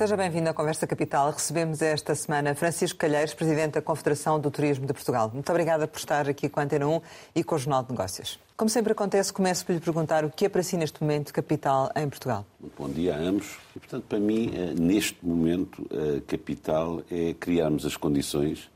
Seja 0.00 0.16
bem-vindo 0.16 0.48
à 0.48 0.54
Conversa 0.54 0.86
Capital. 0.86 1.30
Recebemos 1.30 1.82
esta 1.82 2.14
semana 2.14 2.54
Francisco 2.54 2.98
Calheiros, 2.98 3.34
Presidente 3.34 3.72
da 3.72 3.82
Confederação 3.82 4.40
do 4.40 4.50
Turismo 4.50 4.86
de 4.86 4.94
Portugal. 4.94 5.30
Muito 5.30 5.50
obrigada 5.50 5.86
por 5.86 5.98
estar 5.98 6.26
aqui 6.26 6.48
com 6.48 6.58
a 6.58 6.62
Antena 6.62 6.88
1 6.88 7.02
e 7.34 7.44
com 7.44 7.54
o 7.54 7.58
Jornal 7.58 7.82
de 7.82 7.90
Negócios. 7.90 8.38
Como 8.56 8.70
sempre 8.70 8.92
acontece, 8.92 9.30
começo 9.30 9.66
por 9.66 9.74
lhe 9.74 9.78
perguntar 9.78 10.24
o 10.24 10.30
que 10.30 10.46
é 10.46 10.48
para 10.48 10.62
si 10.62 10.78
neste 10.78 11.02
momento 11.02 11.34
capital 11.34 11.92
em 11.94 12.08
Portugal. 12.08 12.46
Bom 12.78 12.88
dia 12.88 13.14
a 13.14 13.18
ambos. 13.18 13.58
E, 13.76 13.78
portanto, 13.78 14.04
para 14.08 14.18
mim, 14.18 14.50
eh, 14.54 14.72
neste 14.72 15.18
momento, 15.22 15.86
a 15.92 16.22
capital 16.22 17.02
é 17.10 17.34
criarmos 17.34 17.84
as 17.84 17.94
condições 17.94 18.70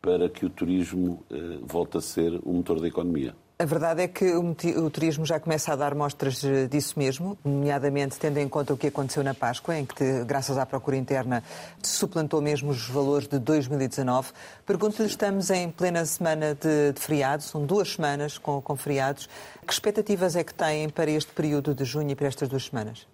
para 0.00 0.28
que 0.28 0.46
o 0.46 0.48
turismo 0.48 1.24
eh, 1.28 1.58
volte 1.60 1.98
a 1.98 2.00
ser 2.00 2.38
o 2.44 2.52
motor 2.52 2.80
da 2.80 2.86
economia. 2.86 3.34
A 3.60 3.64
verdade 3.64 4.02
é 4.02 4.06
que 4.06 4.24
o, 4.36 4.88
turismo 4.88 5.26
já 5.26 5.40
começa 5.40 5.72
a 5.72 5.74
dar 5.76 5.92
mostras 5.92 6.44
eh, 6.44 6.68
disso 6.68 6.96
mesmo, 6.96 7.36
nomeadamente 7.44 8.16
tendo 8.16 8.38
em 8.38 8.48
conta 8.48 8.72
o 8.72 8.76
que 8.76 8.86
aconteceu 8.86 9.24
na 9.24 9.34
Páscoa, 9.34 9.76
em 9.76 9.84
que, 9.84 10.22
graças 10.24 10.56
à 10.56 10.64
procura 10.64 10.96
interna, 10.96 11.42
suplantou 11.82 12.40
mesmo 12.40 12.70
os 12.70 12.86
valores 12.88 13.26
de 13.26 13.36
2019. 13.40 14.30
Pergunto-lhe, 14.64 15.08
estamos 15.08 15.50
em 15.50 15.72
plena 15.72 16.06
semana 16.06 16.54
de, 16.54 16.92
de 16.92 17.00
feriados, 17.00 17.46
são 17.46 17.66
duas 17.66 17.94
semanas 17.94 18.38
com, 18.38 18.62
com 18.62 18.76
feriados. 18.76 19.28
Que 19.66 19.72
expectativas 19.72 20.36
é 20.36 20.44
que 20.44 20.54
têm 20.54 20.88
para 20.88 21.10
este 21.10 21.32
período 21.32 21.74
de 21.74 21.84
junho 21.84 22.12
e 22.12 22.14
para 22.14 22.28
estas 22.28 22.48
duas 22.48 22.66
semanas? 22.66 23.08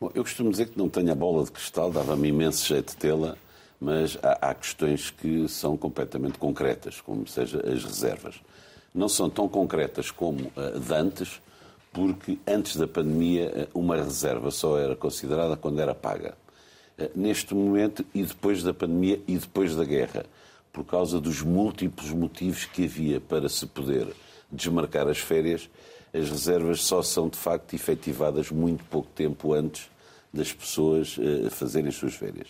Bom, 0.00 0.10
eu 0.12 0.24
costumo 0.24 0.50
dizer 0.50 0.70
que 0.70 0.76
não 0.76 0.88
tenho 0.88 1.12
a 1.12 1.14
bola 1.14 1.44
de 1.44 1.52
cristal, 1.52 1.92
dava-me 1.92 2.30
imenso 2.30 2.66
jeito 2.66 2.90
de 2.90 2.96
tê-la, 2.96 3.36
mas 3.80 4.18
há, 4.24 4.50
há 4.50 4.54
questões 4.54 5.10
que 5.10 5.48
são 5.48 5.76
completamente 5.76 6.36
concretas, 6.36 7.00
como 7.00 7.28
seja 7.28 7.58
as 7.58 7.84
reservas 7.84 8.42
não 8.94 9.08
são 9.08 9.30
tão 9.30 9.48
concretas 9.48 10.10
como 10.10 10.52
uh, 10.56 10.78
de 10.78 10.94
antes, 10.94 11.40
porque 11.92 12.38
antes 12.46 12.76
da 12.76 12.86
pandemia 12.86 13.68
uh, 13.74 13.78
uma 13.78 13.96
reserva 13.96 14.50
só 14.50 14.78
era 14.78 14.94
considerada 14.94 15.56
quando 15.56 15.80
era 15.80 15.94
paga. 15.94 16.36
Uh, 16.98 17.10
neste 17.14 17.54
momento, 17.54 18.04
e 18.14 18.22
depois 18.22 18.62
da 18.62 18.74
pandemia 18.74 19.20
e 19.26 19.38
depois 19.38 19.74
da 19.74 19.84
guerra, 19.84 20.26
por 20.72 20.84
causa 20.84 21.20
dos 21.20 21.42
múltiplos 21.42 22.10
motivos 22.10 22.64
que 22.64 22.84
havia 22.84 23.20
para 23.20 23.48
se 23.48 23.66
poder 23.66 24.08
desmarcar 24.50 25.08
as 25.08 25.18
férias, 25.18 25.68
as 26.12 26.28
reservas 26.28 26.82
só 26.82 27.02
são 27.02 27.28
de 27.28 27.38
facto 27.38 27.74
efetivadas 27.74 28.50
muito 28.50 28.84
pouco 28.84 29.08
tempo 29.14 29.54
antes 29.54 29.90
das 30.32 30.52
pessoas 30.52 31.16
fazerem 31.50 31.88
as 31.88 31.94
suas 31.94 32.14
férias. 32.14 32.48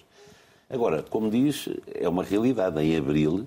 Agora, 0.70 1.02
como 1.02 1.30
diz, 1.30 1.68
é 1.94 2.08
uma 2.08 2.22
realidade. 2.22 2.80
Em 2.80 2.96
abril, 2.96 3.46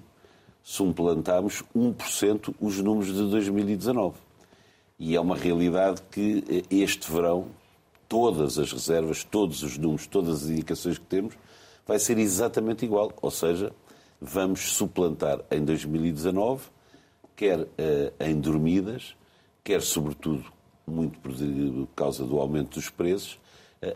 suplantámos 0.67 1.63
1% 1.75 2.55
os 2.59 2.79
números 2.79 3.13
de 3.13 3.29
2019. 3.29 4.15
E 4.97 5.15
é 5.15 5.21
uma 5.21 5.35
realidade 5.35 6.01
que 6.09 6.43
eh, 6.49 6.75
este 6.75 7.11
verão, 7.11 7.49
todas 8.09 8.57
as 8.57 8.71
reservas, 8.71 9.23
todos 9.23 9.61
os 9.61 9.77
números, 9.77 10.07
todas 10.07 10.43
as 10.43 10.49
indicações 10.49 10.97
que 10.97 11.05
temos, 11.05 11.35
vai 11.85 11.99
ser 11.99 12.17
exatamente 12.17 12.83
igual. 12.83 13.13
Ou 13.21 13.29
seja, 13.29 13.71
vamos 14.19 14.73
suplantar 14.73 15.39
em 15.51 15.63
2019, 15.63 16.63
quer 17.35 17.59
uh, 17.59 17.67
em 18.19 18.39
dormidas, 18.39 19.15
quer, 19.63 19.83
sobretudo, 19.83 20.45
muito 20.87 21.19
por 21.19 21.31
causa 21.95 22.25
do 22.25 22.39
aumento 22.39 22.79
dos 22.79 22.89
preços, 22.89 23.37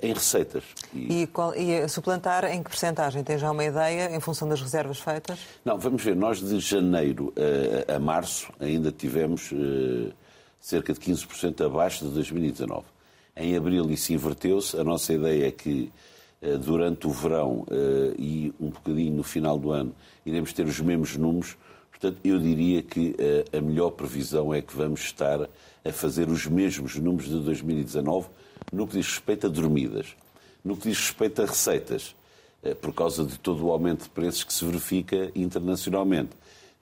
em 0.02 0.14
receitas. 0.14 0.64
E, 0.94 1.22
e, 1.22 1.28
qual, 1.28 1.56
e 1.56 1.88
suplantar 1.88 2.45
em 2.45 2.62
que 2.62 2.70
percentagem? 2.70 3.23
Tem 3.23 3.38
já 3.38 3.52
uma 3.52 3.64
ideia 3.64 4.16
em 4.16 4.20
função 4.20 4.48
das 4.48 4.62
reservas 4.62 5.00
feitas? 5.00 5.40
Não, 5.64 5.78
vamos 5.78 6.04
ver. 6.04 6.16
Nós 6.16 6.40
de 6.40 6.59
janeiro 6.59 7.33
a, 7.88 7.95
a 7.95 7.99
março 7.99 8.52
ainda 8.60 8.92
tivemos 8.92 9.52
uh, 9.52 10.11
cerca 10.60 10.94
de 10.94 10.99
15% 10.99 11.66
abaixo 11.66 12.05
de 12.05 12.11
2019. 12.11 12.83
Em 13.36 13.55
abril 13.55 13.89
isso 13.89 14.14
inverteu-se. 14.14 14.78
A 14.80 14.83
nossa 14.83 15.14
ideia 15.14 15.48
é 15.48 15.52
que 15.52 15.92
durante 16.61 17.05
o 17.05 17.11
verão 17.11 17.66
e 18.17 18.54
um 18.60 18.70
bocadinho 18.70 19.14
no 19.14 19.23
final 19.23 19.58
do 19.58 19.72
ano 19.72 19.94
iremos 20.26 20.52
ter 20.52 20.66
os 20.66 20.80
mesmos 20.80 21.16
números. 21.16 21.58
Portanto, 21.89 22.17
eu 22.23 22.38
diria 22.38 22.82
que 22.82 23.16
a 23.58 23.61
melhor 23.61 23.92
previsão 23.92 24.54
é 24.54 24.61
que 24.61 24.76
vamos 24.76 25.02
estar 25.02 25.42
a 25.42 25.92
fazer 25.92 26.28
os 26.28 26.45
mesmos 26.45 26.95
números 26.98 27.30
de 27.30 27.39
2019 27.39 28.28
no 28.71 28.87
que 28.87 28.97
diz 28.97 29.07
respeito 29.07 29.47
a 29.47 29.49
dormidas, 29.49 30.15
no 30.63 30.75
que 30.75 30.89
diz 30.89 30.99
respeito 30.99 31.41
a 31.41 31.45
receitas, 31.45 32.15
eh, 32.61 32.73
por 32.73 32.93
causa 32.93 33.23
de 33.23 33.39
todo 33.39 33.65
o 33.65 33.71
aumento 33.71 34.03
de 34.03 34.09
preços 34.09 34.43
que 34.43 34.53
se 34.53 34.65
verifica 34.65 35.31
internacionalmente. 35.33 36.31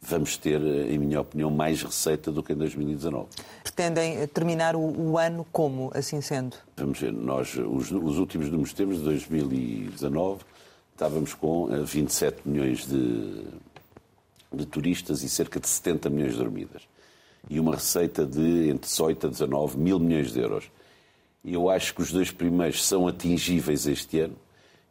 Vamos 0.01 0.35
ter, 0.37 0.61
eh, 0.61 0.93
em 0.93 0.97
minha 0.97 1.21
opinião, 1.21 1.51
mais 1.51 1.83
receita 1.83 2.31
do 2.31 2.41
que 2.41 2.53
em 2.53 2.55
2019. 2.55 3.27
Pretendem 3.63 4.17
eh, 4.17 4.27
terminar 4.27 4.75
o, 4.75 4.79
o 4.79 5.17
ano 5.17 5.45
como, 5.51 5.91
assim 5.93 6.19
sendo? 6.19 6.55
Vamos 6.75 6.99
ver, 6.99 7.13
nós, 7.13 7.55
os, 7.55 7.91
os 7.91 8.17
últimos 8.17 8.49
números 8.49 8.71
que 8.71 8.77
temos 8.77 8.97
de 8.97 9.03
2019, 9.03 10.43
estávamos 10.93 11.35
com 11.35 11.67
27 11.67 12.41
milhões 12.43 12.87
de, 12.87 13.43
de 14.51 14.65
turistas 14.65 15.21
e 15.21 15.29
cerca 15.29 15.59
de 15.59 15.67
70 15.67 16.09
milhões 16.09 16.31
de 16.33 16.39
dormidas. 16.39 16.81
E 17.49 17.59
uma 17.59 17.75
receita 17.75 18.25
de 18.25 18.69
entre 18.69 18.87
18 18.89 19.27
a 19.27 19.29
19 19.29 19.77
mil 19.77 19.99
milhões 19.99 20.33
de 20.33 20.39
euros. 20.39 20.69
Eu 21.47 21.69
acho 21.69 21.95
que 21.95 22.01
os 22.01 22.11
dois 22.11 22.29
primeiros 22.29 22.85
são 22.85 23.07
atingíveis 23.07 23.87
este 23.87 24.19
ano 24.19 24.35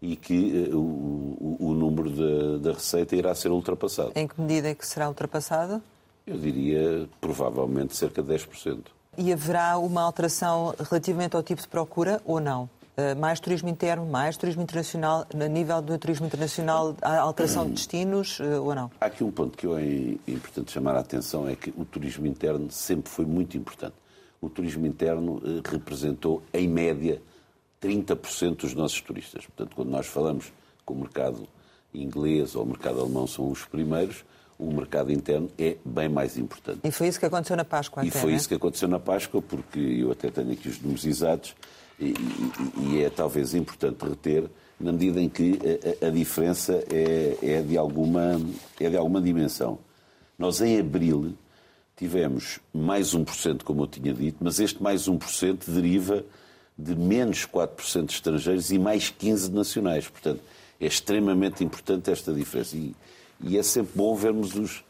e 0.01 0.17
que 0.17 0.71
uh, 0.73 0.79
o, 0.79 1.57
o, 1.61 1.75
número 1.75 2.09
da, 2.11 2.71
da, 2.71 2.73
receita 2.73 3.15
irá 3.15 3.35
ser 3.35 3.51
ultrapassado. 3.51 4.13
Em 4.15 4.27
que 4.27 4.41
medida 4.41 4.71
é 4.71 4.75
que 4.75 4.87
será 4.87 5.07
ultrapassado? 5.07 5.83
Eu 6.27 6.39
diria 6.39 7.07
provavelmente 7.21 7.95
cerca 7.95 8.23
de 8.23 8.33
10%. 8.33 8.85
E 9.19 9.33
haverá 9.33 9.77
uma 9.79 10.03
alteração 10.03 10.75
relativamente 10.91 11.37
ao 11.37 11.43
tipo 11.43 11.61
de 11.61 11.69
procura 11.69 12.23
ou 12.25 12.41
não? 12.41 12.71
Uh, 12.97 13.15
mais 13.19 13.39
turismo 13.39 13.69
interno, 13.69 14.07
mais 14.07 14.39
turismo 14.39 14.63
internacional, 14.63 15.27
a 15.35 15.49
nível 15.49 15.83
do 15.83 15.99
turismo 15.99 16.27
internacional, 16.27 16.97
há 17.03 17.19
alteração 17.19 17.67
de 17.67 17.73
destinos 17.73 18.41
uh, 18.41 18.63
ou 18.63 18.75
não? 18.75 18.91
Há 18.99 19.07
aqui 19.07 19.23
um 19.23 19.31
ponto 19.31 19.59
que 19.59 19.67
eu 19.67 19.77
é 19.77 19.85
importante 20.27 20.73
chamar 20.73 20.97
a 20.97 21.01
atenção, 21.01 21.47
é 21.47 21.55
que 21.55 21.73
o 21.77 21.85
turismo 21.85 22.27
interno 22.27 22.71
sempre 22.71 23.11
foi 23.11 23.27
muito 23.27 23.59
importante 23.59 23.95
o 24.41 24.49
turismo 24.49 24.87
interno 24.87 25.43
eh, 25.45 25.69
representou, 25.69 26.43
em 26.53 26.69
média, 26.69 27.21
30% 27.83 28.57
dos 28.57 28.75
nossos 28.75 29.01
turistas. 29.01 29.47
Portanto, 29.47 29.75
quando 29.75 29.91
nós 29.91 30.07
falamos 30.07 30.47
que 30.87 30.93
o 30.93 30.95
mercado 30.95 31.47
inglês 31.95 32.55
ou 32.55 32.65
o 32.65 32.67
mercado 32.67 33.01
alemão 33.01 33.27
são 33.27 33.51
os 33.51 33.65
primeiros, 33.65 34.25
o 34.59 34.73
mercado 34.73 35.13
interno 35.13 35.51
é 35.59 35.77
bem 35.85 36.09
mais 36.09 36.37
importante. 36.39 36.81
E 36.85 36.91
foi 36.91 37.09
isso 37.09 37.21
que 37.21 37.27
aconteceu 37.27 37.57
na 37.57 37.65
Páscoa, 37.65 38.05
E 38.05 38.09
até, 38.09 38.19
foi 38.19 38.31
né? 38.31 38.37
isso 38.37 38.49
que 38.49 38.55
aconteceu 38.55 38.89
na 38.89 38.99
Páscoa, 38.99 39.43
porque 39.43 39.79
eu 39.79 40.11
até 40.11 40.31
tenho 40.31 40.53
aqui 40.53 40.69
os 40.69 40.81
números 40.81 41.05
exatos, 41.05 41.55
e, 41.99 42.09
e, 42.09 42.95
e 42.95 43.03
é 43.03 43.11
talvez 43.11 43.55
importante 43.55 44.03
reter, 44.07 44.49
na 44.79 44.93
medida 44.93 45.21
em 45.21 45.29
que 45.29 45.59
a, 46.03 46.07
a 46.07 46.11
diferença 46.11 46.85
é, 46.91 47.37
é, 47.43 47.63
de 47.63 47.77
alguma, 47.77 48.41
é 48.79 48.91
de 48.91 48.97
alguma 48.97 49.21
dimensão. 49.21 49.79
Nós, 50.39 50.61
em 50.61 50.79
abril, 50.79 51.35
tivemos 51.97 52.61
mais 52.73 53.15
1%, 53.15 53.63
como 53.63 53.83
eu 53.83 53.87
tinha 53.87 54.13
dito, 54.13 54.39
mas 54.41 54.61
este 54.61 54.83
mais 54.83 55.09
1% 55.09 55.59
deriva 55.69 56.25
de 56.79 56.95
menos 56.95 57.47
4% 57.47 58.07
de 58.07 58.13
estrangeiros 58.13 58.71
e 58.71 58.79
mais 58.79 59.11
15% 59.11 59.49
de 59.49 59.55
nacionais. 59.55 60.09
Portanto, 60.09 60.41
é 60.81 60.87
extremamente 60.87 61.65
importante 61.65 62.11
esta 62.11 62.33
diferença. 62.33 62.77
E, 62.77 62.95
e 63.41 63.57
é 63.57 63.63
sempre 63.63 63.93
bom 63.95 64.15
vermos 64.15 64.55
os, 64.55 64.85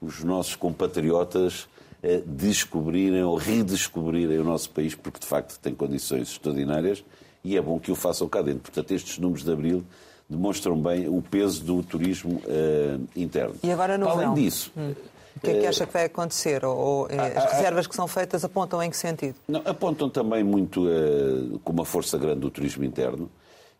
os 0.00 0.22
nossos 0.22 0.54
compatriotas 0.54 1.66
eh, 2.02 2.22
descobrirem 2.24 3.24
ou 3.24 3.34
redescobrirem 3.36 4.38
o 4.38 4.44
nosso 4.44 4.70
país, 4.70 4.94
porque 4.94 5.18
de 5.18 5.26
facto 5.26 5.58
tem 5.58 5.74
condições 5.74 6.30
extraordinárias 6.30 7.02
e 7.42 7.56
é 7.56 7.60
bom 7.60 7.80
que 7.80 7.90
o 7.90 7.96
façam 7.96 8.28
cá 8.28 8.40
dentro. 8.42 8.60
Portanto, 8.62 8.92
estes 8.92 9.18
números 9.18 9.44
de 9.44 9.52
abril 9.52 9.84
demonstram 10.28 10.80
bem 10.80 11.08
o 11.08 11.20
peso 11.20 11.64
do 11.64 11.82
turismo 11.82 12.40
eh, 12.46 12.98
interno. 13.16 13.56
E 13.62 13.70
agora 13.70 13.98
no 13.98 14.06
Além 14.06 14.18
verão? 14.18 14.34
disso, 14.34 14.70
hum. 14.76 14.94
O 15.36 15.40
que 15.40 15.50
é 15.50 15.60
que 15.60 15.66
acha 15.66 15.86
que 15.86 15.92
vai 15.92 16.04
acontecer? 16.04 16.64
Ou, 16.64 17.08
eh, 17.10 17.36
as 17.36 17.52
reservas 17.52 17.86
que 17.86 17.94
são 17.94 18.06
feitas 18.06 18.44
apontam 18.44 18.82
em 18.82 18.90
que 18.90 18.96
sentido? 18.96 19.34
Não, 19.48 19.62
apontam 19.64 20.08
também 20.08 20.44
muito 20.44 20.86
uh, 20.86 21.58
com 21.64 21.72
uma 21.72 21.84
força 21.84 22.16
grande 22.16 22.40
do 22.40 22.50
turismo 22.50 22.84
interno 22.84 23.28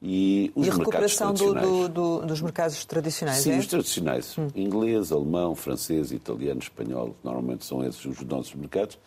e 0.02 0.52
os 0.54 0.66
e 0.66 0.70
a 0.70 0.74
recuperação 0.74 1.32
do, 1.32 1.54
do, 1.54 1.88
do, 1.88 2.18
dos 2.26 2.42
mercados 2.42 2.84
tradicionais, 2.84 3.38
Sim, 3.38 3.52
é? 3.52 3.58
os 3.58 3.66
tradicionais. 3.66 4.36
Hum. 4.36 4.48
Inglês, 4.54 5.12
alemão, 5.12 5.54
francês, 5.54 6.10
italiano, 6.12 6.60
espanhol, 6.60 7.14
normalmente 7.22 7.64
são 7.64 7.84
esses 7.84 8.04
os 8.04 8.20
nossos 8.22 8.54
mercados. 8.54 8.98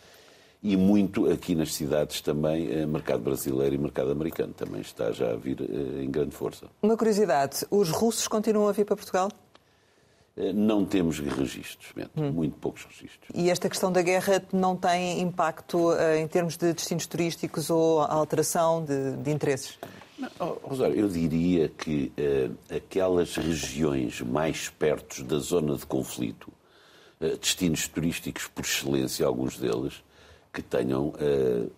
E 0.64 0.76
muito 0.76 1.30
aqui 1.32 1.54
nas 1.54 1.76
cidades 1.76 2.20
também, 2.20 2.84
uh, 2.84 2.88
mercado 2.88 3.22
brasileiro 3.22 3.76
e 3.76 3.78
mercado 3.78 4.10
americano 4.10 4.54
também 4.54 4.82
está 4.82 5.12
já 5.12 5.32
a 5.32 5.36
vir 5.36 5.62
em 6.02 6.10
grande 6.10 6.32
força. 6.32 6.66
Uma 6.82 6.98
curiosidade, 6.98 7.66
os 7.70 7.90
russos 7.90 8.28
continuam 8.28 8.68
a 8.68 8.72
vir 8.72 8.86
para 8.86 8.96
Portugal? 8.96 9.30
Eh, 10.38 10.54
não 10.54 10.86
temos 10.86 11.18
registros, 11.18 11.94
hum. 12.16 12.32
muito 12.32 12.56
poucos 12.58 12.84
registros. 12.84 13.28
E 13.34 13.50
esta 13.50 13.68
questão 13.68 13.92
da 13.92 14.04
guerra 14.04 14.44
não 14.54 14.76
tem 14.76 15.20
impacto 15.20 15.90
uh, 15.90 16.16
em 16.16 16.28
termos 16.28 16.56
de 16.56 16.74
destinos 16.74 17.08
turísticos 17.08 17.72
ou 17.72 18.02
alteração 18.02 18.86
de, 18.86 19.14
de 19.18 19.32
interesses? 19.32 19.80
Não, 20.20 20.30
oh, 20.40 20.68
Rosário, 20.68 20.96
eu 20.96 21.08
diria 21.08 21.70
que 21.70 22.12
uh, 22.20 22.76
aquelas 22.76 23.36
regiões 23.36 24.22
mais 24.22 24.70
perto 24.70 25.24
da 25.24 25.40
zona 25.40 25.76
de 25.76 25.88
conflito, 25.88 26.52
uh, 27.20 27.36
destinos 27.38 27.88
turísticos 27.88 28.48
por 28.48 28.64
excelência, 28.64 29.26
alguns 29.26 29.58
deles, 29.58 30.04
que 30.54 30.62
tenham 30.62 31.14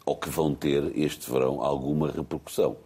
ou 0.06 0.15
que 0.15 0.29
vão 0.29 0.56
ter 0.56 0.97
este 0.97 1.29
verão 1.29 1.61
alguma 1.61 2.09
repercussão. 2.09 2.77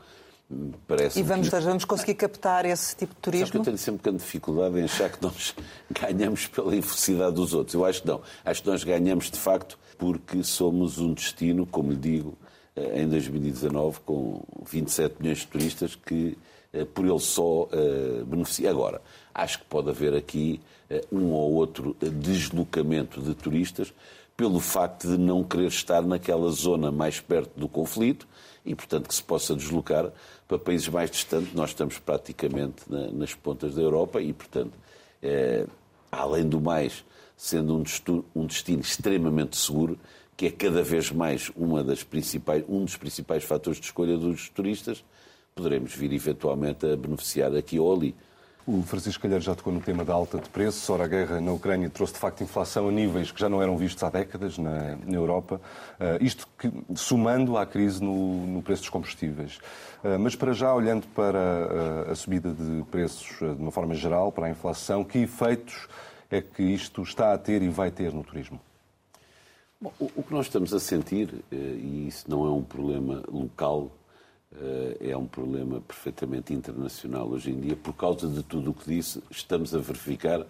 Parece. 0.88 1.20
E 1.20 1.24
vamos, 1.24 1.50
que... 1.50 1.60
vamos 1.60 1.86
conseguir 1.86 2.16
captar 2.16 2.66
esse 2.66 2.96
tipo 2.96 3.14
de 3.14 3.20
turismo? 3.20 3.48
Sabe 3.48 3.52
que 3.52 3.58
eu 3.58 3.64
tenho 3.64 3.78
sempre 3.78 4.04
grande 4.04 4.24
dificuldade 4.24 4.80
em 4.80 4.84
achar 4.84 5.10
que 5.10 5.22
nós 5.22 5.56
ganhamos 5.90 6.48
pela 6.48 6.76
infelicidade 6.76 7.36
dos 7.36 7.54
outros. 7.54 7.74
Eu 7.74 7.86
acho 7.86 8.02
que 8.02 8.08
não. 8.08 8.22
Acho 8.44 8.64
que 8.64 8.70
nós 8.70 8.84
ganhamos, 8.84 9.30
de 9.30 9.38
facto, 9.38 9.78
porque 9.98 10.44
somos 10.44 10.98
um 11.00 11.14
destino, 11.14 11.66
como 11.66 11.92
lhe 11.92 11.98
digo, 11.98 12.38
eh, 12.76 13.02
em 13.02 13.08
2019, 13.08 14.00
com 14.02 14.42
27 14.70 15.16
milhões 15.20 15.40
de 15.40 15.48
turistas 15.48 15.96
que 15.96 16.38
eh, 16.74 16.86
por 16.86 17.06
ele 17.06 17.20
só 17.20 17.64
uh, 17.64 18.26
beneficia. 18.26 18.70
Agora, 18.70 19.02
acho 19.34 19.60
que 19.60 19.66
pode 19.66 19.90
haver 19.90 20.16
aqui 20.16 20.60
um 21.12 21.32
ou 21.32 21.54
outro 21.54 21.96
deslocamento 22.00 23.20
de 23.20 23.34
turistas 23.34 23.92
pelo 24.36 24.60
facto 24.60 25.08
de 25.08 25.18
não 25.18 25.44
querer 25.44 25.68
estar 25.68 26.02
naquela 26.02 26.50
zona 26.50 26.92
mais 26.92 27.20
perto 27.20 27.52
do 27.60 27.68
conflito 27.68 28.28
e, 28.66 28.74
portanto, 28.74 29.08
que 29.08 29.16
se 29.16 29.24
possa 29.24 29.56
deslocar 29.56 30.12
para 30.48 30.58
países 30.58 30.88
mais 30.88 31.12
distantes. 31.12 31.54
Nós 31.54 31.70
estamos 31.70 32.00
praticamente 32.00 32.84
na, 32.90 33.08
nas 33.12 33.34
pontas 33.34 33.76
da 33.76 33.82
Europa 33.82 34.22
e, 34.22 34.34
portanto, 34.34 34.74
é, 35.22 35.66
além 36.12 36.48
do 36.48 36.60
mais, 36.60 37.04
sendo 37.38 37.76
um 37.76 37.84
destino, 37.84 38.26
um 38.36 38.46
destino 38.46 38.82
extremamente 38.82 39.58
seguro, 39.58 39.98
que 40.36 40.48
é 40.48 40.52
cada 40.52 40.82
vez 40.82 41.12
mais 41.12 41.52
uma 41.56 41.84
das 41.84 42.04
principais, 42.04 42.64
um 42.68 42.84
dos 42.84 42.98
principais 42.98 43.44
fatores 43.44 43.80
de 43.80 43.86
escolha 43.86 44.18
dos 44.18 44.50
turistas, 44.50 45.04
poderemos 45.54 45.94
vir 45.94 46.12
eventualmente 46.12 46.86
a 46.86 46.96
beneficiar 46.96 47.56
aqui 47.56 47.80
ou 47.80 47.94
ali. 47.94 48.16
O 48.66 48.82
Francisco 48.82 49.22
Calheiro 49.22 49.44
já 49.44 49.54
tocou 49.54 49.74
no 49.74 49.82
tema 49.82 50.06
da 50.06 50.14
alta 50.14 50.38
de 50.38 50.48
preços. 50.48 50.90
Ora, 50.90 51.04
a 51.04 51.08
guerra 51.08 51.42
na 51.42 51.52
Ucrânia 51.52 51.90
trouxe 51.90 52.14
de 52.14 52.20
facto 52.20 52.42
inflação 52.46 52.88
a 52.88 52.92
níveis 52.94 53.30
que 53.30 53.38
já 53.38 53.50
não 53.50 53.62
eram 53.62 53.76
vistos 53.76 54.02
há 54.04 54.10
décadas 54.10 54.58
na, 54.58 54.96
na 54.96 55.16
Europa. 55.16 55.60
Uh, 56.00 56.24
isto 56.24 56.48
que, 56.58 56.72
somando 56.96 57.58
à 57.58 57.66
crise 57.66 58.02
no, 58.02 58.48
no 58.48 58.62
preço 58.62 58.84
dos 58.84 58.90
combustíveis. 58.90 59.58
Uh, 60.02 60.18
mas 60.18 60.34
para 60.34 60.54
já, 60.54 60.74
olhando 60.74 61.06
para 61.08 62.08
uh, 62.08 62.12
a 62.12 62.16
subida 62.16 62.54
de 62.54 62.84
preços 62.90 63.38
de 63.38 63.62
uma 63.62 63.72
forma 63.72 63.94
geral, 63.96 64.32
para 64.32 64.48
a 64.48 64.50
inflação, 64.50 65.04
que 65.04 65.18
efeitos 65.18 65.90
é 66.32 66.40
que 66.40 66.64
isto 66.64 67.04
está 67.04 67.34
a 67.34 67.38
ter 67.38 67.62
e 67.62 67.68
vai 67.68 67.92
ter 67.92 68.14
no 68.14 68.24
turismo? 68.24 68.62
Bom, 69.82 69.92
o 70.00 70.24
que 70.24 70.34
nós 70.34 70.46
estamos 70.46 70.74
a 70.74 70.80
sentir, 70.80 71.44
e 71.52 72.08
isso 72.08 72.32
não 72.32 72.46
é 72.48 72.50
um 72.50 72.64
problema 72.64 73.22
local, 73.28 73.92
é 75.00 75.16
um 75.16 75.26
problema 75.26 75.82
perfeitamente 75.82 76.54
internacional 76.54 77.28
hoje 77.28 77.52
em 77.52 77.60
dia. 77.60 77.76
Por 77.76 77.94
causa 77.94 78.28
de 78.28 78.44
tudo 78.44 78.72
o 78.72 78.74
que 78.74 78.88
disse, 78.88 79.22
estamos 79.30 79.74
a 79.74 79.80
verificar 79.80 80.46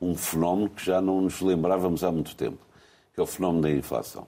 um 0.00 0.16
fenómeno 0.16 0.68
que 0.68 0.84
já 0.84 1.00
não 1.00 1.20
nos 1.20 1.40
lembrávamos 1.40 2.02
há 2.02 2.10
muito 2.10 2.34
tempo, 2.34 2.58
que 3.14 3.20
é 3.20 3.22
o 3.22 3.26
fenómeno 3.26 3.62
da 3.62 3.70
inflação. 3.70 4.26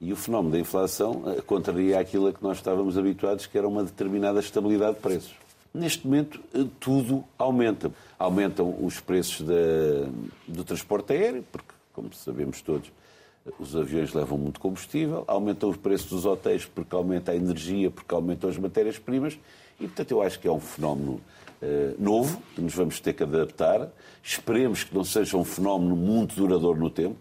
E 0.00 0.12
o 0.12 0.16
fenómeno 0.16 0.52
da 0.52 0.58
inflação 0.58 1.22
eh, 1.26 1.40
contraria 1.42 2.00
aquilo 2.00 2.26
a 2.26 2.32
que 2.32 2.42
nós 2.42 2.56
estávamos 2.56 2.98
habituados, 2.98 3.46
que 3.46 3.56
era 3.56 3.68
uma 3.68 3.84
determinada 3.84 4.40
estabilidade 4.40 4.96
de 4.96 5.00
preços. 5.02 5.34
Neste 5.72 6.06
momento, 6.06 6.40
eh, 6.52 6.64
tudo 6.80 7.22
aumenta. 7.38 7.92
Aumentam 8.18 8.74
os 8.84 8.98
preços 8.98 9.46
do 10.48 10.64
transporte 10.64 11.12
aéreo, 11.12 11.44
porque, 11.52 11.72
como 11.92 12.12
sabemos 12.14 12.60
todos, 12.62 12.90
os 13.58 13.74
aviões 13.74 14.12
levam 14.12 14.38
muito 14.38 14.60
combustível, 14.60 15.24
aumentam 15.26 15.68
os 15.68 15.76
preços 15.76 16.08
dos 16.08 16.24
hotéis 16.24 16.64
porque 16.64 16.94
aumenta 16.94 17.32
a 17.32 17.36
energia, 17.36 17.90
porque 17.90 18.14
aumentam 18.14 18.48
as 18.48 18.56
matérias-primas, 18.56 19.38
e 19.80 19.86
portanto 19.86 20.10
eu 20.12 20.22
acho 20.22 20.38
que 20.38 20.46
é 20.46 20.52
um 20.52 20.60
fenómeno 20.60 21.20
uh, 21.60 21.94
novo, 21.98 22.40
que 22.54 22.60
nos 22.60 22.74
vamos 22.74 23.00
ter 23.00 23.12
que 23.12 23.22
adaptar. 23.22 23.88
Esperemos 24.22 24.84
que 24.84 24.94
não 24.94 25.04
seja 25.04 25.36
um 25.36 25.44
fenómeno 25.44 25.96
muito 25.96 26.36
duradouro 26.36 26.78
no 26.78 26.90
tempo, 26.90 27.16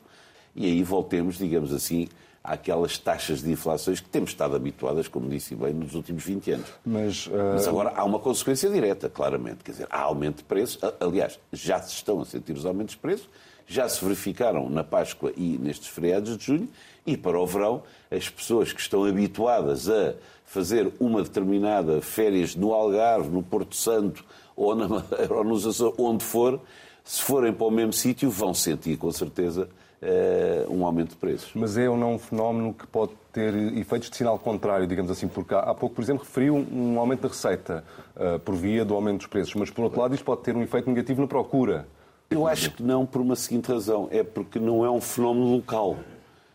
e 0.55 0.65
aí 0.65 0.83
voltemos, 0.83 1.37
digamos 1.37 1.73
assim, 1.73 2.07
àquelas 2.43 2.97
taxas 2.97 3.41
de 3.41 3.51
inflações 3.51 3.99
que 3.99 4.09
temos 4.09 4.31
estado 4.31 4.55
habituadas, 4.55 5.07
como 5.07 5.29
disse 5.29 5.55
bem, 5.55 5.73
nos 5.73 5.95
últimos 5.95 6.23
20 6.23 6.51
anos. 6.51 6.67
Mas, 6.85 7.27
uh... 7.27 7.31
Mas 7.53 7.67
agora 7.67 7.93
há 7.95 8.03
uma 8.03 8.19
consequência 8.19 8.69
direta, 8.69 9.09
claramente. 9.09 9.63
Quer 9.63 9.71
dizer, 9.71 9.87
há 9.89 10.01
aumento 10.01 10.37
de 10.37 10.43
preços. 10.43 10.79
Aliás, 10.99 11.39
já 11.51 11.81
se 11.81 11.93
estão 11.93 12.19
a 12.19 12.25
sentir 12.25 12.53
os 12.53 12.65
aumentos 12.65 12.95
de 12.95 13.01
preços 13.01 13.29
já 13.73 13.87
se 13.87 14.03
verificaram 14.03 14.69
na 14.69 14.83
Páscoa 14.83 15.31
e 15.35 15.57
nestes 15.57 15.87
feriados 15.87 16.37
de 16.37 16.45
junho, 16.45 16.69
e 17.05 17.17
para 17.17 17.39
o 17.39 17.45
verão, 17.45 17.83
as 18.09 18.29
pessoas 18.29 18.73
que 18.73 18.81
estão 18.81 19.05
habituadas 19.05 19.89
a 19.89 20.13
fazer 20.45 20.91
uma 20.99 21.23
determinada 21.23 22.01
férias 22.01 22.55
no 22.55 22.73
Algarve, 22.73 23.29
no 23.29 23.41
Porto 23.41 23.75
Santo 23.75 24.23
ou, 24.55 24.75
na, 24.75 24.87
ou 25.29 25.43
nos 25.43 25.65
Açores, 25.65 25.95
onde 25.97 26.23
for, 26.23 26.59
se 27.03 27.21
forem 27.21 27.53
para 27.53 27.65
o 27.65 27.71
mesmo 27.71 27.93
sítio, 27.93 28.29
vão 28.29 28.53
sentir 28.53 28.97
com 28.97 29.11
certeza 29.11 29.69
uh, 30.01 30.73
um 30.73 30.85
aumento 30.85 31.11
de 31.11 31.15
preços. 31.15 31.51
Mas 31.55 31.77
é 31.77 31.89
ou 31.89 31.97
não 31.97 32.15
um 32.15 32.19
fenómeno 32.19 32.73
que 32.73 32.85
pode 32.85 33.13
ter 33.31 33.53
efeitos 33.77 34.09
de 34.09 34.17
sinal 34.17 34.37
contrário, 34.37 34.85
digamos 34.85 35.09
assim, 35.09 35.27
porque 35.27 35.55
há 35.55 35.73
pouco, 35.73 35.95
por 35.95 36.01
exemplo, 36.01 36.23
referiu 36.23 36.55
um 36.55 36.99
aumento 36.99 37.21
da 37.21 37.29
receita 37.29 37.83
uh, 38.15 38.39
por 38.39 38.55
via 38.55 38.83
do 38.83 38.93
aumento 38.93 39.19
dos 39.19 39.27
preços, 39.27 39.55
mas 39.55 39.69
por 39.69 39.83
outro 39.83 40.01
lado 40.01 40.13
isto 40.13 40.25
pode 40.25 40.41
ter 40.41 40.55
um 40.55 40.61
efeito 40.61 40.89
negativo 40.89 41.21
na 41.21 41.27
procura. 41.27 41.87
Eu 42.31 42.47
acho 42.47 42.71
que 42.71 42.81
não 42.81 43.05
por 43.05 43.21
uma 43.21 43.35
seguinte 43.35 43.69
razão. 43.69 44.07
É 44.09 44.23
porque 44.23 44.57
não 44.57 44.85
é 44.85 44.89
um 44.89 45.01
fenómeno 45.01 45.53
local. 45.53 45.97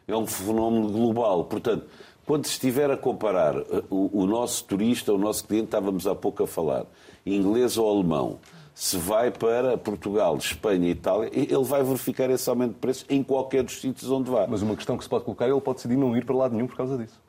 É 0.08 0.16
um 0.16 0.26
fenómeno 0.26 0.90
global. 0.90 1.44
Portanto, 1.44 1.84
quando 2.24 2.46
estiver 2.46 2.90
a 2.90 2.96
comparar 2.96 3.58
uh, 3.58 3.84
o, 3.90 4.22
o 4.22 4.26
nosso 4.26 4.64
turista, 4.64 5.12
o 5.12 5.18
nosso 5.18 5.44
cliente, 5.46 5.66
estávamos 5.66 6.06
há 6.06 6.14
pouco 6.14 6.42
a 6.42 6.46
falar, 6.46 6.86
inglês 7.26 7.76
ou 7.76 7.90
alemão, 7.90 8.38
se 8.74 8.96
vai 8.96 9.30
para 9.30 9.76
Portugal, 9.76 10.36
Espanha 10.38 10.88
Itália, 10.90 11.30
ele 11.32 11.64
vai 11.64 11.82
verificar 11.82 12.30
esse 12.30 12.48
aumento 12.48 12.72
de 12.72 12.78
preços 12.78 13.06
em 13.08 13.22
qualquer 13.22 13.62
dos 13.62 13.80
sítios 13.80 14.10
onde 14.10 14.30
vá. 14.30 14.46
Mas 14.46 14.62
uma 14.62 14.74
questão 14.76 14.96
que 14.96 15.04
se 15.04 15.10
pode 15.10 15.24
colocar, 15.24 15.46
ele 15.46 15.60
pode 15.60 15.76
decidir 15.76 15.96
não 15.96 16.16
ir 16.16 16.24
para 16.24 16.34
lado 16.34 16.54
nenhum 16.54 16.66
por 16.66 16.76
causa 16.76 16.96
disso. 16.96 17.20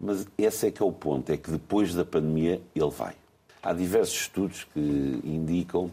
Mas 0.00 0.26
esse 0.36 0.66
é 0.66 0.70
que 0.70 0.82
é 0.82 0.84
o 0.84 0.92
ponto, 0.92 1.30
é 1.30 1.36
que 1.36 1.50
depois 1.50 1.94
da 1.94 2.04
pandemia 2.04 2.60
ele 2.74 2.90
vai. 2.90 3.14
Há 3.62 3.72
diversos 3.72 4.20
estudos 4.20 4.64
que 4.64 5.20
indicam 5.24 5.90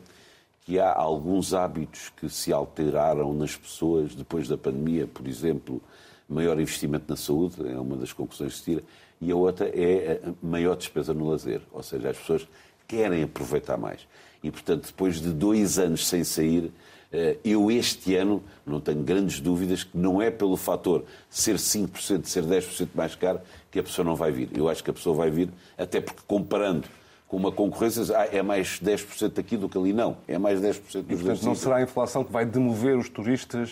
que 0.65 0.79
há 0.79 0.93
alguns 0.93 1.53
hábitos 1.53 2.11
que 2.15 2.29
se 2.29 2.53
alteraram 2.53 3.33
nas 3.33 3.55
pessoas 3.55 4.13
depois 4.13 4.47
da 4.47 4.57
pandemia, 4.57 5.07
por 5.07 5.27
exemplo, 5.27 5.81
maior 6.29 6.59
investimento 6.59 7.05
na 7.09 7.15
saúde, 7.15 7.55
é 7.67 7.79
uma 7.79 7.97
das 7.97 8.13
conclusões 8.13 8.53
que 8.53 8.59
se 8.59 8.65
tira, 8.65 8.83
e 9.19 9.31
a 9.31 9.35
outra 9.35 9.67
é 9.67 10.21
a 10.23 10.45
maior 10.45 10.75
despesa 10.75 11.13
no 11.13 11.29
lazer, 11.29 11.61
ou 11.71 11.83
seja, 11.83 12.09
as 12.09 12.17
pessoas 12.17 12.47
querem 12.87 13.23
aproveitar 13.23 13.77
mais. 13.77 14.07
E, 14.43 14.49
portanto, 14.49 14.87
depois 14.87 15.21
de 15.21 15.29
dois 15.29 15.77
anos 15.77 16.07
sem 16.07 16.23
sair, 16.23 16.71
eh, 17.11 17.37
eu 17.43 17.69
este 17.69 18.15
ano 18.15 18.43
não 18.65 18.79
tenho 18.79 19.03
grandes 19.03 19.39
dúvidas 19.39 19.83
que 19.83 19.97
não 19.97 20.21
é 20.21 20.31
pelo 20.31 20.57
fator 20.57 21.03
ser 21.29 21.57
5%, 21.57 22.25
ser 22.25 22.43
10% 22.43 22.89
mais 22.95 23.13
caro 23.13 23.41
que 23.69 23.79
a 23.79 23.83
pessoa 23.83 24.05
não 24.05 24.15
vai 24.15 24.31
vir. 24.31 24.49
Eu 24.55 24.69
acho 24.69 24.83
que 24.83 24.89
a 24.89 24.93
pessoa 24.93 25.15
vai 25.15 25.29
vir, 25.29 25.49
até 25.77 26.01
porque 26.01 26.21
comparando 26.25 26.87
com 27.31 27.37
uma 27.37 27.49
concorrência, 27.49 28.03
ah, 28.13 28.27
é 28.29 28.41
mais 28.41 28.77
10% 28.83 29.39
aqui 29.39 29.55
do 29.55 29.69
que 29.69 29.77
ali. 29.77 29.93
Não, 29.93 30.17
é 30.27 30.37
mais 30.37 30.59
10% 30.59 30.81
dos 30.81 30.95
e, 30.95 31.01
portanto, 31.23 31.43
não 31.43 31.55
será 31.55 31.77
a 31.77 31.81
inflação 31.81 32.25
que 32.25 32.31
vai 32.31 32.45
demover 32.45 32.97
os 32.97 33.07
turistas? 33.07 33.71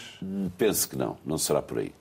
Penso 0.57 0.87
que 0.87 0.95
não, 0.95 1.17
não 1.25 1.37
será 1.37 1.61
por 1.61 1.79
aí. 1.79 1.91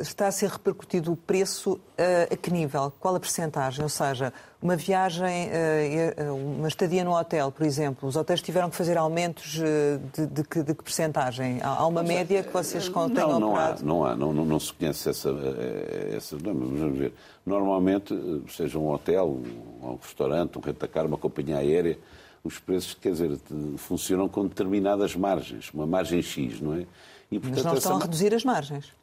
Está 0.00 0.28
a 0.28 0.32
ser 0.32 0.48
repercutido 0.50 1.12
o 1.12 1.16
preço 1.16 1.72
uh, 1.72 2.32
a 2.32 2.36
que 2.36 2.50
nível? 2.50 2.92
Qual 3.00 3.14
a 3.14 3.20
percentagem? 3.20 3.82
Ou 3.82 3.88
seja, 3.88 4.32
uma 4.62 4.76
viagem, 4.76 5.48
uh, 5.48 6.34
uma 6.34 6.68
estadia 6.68 7.04
no 7.04 7.16
hotel, 7.16 7.50
por 7.50 7.66
exemplo, 7.66 8.08
os 8.08 8.16
hotéis 8.16 8.40
tiveram 8.40 8.70
que 8.70 8.76
fazer 8.76 8.96
aumentos 8.96 9.60
de, 10.14 10.26
de, 10.26 10.44
que, 10.44 10.62
de 10.62 10.74
que 10.74 10.84
percentagem? 10.84 11.60
Há 11.62 11.86
uma 11.86 12.02
média 12.02 12.42
que 12.42 12.52
vocês 12.52 12.88
contem 12.88 13.22
não, 13.22 13.40
não 13.40 13.56
há, 13.56 13.76
não 13.82 14.04
há, 14.04 14.16
não, 14.16 14.32
não, 14.32 14.60
se 14.60 14.72
conhece 14.72 15.08
essa, 15.08 15.30
essa 16.14 16.36
vamos 16.36 16.98
ver. 16.98 17.12
Normalmente, 17.44 18.14
seja 18.48 18.78
um 18.78 18.90
hotel, 18.90 19.40
um 19.82 19.98
restaurante, 20.00 20.58
um 20.58 20.60
rentacar, 20.60 21.06
uma 21.06 21.18
companhia 21.18 21.58
aérea, 21.58 21.98
os 22.42 22.58
preços, 22.58 22.94
quer 22.94 23.12
dizer, 23.12 23.38
funcionam 23.76 24.28
com 24.28 24.46
determinadas 24.46 25.14
margens, 25.14 25.70
uma 25.72 25.86
margem 25.86 26.22
X, 26.22 26.60
não 26.60 26.74
é? 26.74 26.86
E, 27.30 27.38
portanto, 27.38 27.56
Mas 27.56 27.64
não 27.64 27.74
estão 27.74 27.92
essa... 27.92 28.00
a 28.00 28.06
reduzir 28.06 28.34
as 28.34 28.44
margens. 28.44 28.99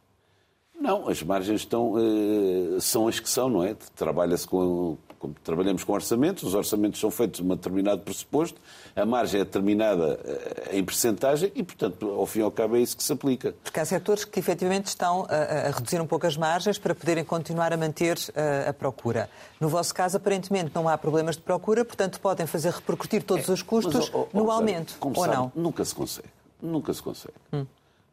Não, 0.79 1.09
as 1.09 1.23
margens 1.23 1.61
estão, 1.61 1.93
uh, 1.93 2.79
são 2.79 3.07
as 3.07 3.19
que 3.19 3.29
são, 3.29 3.49
não 3.49 3.63
é? 3.63 3.75
Trabalha-se 3.95 4.47
com, 4.47 4.95
trabalhamos 5.43 5.83
com 5.83 5.91
orçamentos, 5.93 6.43
os 6.43 6.53
orçamentos 6.53 6.99
são 6.99 7.09
feitos 7.09 7.39
de 7.39 7.45
um 7.45 7.49
determinado 7.49 8.01
pressuposto, 8.01 8.61
a 8.95 9.05
margem 9.05 9.41
é 9.41 9.43
determinada 9.43 10.19
uh, 10.23 10.75
em 10.75 10.83
percentagem 10.83 11.51
e, 11.55 11.63
portanto, 11.63 12.09
ao 12.11 12.25
fim 12.27 12.39
e 12.39 12.41
ao 12.43 12.51
cabo 12.51 12.75
é 12.75 12.81
isso 12.81 12.95
que 12.95 13.03
se 13.03 13.11
aplica. 13.11 13.55
Porque 13.63 13.79
há 13.79 13.85
setores 13.85 14.23
que 14.23 14.39
efetivamente 14.39 14.87
estão 14.87 15.25
a, 15.29 15.67
a 15.67 15.71
reduzir 15.71 15.99
um 15.99 16.05
pouco 16.05 16.27
as 16.27 16.37
margens 16.37 16.77
para 16.77 16.93
poderem 16.93 17.23
continuar 17.23 17.73
a 17.73 17.77
manter 17.77 18.17
uh, 18.17 18.69
a 18.69 18.73
procura. 18.73 19.29
No 19.59 19.69
vosso 19.69 19.93
caso, 19.95 20.17
aparentemente, 20.17 20.71
não 20.75 20.87
há 20.87 20.95
problemas 20.97 21.35
de 21.35 21.41
procura, 21.41 21.83
portanto, 21.83 22.19
podem 22.19 22.45
fazer 22.45 22.71
repercutir 22.71 23.23
todos 23.23 23.49
é, 23.49 23.51
os 23.51 23.63
custos 23.63 23.95
mas, 23.95 24.11
oh, 24.13 24.27
oh, 24.31 24.37
no 24.37 24.51
aumento, 24.51 24.95
ou 25.01 25.15
sabe, 25.15 25.35
não? 25.35 25.51
Nunca 25.55 25.83
se 25.83 25.95
consegue. 25.95 26.29
Nunca 26.61 26.93
se 26.93 27.01
consegue. 27.01 27.35
Hum 27.51 27.65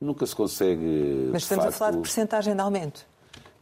nunca 0.04 0.26
se 0.26 0.36
consegue. 0.36 1.30
Mas 1.32 1.42
estamos 1.42 1.64
facto... 1.64 1.74
a 1.74 1.78
falar 1.78 1.90
de 1.92 1.98
percentagem 1.98 2.54
de 2.54 2.60
aumento. 2.60 3.06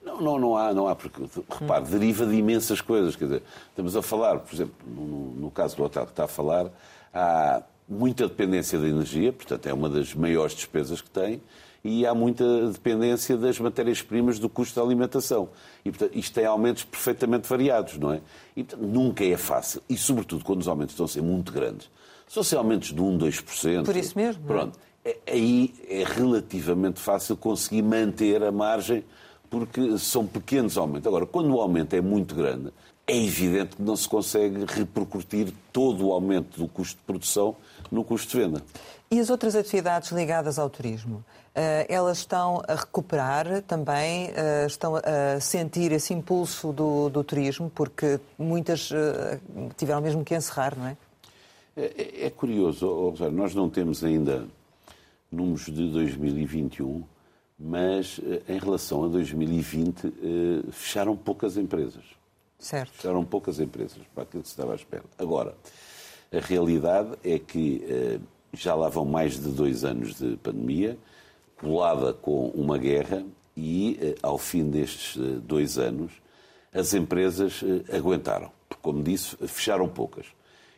Não, 0.04 0.20
não, 0.20 0.38
não 0.38 0.56
há, 0.56 0.75
não 0.75 0.88
há, 0.88 0.96
porque, 0.96 1.22
repare, 1.49 1.84
hum. 1.84 1.90
deriva 1.90 2.26
de 2.26 2.34
imensas 2.34 2.80
coisas. 2.80 3.14
Quer 3.14 3.25
dizer, 3.25 3.42
estamos 3.70 3.96
a 3.96 4.02
falar, 4.02 4.40
por 4.40 4.54
exemplo, 4.54 4.75
no, 4.87 5.32
no 5.40 5.50
caso 5.50 5.76
do 5.76 5.84
hotel 5.84 6.04
que 6.04 6.12
está 6.12 6.25
a 6.25 6.28
falar, 6.28 6.70
há 7.14 7.62
muita 7.88 8.26
dependência 8.26 8.78
da 8.78 8.88
energia, 8.88 9.32
portanto, 9.32 9.66
é 9.66 9.72
uma 9.72 9.88
das 9.88 10.14
maiores 10.14 10.54
despesas 10.54 11.00
que 11.00 11.11
tem, 11.11 11.40
e 11.84 12.06
há 12.06 12.14
muita 12.14 12.70
dependência 12.70 13.37
das 13.37 13.58
matérias-primas 13.58 14.38
do 14.38 14.49
custo 14.49 14.78
da 14.78 14.87
alimentação. 14.87 15.49
E, 15.84 15.90
portanto, 15.90 16.16
isto 16.16 16.32
tem 16.32 16.44
aumentos 16.46 16.84
perfeitamente 16.84 17.49
variados, 17.49 17.99
não 17.99 18.12
é? 18.12 18.20
E, 18.56 18.62
portanto, 18.62 18.87
nunca 18.87 19.25
é 19.25 19.37
fácil. 19.37 19.82
E, 19.88 19.96
sobretudo, 19.96 20.44
quando 20.44 20.61
os 20.61 20.68
aumentos 20.68 20.92
estão 20.92 21.06
a 21.06 21.08
ser 21.08 21.22
muito 21.22 21.52
grandes. 21.52 21.90
Se 22.28 22.34
fossem 22.34 22.56
aumentos 22.56 22.92
de 22.92 23.00
1, 23.00 23.18
2%... 23.18 23.84
Por 23.84 23.96
isso 23.96 24.16
mesmo, 24.16 24.42
Pronto. 24.44 24.78
É? 24.78 24.91
Aí 25.26 25.75
é 25.88 26.04
relativamente 26.04 27.00
fácil 27.00 27.37
conseguir 27.37 27.82
manter 27.82 28.42
a 28.42 28.52
margem, 28.52 29.04
porque 29.50 29.99
são 29.99 30.26
pequenos 30.26 30.78
aumentos. 30.78 31.06
Agora, 31.06 31.26
quando 31.26 31.52
o 31.54 31.61
aumento 31.61 31.94
é 31.94 32.00
muito 32.00 32.35
grande, 32.35 32.73
é 33.06 33.16
evidente 33.16 33.76
que 33.76 33.82
não 33.82 33.97
se 33.97 34.09
consegue 34.09 34.64
repercutir 34.64 35.52
todo 35.73 36.06
o 36.06 36.12
aumento 36.12 36.59
do 36.59 36.68
custo 36.68 36.97
de 36.97 37.02
produção 37.02 37.56
no 37.90 38.04
custo 38.04 38.30
de 38.30 38.44
venda. 38.44 38.62
E 39.11 39.18
as 39.18 39.28
outras 39.28 39.54
atividades 39.54 40.11
ligadas 40.12 40.59
ao 40.59 40.71
turismo? 40.71 41.23
Eh, 41.54 41.87
elas 41.90 42.18
estão 42.18 42.62
a 42.66 42.75
recuperar 42.75 43.61
também, 43.62 44.30
eh, 44.35 44.64
estão 44.66 44.97
a 44.97 45.38
sentir 45.38 45.92
esse 45.92 46.14
impulso 46.14 46.73
do, 46.73 47.11
do 47.11 47.23
turismo, 47.23 47.71
porque 47.75 48.18
muitas 48.38 48.90
eh, 48.90 49.38
tiveram 49.76 50.00
mesmo 50.00 50.25
que 50.25 50.35
encerrar, 50.35 50.78
não 50.78 50.87
é? 50.87 50.97
É, 51.76 51.82
é, 51.85 52.26
é 52.26 52.30
curioso, 52.30 52.87
Rosário, 52.87 53.37
nós 53.37 53.54
não 53.54 53.68
temos 53.68 54.02
ainda 54.02 54.47
números 55.32 55.66
de 55.66 55.90
2021, 55.90 57.02
mas 57.58 58.20
em 58.48 58.58
relação 58.58 59.04
a 59.04 59.08
2020 59.08 60.12
fecharam 60.70 61.16
poucas 61.16 61.56
empresas. 61.56 62.04
Certo. 62.58 62.92
Fecharam 62.92 63.24
poucas 63.24 63.58
empresas 63.58 63.98
para 64.14 64.24
aquilo 64.24 64.42
que 64.42 64.48
se 64.48 64.52
estava 64.52 64.72
à 64.72 64.74
espera. 64.76 65.04
Agora, 65.18 65.54
a 66.32 66.38
realidade 66.38 67.12
é 67.24 67.38
que 67.38 68.20
já 68.52 68.74
lá 68.74 68.88
vão 68.88 69.04
mais 69.04 69.40
de 69.40 69.48
dois 69.50 69.84
anos 69.84 70.16
de 70.16 70.36
pandemia, 70.36 70.98
colada 71.56 72.12
com 72.12 72.48
uma 72.48 72.76
guerra, 72.76 73.24
e 73.56 73.98
eh, 74.00 74.14
ao 74.22 74.38
fim 74.38 74.68
destes 74.70 75.16
eh, 75.16 75.38
dois 75.42 75.78
anos, 75.78 76.12
as 76.72 76.94
empresas 76.94 77.62
eh, 77.62 77.96
aguentaram. 77.96 78.50
Porque, 78.68 78.82
como 78.82 79.02
disse, 79.02 79.36
fecharam 79.46 79.88
poucas. 79.88 80.26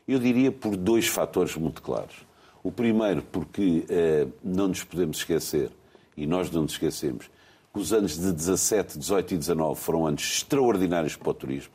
Eu 0.07 0.19
diria 0.19 0.51
por 0.53 0.77
dois 0.77 1.07
fatores 1.07 1.57
muito 1.57 1.81
claros. 1.81 2.24
O 2.65 2.73
primeiro, 2.73 3.23
porque 3.31 3.87
não 4.43 4.69
nos 4.69 4.83
podemos 4.83 5.19
esquecer, 5.19 5.71
e 6.17 6.27
nós 6.27 6.51
não 6.51 6.63
nos 6.63 6.73
esquecemos, 6.73 7.31
que 7.73 7.79
os 7.79 7.93
anos 7.93 8.19
de 8.19 8.33
17, 8.33 8.99
18 8.99 9.35
e 9.35 9.39
19 9.39 9.81
foram 9.81 10.07
anos 10.07 10.23
extraordinários 10.23 11.15
para 11.15 11.31
o 11.31 11.35
turismo. 11.35 11.75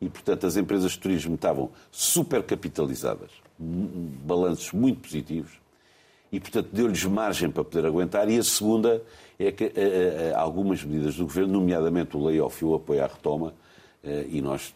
E, 0.00 0.08
portanto, 0.10 0.46
as 0.46 0.56
empresas 0.56 0.92
de 0.92 0.98
turismo 0.98 1.36
estavam 1.36 1.70
supercapitalizadas. 1.90 3.30
Balanços 3.58 4.72
muito 4.72 5.00
positivos. 5.00 5.52
E, 6.30 6.38
portanto, 6.38 6.68
deu-lhes 6.70 7.02
margem 7.04 7.50
para 7.50 7.64
poder 7.64 7.86
aguentar. 7.86 8.28
E 8.28 8.36
a 8.36 8.42
segunda 8.42 9.02
é 9.38 9.50
que 9.50 9.64
uh, 9.64 9.68
uh, 9.68 10.36
algumas 10.36 10.84
medidas 10.84 11.14
do 11.14 11.24
Governo, 11.24 11.54
nomeadamente 11.54 12.16
o 12.16 12.22
layoff 12.22 12.62
e 12.62 12.66
o 12.66 12.74
apoio 12.74 13.02
à 13.02 13.06
retoma, 13.06 13.54
e 14.28 14.40
nós, 14.40 14.72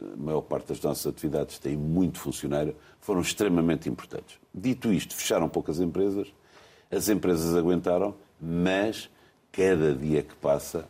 a 0.00 0.16
maior 0.16 0.42
parte 0.42 0.68
das 0.68 0.80
nossas 0.80 1.06
atividades 1.06 1.58
tem 1.58 1.76
muito 1.76 2.18
funcionário, 2.18 2.76
foram 3.00 3.20
extremamente 3.20 3.88
importantes. 3.88 4.38
Dito 4.54 4.92
isto, 4.92 5.14
fecharam 5.14 5.48
poucas 5.48 5.80
empresas, 5.80 6.28
as 6.90 7.08
empresas 7.08 7.56
aguentaram, 7.56 8.14
mas 8.40 9.10
cada 9.50 9.94
dia 9.94 10.22
que 10.22 10.34
passa 10.36 10.86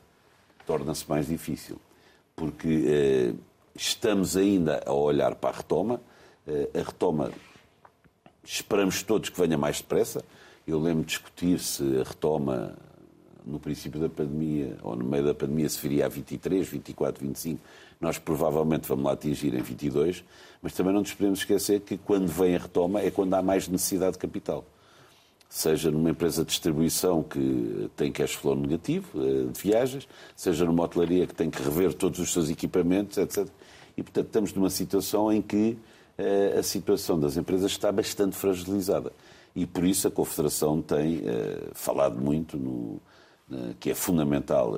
torna-se 0.67 1.09
mais 1.09 1.29
difícil, 1.29 1.79
porque 2.35 3.35
estamos 3.75 4.37
ainda 4.37 4.83
a 4.85 4.93
olhar 4.93 5.37
para 5.37 5.51
a 5.51 5.59
retoma, 5.59 6.01
eh, 6.47 6.69
a 6.75 6.79
retoma, 6.79 7.31
esperamos 8.43 9.03
todos 9.03 9.29
que 9.29 9.41
venha 9.41 9.57
mais 9.57 9.81
depressa. 9.81 10.25
Eu 10.67 10.81
lembro 10.81 11.05
de 11.05 11.11
discutir 11.11 11.61
se 11.61 12.01
a 12.01 12.03
retoma 12.03 12.77
no 13.45 13.61
princípio 13.61 14.01
da 14.01 14.09
pandemia 14.09 14.77
ou 14.83 14.97
no 14.97 15.05
meio 15.05 15.25
da 15.25 15.35
pandemia 15.35 15.69
se 15.69 15.81
viria 15.81 16.07
a 16.07 16.09
23, 16.09 16.67
24, 16.69 17.25
25. 17.25 17.61
Nós 18.01 18.19
provavelmente 18.19 18.87
vamos 18.89 19.05
lá 19.05 19.13
atingir 19.13 19.55
em 19.55 19.63
22, 19.63 20.23
mas 20.61 20.73
também 20.73 20.93
não 20.93 21.01
nos 21.01 21.13
podemos 21.13 21.39
esquecer 21.39 21.81
que 21.81 21.97
quando 21.97 22.27
vem 22.29 22.57
a 22.57 22.59
retoma 22.59 23.01
é 23.01 23.11
quando 23.11 23.35
há 23.35 23.43
mais 23.43 23.69
necessidade 23.69 24.13
de 24.13 24.19
capital. 24.19 24.65
Seja 25.49 25.91
numa 25.91 26.11
empresa 26.11 26.43
de 26.43 26.49
distribuição 26.49 27.23
que 27.23 27.89
tem 27.97 28.11
cash 28.13 28.35
flow 28.35 28.57
negativo 28.57 29.09
eh, 29.15 29.51
de 29.53 29.61
viagens, 29.61 30.09
seja 30.35 30.65
numa 30.65 30.83
hotelaria 30.83 31.27
que 31.27 31.35
tem 31.35 31.49
que 31.49 31.63
rever 31.63 31.95
todos 31.95 32.19
os 32.19 32.33
seus 32.33 32.51
equipamentos, 32.51 33.17
etc. 33.17 33.47
E, 33.97 34.03
portanto, 34.03 34.27
estamos 34.27 34.53
numa 34.53 34.69
situação 34.69 35.33
em 35.33 35.41
que 35.41 35.79
a 36.59 36.63
situação 36.63 37.21
das 37.21 37.37
empresas 37.37 37.71
está 37.71 37.93
bastante 37.93 38.37
fragilizada. 38.37 39.13
E 39.55 39.67
por 39.67 39.85
isso 39.85 40.09
a 40.09 40.11
Confederação 40.11 40.83
tem 40.83 41.19
uh, 41.19 41.71
falado 41.75 42.19
muito 42.21 42.57
no, 42.57 43.01
que 43.81 43.91
é 43.91 43.95
fundamental 43.95 44.77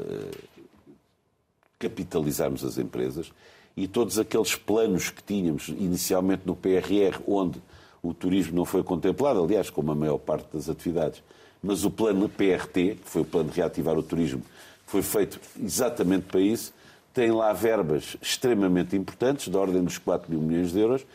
capitalizarmos 1.79 2.65
as 2.65 2.77
empresas 2.77 3.33
e 3.77 3.87
todos 3.87 4.19
aqueles 4.19 4.57
planos 4.57 5.11
que 5.11 5.23
tínhamos 5.23 5.69
inicialmente 5.69 6.43
no 6.45 6.57
PRR, 6.57 7.21
onde 7.27 7.63
o 8.03 8.13
turismo 8.13 8.57
não 8.57 8.65
foi 8.65 8.83
contemplado, 8.83 9.43
aliás, 9.43 9.71
como 9.71 9.93
a 9.93 9.95
maior 9.95 10.19
parte 10.19 10.49
das 10.53 10.69
atividades, 10.69 11.23
mas 11.63 11.85
o 11.85 11.91
plano 11.91 12.29
PRT, 12.29 12.97
que 12.97 13.01
foi 13.05 13.23
o 13.23 13.25
plano 13.25 13.51
de 13.51 13.57
reativar 13.57 13.97
o 13.97 14.03
turismo, 14.03 14.43
foi 14.87 15.03
feito 15.03 15.41
exatamente 15.63 16.25
para 16.25 16.41
isso, 16.41 16.73
tem 17.15 17.31
lá 17.31 17.53
verbas 17.53 18.17
extremamente 18.21 18.97
importantes, 18.97 19.49
da 19.49 19.59
ordem 19.59 19.83
dos 19.83 19.99
4 19.99 20.31
mil 20.31 20.41
milhões 20.41 20.73
de 20.73 20.81
euros, 20.81 21.07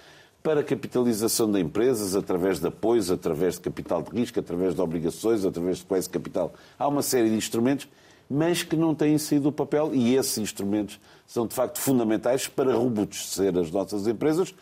para 0.41 0.61
capitalização 0.63 1.49
de 1.51 1.59
empresas, 1.59 2.15
através 2.15 2.59
de 2.59 2.67
apoios, 2.67 3.09
através 3.09 3.55
de 3.55 3.61
capital 3.61 4.01
de 4.01 4.11
risco, 4.11 4.39
através 4.39 4.75
de 4.75 4.81
obrigações, 4.81 5.45
através 5.45 5.77
de 5.77 5.85
quase 5.85 6.09
capital. 6.09 6.53
Há 6.77 6.87
uma 6.87 7.01
série 7.01 7.29
de 7.29 7.35
instrumentos, 7.35 7.87
mas 8.33 8.63
que 8.63 8.75
não 8.75 8.95
têm 8.95 9.15
sido 9.19 9.49
o 9.49 9.51
papel, 9.51 9.93
e 9.93 10.15
esses 10.15 10.39
instrumentos 10.39 10.99
são 11.27 11.45
de 11.45 11.53
facto 11.53 11.79
fundamentais 11.79 12.47
para 12.47 12.73
robustecer 12.73 13.55
as 13.55 13.69
nossas 13.69 14.07
empresas, 14.07 14.55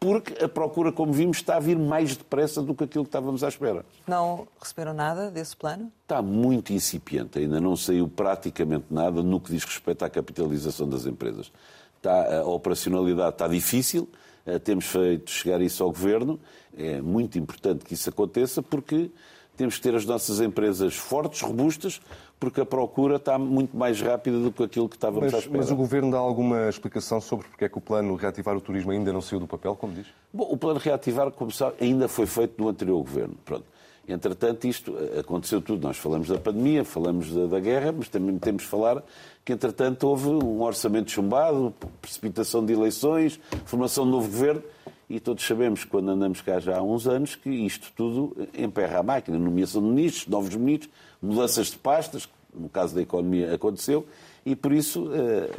porque 0.00 0.42
a 0.42 0.48
procura, 0.48 0.90
como 0.90 1.12
vimos, 1.12 1.36
está 1.36 1.56
a 1.56 1.60
vir 1.60 1.78
mais 1.78 2.16
depressa 2.16 2.62
do 2.62 2.74
que 2.74 2.84
aquilo 2.84 3.04
que 3.04 3.08
estávamos 3.08 3.44
à 3.44 3.48
espera. 3.48 3.84
Não 4.06 4.48
receberam 4.58 4.94
nada 4.94 5.30
desse 5.30 5.54
plano? 5.54 5.92
Está 6.04 6.22
muito 6.22 6.72
incipiente, 6.72 7.38
ainda 7.38 7.60
não 7.60 7.76
saiu 7.76 8.08
praticamente 8.08 8.86
nada 8.90 9.22
no 9.22 9.38
que 9.38 9.52
diz 9.52 9.62
respeito 9.62 10.02
à 10.06 10.08
capitalização 10.08 10.88
das 10.88 11.04
empresas. 11.04 11.52
Está, 11.98 12.38
a 12.38 12.44
operacionalidade 12.46 13.34
está 13.34 13.46
difícil, 13.46 14.08
eh, 14.46 14.58
temos 14.58 14.86
feito 14.86 15.30
chegar 15.30 15.60
isso 15.60 15.84
ao 15.84 15.90
Governo. 15.90 16.40
É 16.74 17.02
muito 17.02 17.38
importante 17.38 17.84
que 17.84 17.92
isso 17.92 18.08
aconteça 18.08 18.62
porque 18.62 19.10
temos 19.58 19.74
que 19.74 19.82
ter 19.82 19.94
as 19.96 20.06
nossas 20.06 20.40
empresas 20.40 20.94
fortes, 20.94 21.40
robustas, 21.40 22.00
porque 22.38 22.60
a 22.60 22.66
procura 22.66 23.16
está 23.16 23.38
muito 23.38 23.76
mais 23.76 24.00
rápida 24.00 24.38
do 24.38 24.52
que 24.52 24.62
aquilo 24.62 24.88
que 24.88 24.96
estávamos 24.96 25.24
mas, 25.24 25.34
à 25.34 25.38
espera. 25.38 25.58
Mas 25.58 25.70
o 25.70 25.76
Governo 25.76 26.10
dá 26.10 26.18
alguma 26.18 26.68
explicação 26.68 27.20
sobre 27.20 27.48
porque 27.48 27.64
é 27.64 27.68
que 27.68 27.78
o 27.78 27.80
plano 27.80 28.14
Reativar 28.14 28.56
o 28.56 28.60
Turismo 28.60 28.90
ainda 28.92 29.12
não 29.12 29.20
saiu 29.20 29.40
do 29.40 29.46
papel, 29.46 29.74
como 29.74 29.92
diz? 29.94 30.06
Bom, 30.32 30.46
o 30.50 30.56
plano 30.56 30.78
Reativar, 30.78 31.30
como 31.32 31.50
sabe, 31.50 31.76
ainda 31.80 32.08
foi 32.08 32.26
feito 32.26 32.62
no 32.62 32.68
anterior 32.68 32.98
Governo. 32.98 33.34
Pronto. 33.44 33.64
Entretanto, 34.08 34.66
isto 34.66 34.96
eh, 34.98 35.20
aconteceu 35.20 35.60
tudo. 35.60 35.86
Nós 35.86 35.98
falamos 35.98 36.28
da 36.28 36.38
pandemia, 36.38 36.82
falamos 36.84 37.30
da, 37.30 37.46
da, 37.46 37.60
guerra, 37.60 37.92
mas 37.92 38.08
também 38.08 38.38
temos 38.38 38.62
de 38.62 38.68
falar 38.68 39.02
que, 39.44 39.52
entretanto, 39.52 40.04
houve 40.04 40.28
um 40.28 40.62
orçamento 40.62 41.10
chumbado, 41.10 41.74
precipitação 42.00 42.64
de 42.64 42.72
eleições, 42.72 43.38
formação 43.66 44.04
de 44.04 44.10
novo 44.10 44.26
governo, 44.26 44.62
e 45.10 45.20
todos 45.20 45.46
sabemos, 45.46 45.84
quando 45.84 46.10
andamos 46.10 46.40
cá 46.40 46.58
já 46.58 46.78
há 46.78 46.82
uns 46.82 47.06
anos, 47.06 47.34
que 47.34 47.50
isto 47.50 47.92
tudo 47.94 48.34
emperra 48.56 49.00
a 49.00 49.02
máquina. 49.02 49.38
Nomeação 49.38 49.82
de 49.82 49.88
ministros, 49.88 50.26
novos 50.26 50.54
ministros, 50.54 50.90
mudanças 51.20 51.68
de 51.68 51.78
pastas, 51.78 52.28
no 52.52 52.68
caso 52.68 52.94
da 52.94 53.02
economia 53.02 53.54
aconteceu, 53.54 54.06
e 54.44 54.56
por 54.56 54.72
isso 54.72 55.10
eh, 55.12 55.50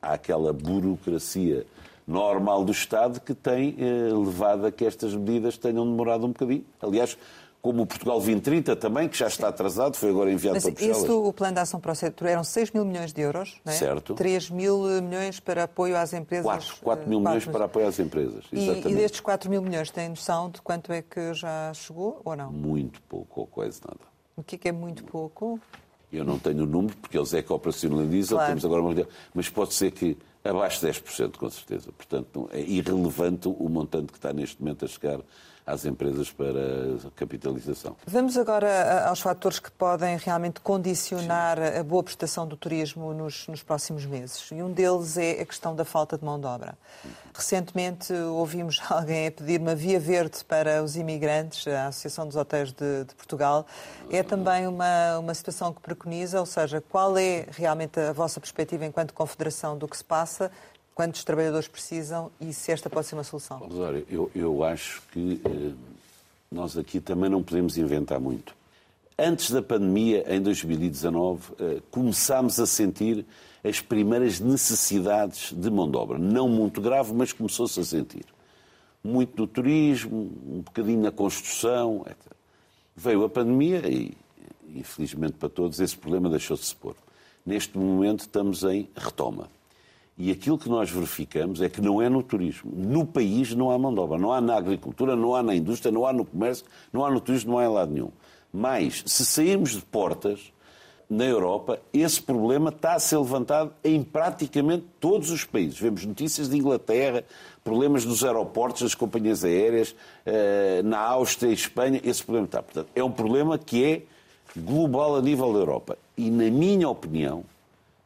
há 0.00 0.14
aquela 0.14 0.52
burocracia 0.52 1.66
normal 2.06 2.64
do 2.64 2.72
Estado 2.72 3.20
que 3.20 3.34
tem 3.34 3.76
eh, 3.78 4.12
levado 4.12 4.66
a 4.66 4.72
que 4.72 4.84
estas 4.84 5.14
medidas 5.14 5.56
tenham 5.56 5.84
demorado 5.84 6.24
um 6.26 6.28
bocadinho. 6.28 6.64
Aliás, 6.80 7.16
como 7.62 7.82
o 7.82 7.86
Portugal 7.86 8.16
2030 8.16 8.74
também, 8.74 9.08
que 9.08 9.16
já 9.16 9.28
está 9.28 9.46
atrasado, 9.46 9.96
foi 9.96 10.10
agora 10.10 10.32
enviado 10.32 10.56
Mas 10.56 10.64
para 10.64 10.72
Bruxelas. 10.72 11.02
Esse, 11.04 11.12
o 11.12 11.32
plano 11.32 11.54
de 11.54 11.60
ação 11.60 11.78
para 11.78 11.92
o 11.92 11.94
setor 11.94 12.26
eram 12.26 12.42
6 12.42 12.72
mil 12.72 12.84
milhões 12.84 13.12
de 13.12 13.20
euros, 13.20 13.60
não 13.64 13.72
é? 13.72 13.76
Certo. 13.76 14.14
3 14.14 14.50
mil 14.50 15.00
milhões 15.00 15.38
para 15.38 15.62
apoio 15.62 15.96
às 15.96 16.12
empresas. 16.12 16.44
4, 16.44 16.76
4 16.82 17.08
mil 17.08 17.20
4 17.20 17.30
milhões 17.30 17.46
para 17.46 17.64
apoio 17.66 17.86
às 17.86 18.00
empresas, 18.00 18.44
exatamente. 18.52 18.88
E, 18.88 18.90
e 18.90 18.94
destes 18.96 19.20
4 19.20 19.48
mil 19.48 19.62
milhões, 19.62 19.92
tem 19.92 20.08
noção 20.08 20.50
de 20.50 20.60
quanto 20.60 20.92
é 20.92 21.02
que 21.02 21.32
já 21.34 21.72
chegou 21.72 22.20
ou 22.24 22.34
não? 22.34 22.50
Muito 22.50 23.00
pouco 23.02 23.42
ou 23.42 23.46
quase 23.46 23.80
nada. 23.86 24.11
O 24.42 24.44
que 24.44 24.56
é, 24.56 24.58
que 24.58 24.68
é 24.68 24.72
muito 24.72 25.04
pouco? 25.04 25.60
Eu 26.12 26.24
não 26.24 26.36
tenho 26.36 26.64
o 26.64 26.66
número, 26.66 26.96
porque 26.96 27.16
eles 27.16 27.32
é 27.32 27.42
que 27.42 27.52
operacionalizam, 27.52 28.36
claro. 28.36 28.50
temos 28.50 28.64
agora 28.64 28.82
uma... 28.82 29.08
Mas 29.32 29.48
pode 29.48 29.72
ser 29.72 29.92
que 29.92 30.18
abaixo 30.44 30.80
de 30.80 30.92
10%, 30.92 31.36
com 31.36 31.48
certeza. 31.48 31.92
Portanto, 31.92 32.50
é 32.52 32.60
irrelevante 32.60 33.46
o 33.46 33.68
montante 33.68 34.10
que 34.10 34.18
está 34.18 34.32
neste 34.32 34.60
momento 34.60 34.84
a 34.84 34.88
chegar 34.88 35.20
às 35.66 35.84
empresas 35.84 36.30
para 36.30 36.60
capitalização. 37.14 37.96
Vamos 38.06 38.36
agora 38.36 39.06
aos 39.06 39.20
fatores 39.20 39.58
que 39.58 39.70
podem 39.70 40.16
realmente 40.16 40.60
condicionar 40.60 41.56
Sim. 41.56 41.78
a 41.78 41.84
boa 41.84 42.02
prestação 42.02 42.46
do 42.46 42.56
turismo 42.56 43.14
nos, 43.14 43.46
nos, 43.46 43.62
próximos 43.62 44.04
meses. 44.04 44.50
E 44.50 44.62
um 44.62 44.72
deles 44.72 45.16
é 45.16 45.40
a 45.40 45.46
questão 45.46 45.74
da 45.74 45.84
falta 45.84 46.18
de 46.18 46.24
mão 46.24 46.38
de 46.38 46.46
obra. 46.46 46.76
Recentemente 47.34 48.12
ouvimos 48.12 48.80
alguém 48.90 49.28
a 49.28 49.30
pedir 49.30 49.60
uma 49.60 49.74
via 49.74 50.00
verde 50.00 50.44
para 50.44 50.82
os 50.82 50.96
imigrantes, 50.96 51.66
a 51.68 51.86
Associação 51.86 52.26
dos 52.26 52.36
Hotéis 52.36 52.72
de, 52.72 53.04
de 53.04 53.14
Portugal. 53.14 53.64
É 54.10 54.22
também 54.22 54.66
uma, 54.66 55.18
uma 55.18 55.34
situação 55.34 55.72
que 55.72 55.80
preconiza, 55.80 56.40
ou 56.40 56.46
seja, 56.46 56.80
qual 56.80 57.16
é 57.16 57.46
realmente 57.50 58.00
a 58.00 58.12
vossa 58.12 58.40
perspectiva 58.40 58.84
enquanto 58.84 59.14
confederação 59.14 59.78
do 59.78 59.86
que 59.86 59.96
se 59.96 60.04
passa 60.04 60.50
quantos 60.94 61.24
trabalhadores 61.24 61.68
precisam 61.68 62.30
e 62.40 62.52
se 62.52 62.72
esta 62.72 62.90
pode 62.90 63.06
ser 63.06 63.14
uma 63.14 63.24
solução? 63.24 63.58
Rosário, 63.58 64.06
eu, 64.10 64.30
eu 64.34 64.64
acho 64.64 65.02
que 65.12 65.40
eh, 65.44 65.72
nós 66.50 66.76
aqui 66.76 67.00
também 67.00 67.30
não 67.30 67.42
podemos 67.42 67.76
inventar 67.78 68.20
muito. 68.20 68.54
Antes 69.18 69.50
da 69.50 69.62
pandemia, 69.62 70.24
em 70.34 70.40
2019, 70.40 71.52
eh, 71.58 71.82
começámos 71.90 72.58
a 72.58 72.66
sentir 72.66 73.24
as 73.64 73.80
primeiras 73.80 74.40
necessidades 74.40 75.52
de 75.52 75.70
mão 75.70 75.90
de 75.90 75.96
obra. 75.96 76.18
Não 76.18 76.48
muito 76.48 76.80
grave, 76.80 77.12
mas 77.12 77.32
começou-se 77.32 77.78
a 77.78 77.84
sentir. 77.84 78.24
Muito 79.04 79.40
no 79.40 79.46
turismo, 79.46 80.32
um 80.46 80.60
bocadinho 80.60 81.00
na 81.00 81.12
construção. 81.12 82.04
Etc. 82.06 82.32
Veio 82.96 83.24
a 83.24 83.28
pandemia 83.28 83.88
e, 83.88 84.16
infelizmente 84.74 85.34
para 85.34 85.48
todos, 85.48 85.80
esse 85.80 85.96
problema 85.96 86.28
deixou-se 86.28 86.64
se 86.64 86.76
pôr. 86.76 86.96
Neste 87.46 87.78
momento 87.78 88.20
estamos 88.20 88.64
em 88.64 88.88
retoma. 88.96 89.48
E 90.18 90.30
aquilo 90.30 90.58
que 90.58 90.68
nós 90.68 90.90
verificamos 90.90 91.60
é 91.62 91.68
que 91.68 91.80
não 91.80 92.00
é 92.00 92.08
no 92.08 92.22
turismo. 92.22 92.70
No 92.74 93.06
país 93.06 93.54
não 93.54 93.70
há 93.70 93.78
mão 93.78 93.92
de 93.92 94.00
obra. 94.00 94.18
Não 94.18 94.32
há 94.32 94.40
na 94.40 94.56
agricultura, 94.56 95.16
não 95.16 95.34
há 95.34 95.42
na 95.42 95.54
indústria, 95.54 95.90
não 95.90 96.06
há 96.06 96.12
no 96.12 96.24
comércio, 96.24 96.66
não 96.92 97.04
há 97.04 97.10
no 97.10 97.20
turismo, 97.20 97.52
não 97.52 97.58
há 97.58 97.64
em 97.64 97.68
lado 97.68 97.92
nenhum. 97.92 98.10
Mas, 98.52 99.02
se 99.06 99.24
sairmos 99.24 99.70
de 99.70 99.80
portas, 99.80 100.52
na 101.12 101.26
Europa, 101.26 101.78
esse 101.92 102.22
problema 102.22 102.70
está 102.70 102.94
a 102.94 102.98
ser 102.98 103.18
levantado 103.18 103.72
em 103.84 104.02
praticamente 104.02 104.86
todos 104.98 105.30
os 105.30 105.44
países. 105.44 105.78
Vemos 105.78 106.06
notícias 106.06 106.48
de 106.48 106.56
Inglaterra, 106.56 107.22
problemas 107.62 108.04
dos 108.06 108.24
aeroportos, 108.24 108.82
das 108.82 108.94
companhias 108.94 109.44
aéreas, 109.44 109.94
eh, 110.24 110.80
na 110.82 110.98
Áustria 110.98 111.50
e 111.50 111.52
Espanha, 111.52 112.00
esse 112.02 112.22
problema 112.22 112.46
está. 112.46 112.62
Portanto, 112.62 112.88
é 112.94 113.04
um 113.04 113.10
problema 113.10 113.58
que 113.58 113.84
é 113.84 114.02
global 114.56 115.16
a 115.16 115.20
nível 115.20 115.52
da 115.52 115.58
Europa. 115.58 115.98
E, 116.16 116.30
na 116.30 116.50
minha 116.50 116.88
opinião, 116.88 117.44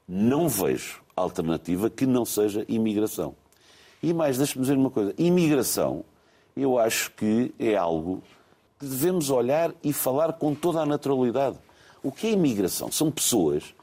não 0.09 0.49
vejo 0.49 1.01
alternativa 1.17 1.89
que 1.89 2.07
não 2.07 2.25
seja 2.25 2.65
imigração. 2.69 3.35
E 4.03 4.13
mais, 4.13 4.37
deixe-me 4.37 4.63
dizer 4.63 4.77
uma 4.77 4.91
coisa: 4.91 5.15
imigração, 5.17 6.05
eu 6.57 6.79
acho 6.79 7.11
que 7.13 7.53
é 7.59 7.75
algo 7.75 8.23
que 8.79 8.87
devemos 8.87 9.31
olhar 9.31 9.73
e 9.83 9.93
falar 9.93 10.35
com 10.35 10.55
toda 10.55 10.81
a 10.81 10.87
naturalidade. 10.87 11.59
O 12.03 12.13
que 12.13 12.27
é 12.27 12.31
imigração? 12.31 12.93
São 12.93 13.11
pessoas 13.11 13.75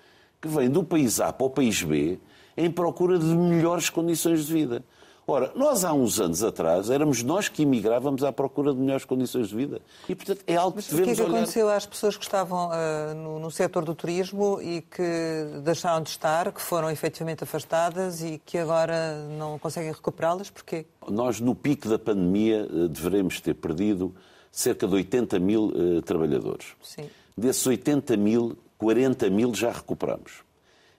que 0.41 0.47
vêm 0.47 0.69
do 0.69 0.83
país 0.83 1.19
A 1.19 1.33
para 1.33 1.47
o 1.47 1.49
país 1.49 1.81
B 1.81 2.19
em 2.55 2.69
procura 2.69 3.17
de 3.17 3.25
melhores 3.25 3.89
condições 3.89 4.45
de 4.45 4.53
vida. 4.53 4.83
Ora, 5.25 5.51
nós 5.56 5.86
há 5.86 5.94
uns 5.94 6.20
anos 6.20 6.44
atrás 6.44 6.89
éramos 6.89 7.24
nós 7.24 7.48
que 7.48 7.63
imigrávamos 7.63 8.24
à 8.24 8.32
procura 8.32 8.74
de 8.74 8.80
melhores 8.80 9.06
condições 9.06 9.48
de 9.48 9.56
vida. 9.56 9.82
E, 10.10 10.13
portanto, 10.13 10.44
é 10.46 10.56
algo 10.58 10.82
que 10.82 10.89
devemos 10.89 11.08
olhar... 11.08 11.13
o 11.13 11.15
que 11.15 11.22
é 11.22 11.25
que 11.25 11.38
aconteceu 11.38 11.70
às 11.70 11.86
pessoas 11.86 12.18
que 12.18 12.24
estavam 12.24 12.68
uh, 12.68 13.15
no, 13.15 13.39
no 13.39 13.50
setor 13.50 13.86
do 13.86 13.96
turismo 13.96 14.62
e 14.62 14.82
que 14.82 15.62
deixaram 15.63 16.03
de 16.03 16.10
estar, 16.10 16.51
que 16.51 16.62
foram 16.62 16.92
efetivamente 16.92 17.44
afastadas 17.46 18.22
e 18.22 18.42
que 18.46 18.58
agora 18.58 19.25
não 19.38 19.58
conseguem 19.58 19.92
recuperá-las? 19.94 20.50
Porquê? 20.50 20.86
Nós, 21.08 21.39
no 21.39 21.56
pico 21.56 21.88
da 21.88 21.98
pandemia, 21.98 22.68
uh, 22.70 22.89
devemos 22.89 23.39
ter 23.39 23.53
perdido 23.53 24.13
cerca 24.51 24.86
de 24.86 24.94
80 24.94 25.39
mil 25.39 25.68
uh, 25.68 26.01
trabalhadores. 26.01 26.68
Sim. 26.84 27.10
Desses 27.38 27.65
80 27.65 28.18
mil, 28.18 28.58
40 28.77 29.30
mil 29.30 29.56
já 29.56 29.72
recuperamos. 29.72 30.44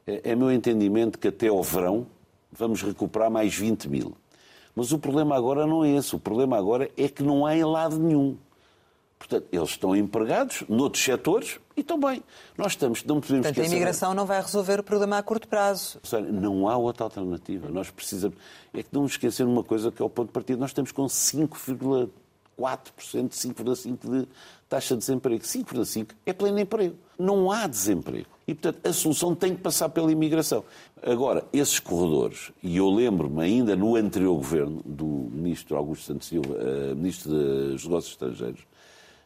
É, 0.07 0.31
é 0.31 0.35
meu 0.35 0.50
entendimento 0.50 1.19
que 1.19 1.28
até 1.28 1.49
ao 1.49 1.62
verão 1.62 2.07
vamos 2.56 2.82
recuperar 2.82 3.30
mais 3.30 3.54
20 3.54 3.88
mil. 3.88 4.16
Mas 4.75 4.92
o 4.92 4.99
problema 4.99 5.37
agora 5.37 5.66
não 5.66 5.84
é 5.84 5.90
esse. 5.90 6.16
O 6.16 6.18
problema 6.18 6.58
agora 6.58 6.90
é 6.96 7.08
que 7.08 7.23
não 7.23 7.46
há 7.46 7.56
em 7.56 7.64
lado 7.64 7.99
nenhum. 7.99 8.36
Portanto, 9.19 9.47
eles 9.50 9.71
estão 9.71 9.97
empregados 9.97 10.64
noutros 10.69 11.02
setores 11.02 11.58
e 11.76 11.80
estão 11.80 11.99
bem. 11.99 12.23
Nós 12.58 12.73
estamos, 12.73 13.02
não 13.04 13.21
podemos 13.21 13.47
Portanto, 13.47 13.64
a 13.64 13.67
imigração 13.67 14.12
não 14.12 14.26
vai 14.26 14.40
resolver 14.43 14.80
o 14.80 14.82
problema 14.82 15.17
a 15.17 15.23
curto 15.23 15.49
prazo. 15.49 15.99
Não 16.30 16.69
há 16.69 16.76
outra 16.76 17.04
alternativa. 17.04 17.69
Nós 17.71 17.90
precisamos... 17.90 18.36
É 18.73 18.82
que 18.82 18.88
não 18.93 19.02
nos 19.02 19.12
esquecer 19.12 19.47
uma 19.47 19.64
coisa 19.64 19.90
que 19.90 20.02
é 20.02 20.04
o 20.04 20.10
ponto 20.10 20.26
de 20.26 20.32
partida. 20.32 20.58
Nós 20.58 20.71
estamos 20.71 20.93
com 20.93 21.06
5,4%, 21.06 22.10
5,5% 22.58 23.99
de 24.10 24.28
taxa 24.69 24.95
de 24.95 25.00
desemprego. 25.00 25.43
5,5% 25.43 26.08
é 26.26 26.32
pleno 26.32 26.58
emprego. 26.58 26.97
Não 27.19 27.50
há 27.50 27.67
desemprego. 27.67 28.33
E, 28.47 28.54
portanto, 28.54 28.87
a 28.87 28.93
solução 28.93 29.35
tem 29.35 29.54
que 29.54 29.63
passar 29.63 29.89
pela 29.89 30.13
imigração. 30.13 30.65
Agora, 31.02 31.45
esses 31.52 31.78
corredores, 31.78 32.52
e 32.63 32.76
eu 32.76 32.91
lembro-me 32.91 33.43
ainda 33.43 33.75
no 33.75 33.97
anterior 33.97 34.35
governo 34.37 34.83
do 34.85 35.07
ministro 35.07 35.76
Augusto 35.76 36.04
Santos 36.04 36.28
Silva, 36.28 36.54
uh, 36.54 36.95
ministro 36.95 37.30
dos 37.30 37.85
Negócios 37.85 38.13
Estrangeiros, 38.13 38.61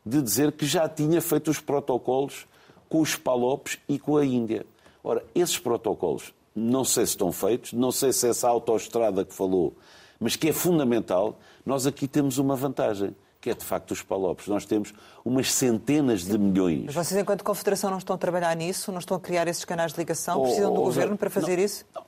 de 0.06 0.22
dizer 0.22 0.52
que 0.52 0.64
já 0.64 0.88
tinha 0.88 1.20
feito 1.20 1.50
os 1.50 1.60
protocolos 1.60 2.46
com 2.88 3.00
os 3.00 3.16
Palopes 3.16 3.78
e 3.88 3.98
com 3.98 4.16
a 4.16 4.24
Índia. 4.24 4.64
Ora, 5.02 5.24
esses 5.34 5.58
protocolos 5.58 6.32
não 6.54 6.84
sei 6.84 7.06
se 7.06 7.10
estão 7.10 7.30
feitos, 7.30 7.72
não 7.72 7.92
sei 7.92 8.12
se 8.12 8.28
essa 8.28 8.48
autoestrada 8.48 9.24
que 9.24 9.34
falou, 9.34 9.74
mas 10.18 10.36
que 10.36 10.48
é 10.48 10.52
fundamental, 10.52 11.38
nós 11.64 11.86
aqui 11.86 12.08
temos 12.08 12.38
uma 12.38 12.56
vantagem 12.56 13.14
que 13.48 13.52
é 13.52 13.54
de 13.54 13.64
facto 13.64 13.92
os 13.92 14.02
Palopes. 14.02 14.46
Nós 14.46 14.66
temos 14.66 14.92
umas 15.24 15.50
centenas 15.50 16.24
de 16.24 16.36
milhões. 16.36 16.84
Mas 16.86 16.94
vocês, 16.94 17.18
enquanto 17.18 17.42
Confederação, 17.42 17.90
não 17.90 17.98
estão 17.98 18.14
a 18.14 18.18
trabalhar 18.18 18.54
nisso? 18.54 18.92
Não 18.92 18.98
estão 18.98 19.16
a 19.16 19.20
criar 19.20 19.48
esses 19.48 19.64
canais 19.64 19.92
de 19.92 19.98
ligação? 19.98 20.42
Precisam 20.42 20.70
oh, 20.70 20.74
do 20.74 20.80
oh, 20.82 20.84
Governo 20.84 21.16
para 21.16 21.30
fazer 21.30 21.56
não, 21.56 21.64
isso? 21.64 21.86
Não, 21.94 22.04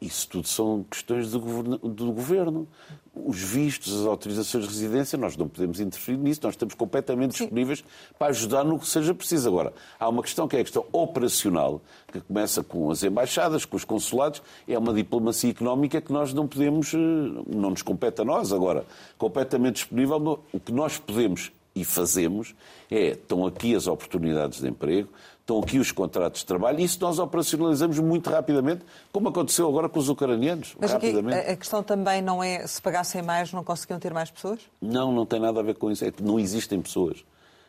isso 0.00 0.28
tudo 0.28 0.46
são 0.46 0.84
questões 0.90 1.30
do 1.30 1.40
governo, 1.40 1.78
do 1.78 2.12
governo. 2.12 2.68
Os 3.12 3.40
vistos, 3.42 4.00
as 4.00 4.06
autorizações 4.06 4.64
de 4.64 4.70
residência, 4.70 5.18
nós 5.18 5.36
não 5.36 5.48
podemos 5.48 5.80
interferir 5.80 6.16
nisso, 6.16 6.40
nós 6.44 6.54
estamos 6.54 6.74
completamente 6.74 7.36
Sim. 7.36 7.44
disponíveis 7.44 7.84
para 8.18 8.28
ajudar 8.28 8.64
no 8.64 8.78
que 8.78 8.86
seja 8.86 9.12
preciso. 9.12 9.48
Agora, 9.48 9.72
há 9.98 10.08
uma 10.08 10.22
questão 10.22 10.46
que 10.46 10.56
é 10.56 10.60
a 10.60 10.62
questão 10.62 10.86
operacional, 10.92 11.82
que 12.12 12.20
começa 12.20 12.62
com 12.62 12.90
as 12.90 13.02
embaixadas, 13.02 13.64
com 13.64 13.76
os 13.76 13.84
consulados, 13.84 14.40
é 14.66 14.78
uma 14.78 14.94
diplomacia 14.94 15.50
económica 15.50 16.00
que 16.00 16.12
nós 16.12 16.32
não 16.32 16.46
podemos, 16.46 16.94
eh, 16.94 16.98
não 16.98 17.70
nos 17.70 17.82
compete 17.82 18.20
a 18.20 18.24
nós. 18.24 18.52
Agora, 18.52 18.84
completamente 19.18 19.76
disponível, 19.76 20.44
o 20.52 20.60
que 20.60 20.72
nós 20.72 20.98
podemos 20.98 21.50
e 21.74 21.84
fazemos 21.84 22.54
é, 22.90 23.10
estão 23.10 23.46
aqui 23.46 23.74
as 23.74 23.86
oportunidades 23.86 24.60
de 24.60 24.68
emprego, 24.68 25.08
estão 25.50 25.58
aqui 25.58 25.78
os 25.78 25.90
contratos 25.90 26.40
de 26.40 26.46
trabalho 26.46 26.78
e 26.78 26.84
isso 26.84 26.98
nós 27.00 27.18
operacionalizamos 27.18 27.98
muito 27.98 28.30
rapidamente, 28.30 28.82
como 29.12 29.28
aconteceu 29.28 29.68
agora 29.68 29.88
com 29.88 29.98
os 29.98 30.08
ucranianos. 30.08 30.76
Mas 30.80 30.92
rapidamente. 30.92 31.36
Aqui, 31.36 31.50
a 31.50 31.56
questão 31.56 31.82
também 31.82 32.22
não 32.22 32.42
é 32.42 32.66
se 32.66 32.80
pagassem 32.80 33.22
mais 33.22 33.52
não 33.52 33.64
conseguiam 33.64 33.98
ter 33.98 34.14
mais 34.14 34.30
pessoas? 34.30 34.60
Não, 34.80 35.10
não 35.12 35.26
tem 35.26 35.40
nada 35.40 35.58
a 35.58 35.62
ver 35.62 35.74
com 35.74 35.90
isso. 35.90 36.04
É 36.04 36.12
que 36.12 36.22
não 36.22 36.38
existem 36.38 36.80
pessoas. 36.80 37.24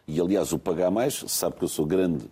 E 0.07 0.21
aliás, 0.21 0.53
o 0.53 0.59
pagar 0.59 0.91
mais, 0.91 1.23
sabe 1.27 1.55
que 1.55 1.63
eu 1.63 1.67
sou 1.67 1.85
grande 1.85 2.29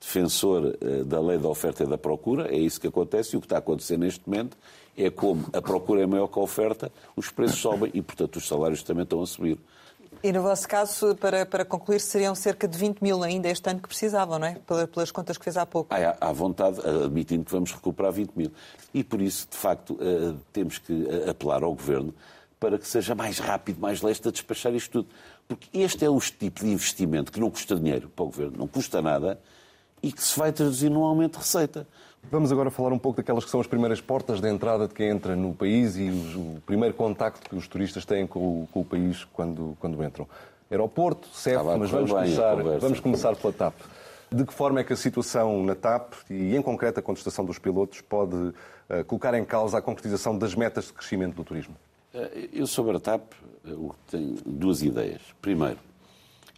defensor 0.00 0.76
uh, 0.80 1.04
da 1.04 1.20
lei 1.20 1.38
da 1.38 1.48
oferta 1.48 1.84
e 1.84 1.86
da 1.86 1.98
procura, 1.98 2.52
é 2.52 2.58
isso 2.58 2.80
que 2.80 2.88
acontece 2.88 3.34
e 3.34 3.38
o 3.38 3.40
que 3.40 3.46
está 3.46 3.56
a 3.56 3.58
acontecer 3.60 3.96
neste 3.96 4.28
momento 4.28 4.56
é 4.96 5.08
como 5.10 5.46
a 5.52 5.62
procura 5.62 6.02
é 6.02 6.06
maior 6.06 6.26
que 6.26 6.38
a 6.38 6.42
oferta, 6.42 6.92
os 7.16 7.30
preços 7.30 7.60
sobem 7.60 7.90
e, 7.94 8.02
portanto, 8.02 8.36
os 8.36 8.46
salários 8.46 8.82
também 8.82 9.04
estão 9.04 9.22
a 9.22 9.26
subir. 9.26 9.58
E 10.22 10.32
no 10.32 10.40
vosso 10.40 10.68
caso, 10.68 11.16
para, 11.16 11.44
para 11.44 11.64
concluir, 11.64 12.00
seriam 12.00 12.34
cerca 12.34 12.68
de 12.68 12.78
20 12.78 13.00
mil 13.00 13.22
ainda 13.24 13.48
este 13.48 13.68
ano 13.68 13.80
que 13.80 13.88
precisavam, 13.88 14.38
não 14.38 14.46
é? 14.46 14.56
Pelas 14.86 15.10
contas 15.10 15.36
que 15.36 15.42
fez 15.42 15.56
há 15.56 15.66
pouco. 15.66 15.92
Ah, 15.92 16.16
há 16.20 16.32
vontade, 16.32 16.80
admitindo 16.80 17.44
que 17.44 17.50
vamos 17.50 17.72
recuperar 17.72 18.12
20 18.12 18.32
mil. 18.34 18.52
E 18.94 19.02
por 19.02 19.20
isso, 19.20 19.48
de 19.50 19.56
facto, 19.56 19.98
eh, 20.00 20.34
temos 20.52 20.78
que 20.78 21.08
eh, 21.08 21.30
apelar 21.30 21.64
ao 21.64 21.74
Governo 21.74 22.14
para 22.60 22.78
que 22.78 22.86
seja 22.86 23.16
mais 23.16 23.40
rápido, 23.40 23.80
mais 23.80 24.00
leste 24.00 24.28
a 24.28 24.30
despachar 24.30 24.72
isto 24.74 25.02
tudo. 25.02 25.08
Porque 25.48 25.76
este 25.76 26.04
é 26.04 26.08
o 26.08 26.20
tipo 26.20 26.60
de 26.60 26.70
investimento 26.70 27.32
que 27.32 27.40
não 27.40 27.50
custa 27.50 27.74
dinheiro 27.74 28.08
para 28.08 28.22
o 28.22 28.26
Governo, 28.26 28.58
não 28.58 28.68
custa 28.68 29.02
nada 29.02 29.40
e 30.00 30.12
que 30.12 30.22
se 30.22 30.38
vai 30.38 30.52
traduzir 30.52 30.88
num 30.88 31.02
aumento 31.02 31.32
de 31.32 31.38
receita. 31.38 31.86
Vamos 32.30 32.50
agora 32.50 32.70
falar 32.70 32.92
um 32.92 32.98
pouco 32.98 33.18
daquelas 33.18 33.44
que 33.44 33.50
são 33.50 33.60
as 33.60 33.66
primeiras 33.66 34.00
portas 34.00 34.40
de 34.40 34.48
entrada 34.48 34.88
de 34.88 34.94
quem 34.94 35.08
entra 35.08 35.36
no 35.36 35.54
país 35.54 35.96
e 35.96 36.08
o 36.08 36.62
primeiro 36.64 36.94
contacto 36.94 37.48
que 37.48 37.54
os 37.54 37.68
turistas 37.68 38.04
têm 38.04 38.26
com 38.26 38.62
o, 38.62 38.68
com 38.72 38.80
o 38.80 38.84
país 38.84 39.24
quando, 39.24 39.76
quando 39.78 40.02
entram. 40.02 40.26
Aeroporto, 40.70 41.28
CEF, 41.28 41.58
ah, 41.58 41.76
mas 41.76 41.90
vamos 41.90 42.10
começar, 42.10 42.54
vamos 42.78 43.00
começar 43.00 43.36
pela 43.36 43.52
TAP. 43.52 43.74
De 44.30 44.46
que 44.46 44.54
forma 44.54 44.80
é 44.80 44.84
que 44.84 44.94
a 44.94 44.96
situação 44.96 45.62
na 45.62 45.74
TAP 45.74 46.14
e, 46.30 46.56
em 46.56 46.62
concreto, 46.62 46.98
a 46.98 47.02
contestação 47.02 47.44
dos 47.44 47.58
pilotos 47.58 48.00
pode 48.00 48.34
uh, 48.34 49.04
colocar 49.06 49.34
em 49.34 49.44
causa 49.44 49.76
a 49.76 49.82
concretização 49.82 50.38
das 50.38 50.54
metas 50.54 50.86
de 50.86 50.94
crescimento 50.94 51.34
do 51.34 51.44
turismo? 51.44 51.76
Eh, 52.14 52.48
eu, 52.54 52.66
sobre 52.66 52.96
a 52.96 53.00
TAP, 53.00 53.30
eh, 53.66 53.70
tenho 54.10 54.36
duas 54.46 54.80
ideias. 54.80 55.20
Primeiro, 55.42 55.78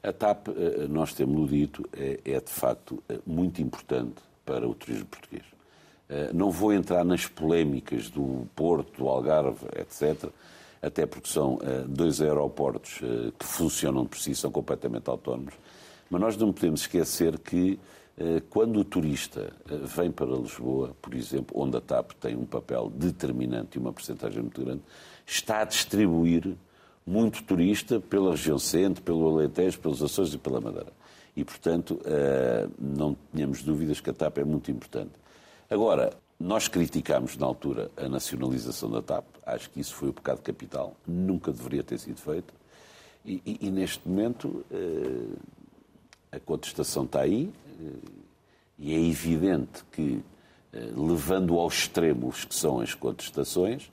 a 0.05 0.12
TAP, 0.12 0.48
nós 0.88 1.12
temos 1.14 1.50
dito, 1.50 1.85
é, 1.92 2.20
é 2.24 2.40
de 2.40 2.50
facto 2.50 3.03
muito 3.27 3.61
importante 3.61 4.22
para 4.44 4.68
o 4.68 4.74
turismo 4.74 5.07
português. 5.07 5.54
Eh, 6.09 6.31
não 6.33 6.51
vou 6.51 6.73
entrar 6.73 7.05
nas 7.05 7.27
polémicas 7.27 8.11
do 8.11 8.47
Porto, 8.55 8.99
do 8.99 9.09
Algarve, 9.09 9.67
etc. 9.77 10.31
até 10.83 11.07
porque 11.07 11.29
são 11.29 11.59
dois 11.88 12.21
aeroportos 12.21 13.01
que 13.38 13.47
funcionam 13.47 14.07
por 14.07 14.19
si, 14.19 14.35
são 14.35 14.51
completamente 14.51 15.09
autónomos. 15.09 15.55
Mas 16.11 16.21
nós 16.21 16.37
não 16.37 16.53
podemos 16.53 16.83
esquecer 16.83 17.38
que 17.38 17.79
quando 18.51 18.79
o 18.79 18.85
turista 18.85 19.51
vem 19.67 20.11
para 20.11 20.27
Lisboa, 20.27 20.95
por 21.01 21.14
exemplo, 21.14 21.59
onde 21.59 21.79
a 21.79 21.81
TAP 21.81 22.12
tem 22.21 22.37
um 22.37 22.45
papel 22.45 22.93
determinante 22.95 23.79
e 23.79 23.81
uma 23.81 23.95
porcentagem 23.95 24.43
muito 24.43 24.62
grande, 24.62 24.83
está 25.27 25.62
a 25.62 25.64
distribuir 25.64 26.55
muito 27.07 27.43
turista 27.43 28.01
pela 28.01 28.31
região 28.31 28.59
centro, 28.59 29.03
pelo 29.03 29.29
Alentejo, 29.29 29.79
pelos 29.79 30.03
Açores 30.03 30.35
e 30.35 30.38
pela 30.38 30.61
Madeira. 30.61 30.93
E, 31.37 31.45
portanto, 31.45 32.01
eh, 32.05 32.69
não 32.79 33.17
tínhamos 33.35 33.62
dúvidas 33.62 34.01
que 34.01 34.09
a 34.09 34.12
TAP 34.12 34.38
é 34.38 34.45
muito 34.45 34.71
importante. 34.71 35.11
Agora, 35.75 36.13
nós 36.39 36.69
criticámos 36.69 37.37
na 37.37 37.45
altura 37.47 37.91
a 37.97 38.09
nacionalização 38.09 38.89
da 38.89 39.03
TAP, 39.03 39.25
acho 39.45 39.69
que 39.71 39.81
isso 39.81 39.93
foi 39.93 40.11
o 40.11 40.13
pecado 40.13 40.41
capital, 40.41 40.95
nunca 41.05 41.51
deveria 41.51 41.83
ter 41.83 41.99
sido 41.99 42.21
feito. 42.21 42.55
E, 43.25 43.43
e, 43.45 43.67
e 43.67 43.71
neste 43.73 44.09
momento 44.09 44.65
eh, 44.71 45.37
a 46.31 46.39
contestação 46.39 47.03
está 47.03 47.23
aí 47.23 47.53
eh, 47.81 48.09
e 48.79 48.95
é 48.95 49.01
evidente 49.01 49.83
que, 49.91 50.23
levando 50.97 51.59
ao 51.59 51.67
extremo 51.67 52.29
os 52.29 52.45
que 52.45 52.55
são 52.55 52.79
as 52.79 52.95
contestações, 52.95 53.91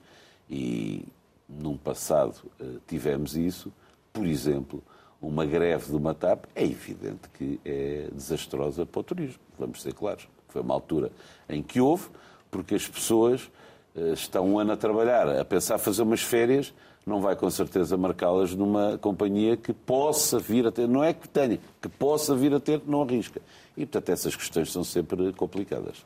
e 0.47 1.03
num 1.49 1.75
passado 1.75 2.43
eh, 2.59 2.75
tivemos 2.87 3.35
isso, 3.35 3.73
por 4.13 4.27
exemplo, 4.27 4.83
uma 5.19 5.47
greve 5.47 5.87
de 5.87 5.95
uma 5.95 6.13
TAP 6.13 6.45
é 6.53 6.63
evidente 6.63 7.27
que 7.33 7.59
é 7.65 8.07
desastrosa 8.13 8.85
para 8.85 8.99
o 8.99 9.03
turismo, 9.03 9.41
vamos 9.57 9.81
ser 9.81 9.95
claros. 9.95 10.27
Foi 10.51 10.61
uma 10.61 10.73
altura 10.73 11.11
em 11.49 11.63
que 11.63 11.79
houve, 11.79 12.07
porque 12.49 12.75
as 12.75 12.87
pessoas 12.87 13.49
eh, 13.95 14.13
estão 14.13 14.45
um 14.45 14.59
ano 14.59 14.73
a 14.73 14.77
trabalhar, 14.77 15.27
a 15.27 15.45
pensar 15.45 15.77
fazer 15.77 16.03
umas 16.03 16.21
férias, 16.21 16.73
não 17.05 17.19
vai 17.19 17.35
com 17.35 17.49
certeza 17.49 17.97
marcá-las 17.97 18.53
numa 18.53 18.97
companhia 18.99 19.57
que 19.57 19.73
possa 19.73 20.37
vir 20.37 20.67
a 20.67 20.71
ter, 20.71 20.87
não 20.87 21.03
é 21.03 21.13
que 21.13 21.27
tenha, 21.27 21.59
que 21.81 21.89
possa 21.89 22.35
vir 22.35 22.53
a 22.53 22.59
ter, 22.59 22.81
não 22.85 23.01
arrisca. 23.01 23.41
E, 23.75 23.85
portanto, 23.85 24.09
essas 24.09 24.35
questões 24.35 24.71
são 24.71 24.83
sempre 24.83 25.33
complicadas. 25.33 26.05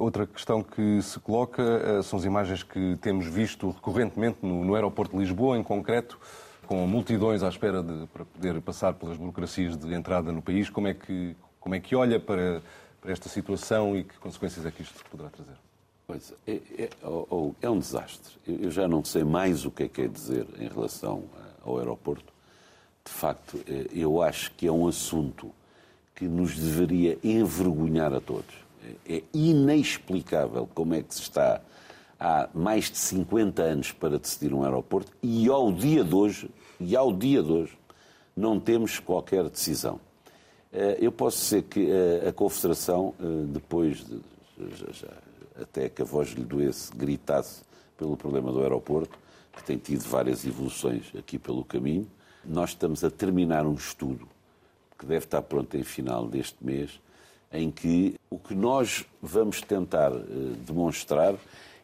Outra 0.00 0.26
questão 0.26 0.62
que 0.62 1.00
se 1.02 1.20
coloca 1.20 1.62
eh, 1.62 2.02
são 2.02 2.18
as 2.18 2.24
imagens 2.24 2.62
que 2.62 2.96
temos 3.00 3.26
visto 3.26 3.70
recorrentemente 3.70 4.38
no, 4.42 4.64
no 4.64 4.74
aeroporto 4.74 5.12
de 5.12 5.18
Lisboa, 5.18 5.56
em 5.56 5.62
concreto, 5.62 6.18
com 6.66 6.86
multidões 6.86 7.42
à 7.42 7.48
espera 7.48 7.82
de, 7.82 8.06
para 8.08 8.24
poder 8.24 8.60
passar 8.60 8.94
pelas 8.94 9.16
burocracias 9.16 9.76
de 9.76 9.94
entrada 9.94 10.32
no 10.32 10.42
país. 10.42 10.68
Como 10.68 10.88
é 10.88 10.94
que, 10.94 11.36
como 11.60 11.74
é 11.74 11.80
que 11.80 11.94
olha 11.94 12.18
para, 12.18 12.62
para 13.06 13.12
esta 13.12 13.28
situação 13.28 13.96
e 13.96 14.02
que 14.02 14.18
consequências 14.18 14.66
é 14.66 14.70
que 14.72 14.82
isto 14.82 15.04
poderá 15.08 15.30
trazer? 15.30 15.54
Pois, 16.08 16.34
é, 16.44 16.54
é, 16.76 16.90
é, 17.62 17.70
um 17.70 17.78
desastre. 17.78 18.34
Eu 18.44 18.68
já 18.68 18.88
não 18.88 19.04
sei 19.04 19.22
mais 19.22 19.64
o 19.64 19.70
que 19.70 19.84
é 19.84 19.88
que 19.88 20.02
é 20.02 20.08
dizer 20.08 20.44
em 20.58 20.66
relação 20.66 21.22
ao 21.64 21.78
aeroporto. 21.78 22.32
De 23.04 23.12
facto, 23.12 23.60
é, 23.68 23.86
eu 23.92 24.20
acho 24.20 24.50
que 24.52 24.66
é 24.66 24.72
um 24.72 24.88
assunto 24.88 25.52
que 26.16 26.26
nos 26.26 26.56
deveria 26.56 27.16
envergonhar 27.22 28.12
a 28.12 28.20
todos 28.20 28.66
é 29.08 29.22
inexplicável 29.32 30.68
como 30.74 30.94
é 30.94 31.02
que 31.02 31.14
se 31.14 31.22
está 31.22 31.60
há 32.18 32.48
mais 32.54 32.90
de 32.90 32.98
50 32.98 33.62
anos 33.62 33.92
para 33.92 34.18
decidir 34.18 34.52
um 34.52 34.62
aeroporto 34.62 35.12
e 35.22 35.48
ao 35.48 35.72
dia 35.72 36.04
de 36.04 36.14
hoje, 36.14 36.50
e 36.80 36.96
ao 36.96 37.12
dia 37.12 37.42
de 37.42 37.50
hoje, 37.50 37.78
não 38.36 38.60
temos 38.60 38.98
qualquer 38.98 39.48
decisão. 39.48 40.00
Eh, 40.76 40.98
eu 41.00 41.10
posso 41.10 41.38
dizer 41.38 41.62
que 41.62 41.90
eh, 41.90 42.28
a 42.28 42.32
Confederação, 42.34 43.14
eh, 43.18 43.24
depois 43.46 44.04
de, 44.04 44.20
já, 44.76 44.92
já, 44.92 45.08
até 45.62 45.88
que 45.88 46.02
a 46.02 46.04
voz 46.04 46.28
lhe 46.32 46.44
doesse, 46.44 46.94
gritasse 46.94 47.62
pelo 47.96 48.14
problema 48.14 48.52
do 48.52 48.60
aeroporto, 48.60 49.18
que 49.56 49.64
tem 49.64 49.78
tido 49.78 50.02
várias 50.02 50.44
evoluções 50.44 51.04
aqui 51.18 51.38
pelo 51.38 51.64
caminho, 51.64 52.06
nós 52.44 52.70
estamos 52.70 53.02
a 53.02 53.10
terminar 53.10 53.64
um 53.64 53.72
estudo 53.72 54.28
que 54.98 55.06
deve 55.06 55.24
estar 55.24 55.40
pronto 55.40 55.74
em 55.78 55.82
final 55.82 56.28
deste 56.28 56.58
mês, 56.62 57.00
em 57.50 57.70
que 57.70 58.14
o 58.28 58.38
que 58.38 58.54
nós 58.54 59.06
vamos 59.22 59.62
tentar 59.62 60.12
demonstrar 60.66 61.36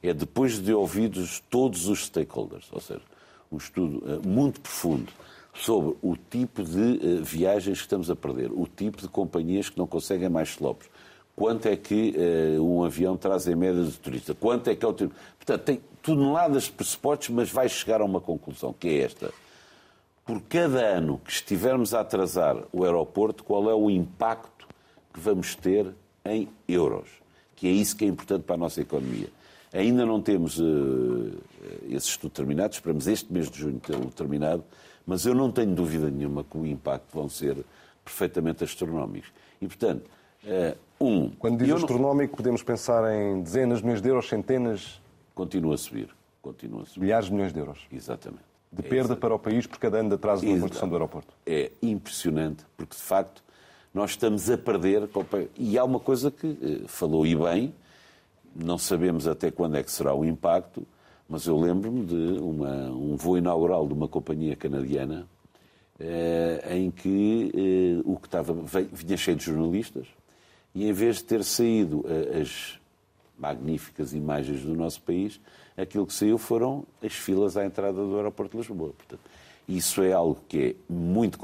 é 0.02 0.12
depois 0.12 0.60
de 0.60 0.74
ouvidos 0.74 1.42
todos 1.48 1.88
os 1.88 2.06
stakeholders, 2.06 2.68
ou 2.70 2.80
seja, 2.80 3.02
um 3.50 3.56
estudo 3.56 4.20
muito 4.26 4.60
profundo 4.60 5.10
sobre 5.54 5.96
o 6.02 6.16
tipo 6.16 6.62
de 6.62 6.78
uh, 6.78 7.22
viagens 7.22 7.78
que 7.78 7.84
estamos 7.84 8.10
a 8.10 8.16
perder, 8.16 8.50
o 8.52 8.66
tipo 8.66 9.00
de 9.00 9.08
companhias 9.08 9.68
que 9.68 9.78
não 9.78 9.86
conseguem 9.86 10.28
mais 10.28 10.50
slopes, 10.50 10.88
quanto 11.34 11.66
é 11.66 11.76
que 11.76 12.14
um 12.60 12.84
avião 12.84 13.16
traz 13.16 13.48
em 13.48 13.54
média 13.54 13.82
de 13.82 13.92
turista, 13.92 14.34
quanto 14.34 14.68
é 14.68 14.76
que 14.76 14.84
é 14.84 14.88
o 14.88 14.92
tipo... 14.92 15.14
Portanto, 15.38 15.62
tem 15.62 15.80
toneladas 16.02 16.64
de 16.64 16.72
pressupostos, 16.72 17.30
mas 17.30 17.50
vai 17.50 17.68
chegar 17.68 18.02
a 18.02 18.04
uma 18.04 18.20
conclusão, 18.20 18.72
que 18.72 18.88
é 18.88 18.98
esta. 18.98 19.32
Por 20.26 20.42
cada 20.42 20.80
ano 20.80 21.20
que 21.24 21.32
estivermos 21.32 21.94
a 21.94 22.00
atrasar 22.00 22.56
o 22.70 22.84
aeroporto, 22.84 23.42
qual 23.44 23.70
é 23.70 23.74
o 23.74 23.90
impacto 23.90 24.68
que 25.12 25.18
vamos 25.18 25.54
ter 25.54 25.94
em 26.24 26.48
euros, 26.68 27.08
que 27.56 27.66
é 27.66 27.70
isso 27.70 27.96
que 27.96 28.04
é 28.04 28.08
importante 28.08 28.42
para 28.42 28.54
a 28.54 28.58
nossa 28.58 28.80
economia. 28.80 29.28
Ainda 29.72 30.04
não 30.04 30.20
temos 30.20 30.60
uh, 30.60 31.38
esse 31.88 32.08
estudo 32.08 32.30
terminado, 32.30 32.74
esperamos 32.74 33.06
este 33.06 33.32
mês 33.32 33.50
de 33.50 33.58
junho 33.58 33.80
tê-lo 33.80 34.10
terminado, 34.10 34.62
mas 35.06 35.26
eu 35.26 35.34
não 35.34 35.50
tenho 35.50 35.74
dúvida 35.74 36.10
nenhuma 36.10 36.44
que 36.44 36.56
o 36.56 36.66
impacto 36.66 37.12
vão 37.12 37.28
ser 37.28 37.64
perfeitamente 38.04 38.64
astronómicos. 38.64 39.30
E, 39.60 39.66
portanto, 39.66 40.08
uh, 40.44 41.04
um... 41.04 41.30
Quando 41.30 41.58
diz 41.58 41.72
astronómico, 41.72 42.32
não... 42.32 42.36
podemos 42.36 42.62
pensar 42.62 43.12
em 43.12 43.42
dezenas 43.42 43.78
de 43.78 43.84
milhões 43.84 44.02
de 44.02 44.08
euros, 44.08 44.28
centenas... 44.28 45.00
Continua 45.34 45.74
a 45.74 45.78
subir. 45.78 46.08
Continua 46.40 46.82
a 46.82 46.86
subir. 46.86 47.00
Milhares 47.00 47.26
de 47.26 47.32
milhões 47.32 47.52
de 47.52 47.58
euros. 47.58 47.86
Exatamente. 47.90 48.44
De 48.70 48.80
é 48.80 48.82
perda 48.82 48.96
exatamente. 48.96 49.20
para 49.20 49.34
o 49.34 49.38
país 49.38 49.66
por 49.66 49.78
cada 49.78 49.98
ano 49.98 50.10
de 50.10 50.14
atraso 50.16 50.44
na 50.44 50.60
construção 50.60 50.88
do 50.88 50.94
aeroporto. 50.94 51.34
É 51.46 51.70
impressionante, 51.82 52.64
porque, 52.76 52.96
de 52.96 53.02
facto, 53.02 53.42
nós 53.94 54.10
estamos 54.10 54.50
a 54.50 54.58
perder. 54.58 55.08
E 55.56 55.78
há 55.78 55.84
uma 55.84 56.00
coisa 56.00 56.30
que 56.30 56.58
eh, 56.62 56.88
falou 56.88 57.26
e 57.26 57.34
bem, 57.34 57.74
não 58.54 58.78
sabemos 58.78 59.26
até 59.26 59.50
quando 59.50 59.76
é 59.76 59.82
que 59.82 59.90
será 59.90 60.14
o 60.14 60.24
impacto, 60.24 60.86
mas 61.32 61.46
eu 61.46 61.58
lembro-me 61.58 62.04
de 62.04 62.38
uma, 62.42 62.90
um 62.90 63.16
voo 63.16 63.38
inaugural 63.38 63.86
de 63.86 63.94
uma 63.94 64.06
companhia 64.06 64.54
canadiana 64.54 65.26
eh, 65.98 66.76
em 66.76 66.90
que 66.90 67.50
eh, 67.56 68.02
o 68.04 68.18
que 68.18 68.26
estava 68.26 68.52
vinha 68.92 69.16
cheio 69.16 69.34
de 69.34 69.44
jornalistas 69.46 70.06
e 70.74 70.86
em 70.86 70.92
vez 70.92 71.16
de 71.16 71.24
ter 71.24 71.42
saído 71.42 72.04
eh, 72.06 72.42
as 72.42 72.78
magníficas 73.38 74.12
imagens 74.12 74.60
do 74.60 74.74
nosso 74.74 75.00
país, 75.00 75.40
aquilo 75.74 76.06
que 76.06 76.12
saiu 76.12 76.36
foram 76.36 76.84
as 77.02 77.14
filas 77.14 77.56
à 77.56 77.64
entrada 77.64 77.96
do 77.96 78.14
aeroporto 78.14 78.52
de 78.52 78.58
Lisboa. 78.58 78.92
Portanto, 78.92 79.22
isso 79.66 80.02
é 80.02 80.12
algo 80.12 80.38
que 80.46 80.62
é 80.62 80.92
muito 80.92 81.38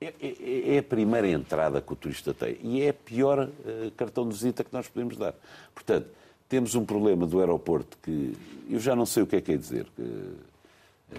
é, 0.00 0.14
é, 0.20 0.76
é, 0.76 0.78
a 0.78 0.82
primeira 0.84 1.26
entrada 1.28 1.80
que 1.80 1.92
o 1.92 1.96
turista 1.96 2.32
tem 2.32 2.56
e 2.62 2.82
é 2.82 2.90
a 2.90 2.94
pior 2.94 3.48
uh, 3.48 3.90
cartão 3.96 4.28
de 4.28 4.32
visita 4.32 4.62
que 4.62 4.72
nós 4.72 4.86
podemos 4.86 5.16
dar. 5.16 5.34
Portanto, 5.74 6.06
temos 6.48 6.74
um 6.74 6.84
problema 6.84 7.26
do 7.26 7.40
aeroporto 7.40 7.98
que 8.02 8.36
eu 8.68 8.78
já 8.78 8.94
não 8.94 9.06
sei 9.06 9.22
o 9.22 9.26
que 9.26 9.36
é 9.36 9.40
que 9.40 9.52
é 9.52 9.56
dizer. 9.56 9.86
Uh, 9.98 10.36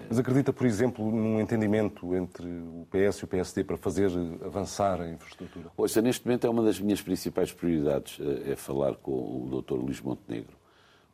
Mas 0.08 0.18
acredita, 0.18 0.52
por 0.52 0.66
exemplo, 0.66 1.10
num 1.10 1.40
entendimento 1.40 2.14
entre 2.14 2.46
o 2.46 2.86
PS 2.90 3.18
e 3.18 3.24
o 3.24 3.26
PSD 3.26 3.64
para 3.64 3.76
fazer 3.76 4.10
avançar 4.44 5.00
a 5.00 5.10
infraestrutura? 5.10 5.70
Ouça, 5.76 6.02
neste 6.02 6.26
momento 6.26 6.46
é 6.46 6.50
uma 6.50 6.62
das 6.62 6.80
minhas 6.80 7.00
principais 7.00 7.52
prioridades 7.52 8.18
uh, 8.18 8.50
é 8.50 8.56
falar 8.56 8.94
com 8.96 9.12
o 9.12 9.62
Dr. 9.62 9.74
Luís 9.74 10.00
Montenegro, 10.00 10.56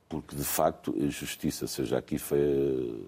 porque 0.09 0.35
de 0.35 0.45
facto 0.45 0.95
a 0.99 1.07
justiça 1.09 1.67
seja 1.67 1.99
aqui 1.99 2.19
feia 2.19 3.07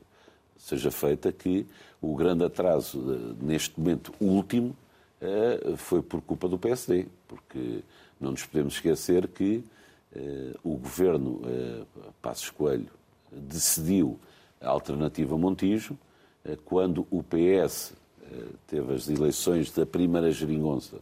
seja 0.56 0.90
feita 0.90 1.30
que 1.30 1.66
o 2.00 2.14
grande 2.14 2.44
atraso 2.44 3.36
neste 3.40 3.78
momento 3.78 4.14
último 4.18 4.74
eh, 5.20 5.74
foi 5.76 6.02
por 6.02 6.20
culpa 6.20 6.48
do 6.48 6.58
PSD, 6.58 7.06
porque 7.26 7.80
não 8.20 8.32
nos 8.32 8.44
podemos 8.44 8.74
esquecer 8.74 9.28
que 9.28 9.64
eh, 9.64 9.70
o 10.62 10.76
governo 10.76 11.40
eh, 11.44 11.82
Passos 12.22 12.50
Coelho 12.50 12.90
decidiu 13.30 14.18
a 14.60 14.68
alternativa 14.68 15.36
Montijo. 15.36 15.98
Quando 16.64 17.06
o 17.10 17.22
PS 17.22 17.94
teve 18.66 18.94
as 18.94 19.08
eleições 19.08 19.70
da 19.70 19.86
primeira 19.86 20.30
geringonça, 20.30 20.98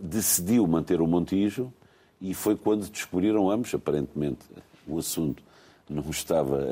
decidiu 0.00 0.66
manter 0.66 1.00
o 1.00 1.06
Montijo 1.06 1.72
e 2.20 2.32
foi 2.32 2.56
quando 2.56 2.88
descobriram 2.88 3.50
ambos, 3.50 3.74
aparentemente 3.74 4.46
o 4.86 4.98
assunto 4.98 5.42
não 5.88 6.08
estava 6.10 6.66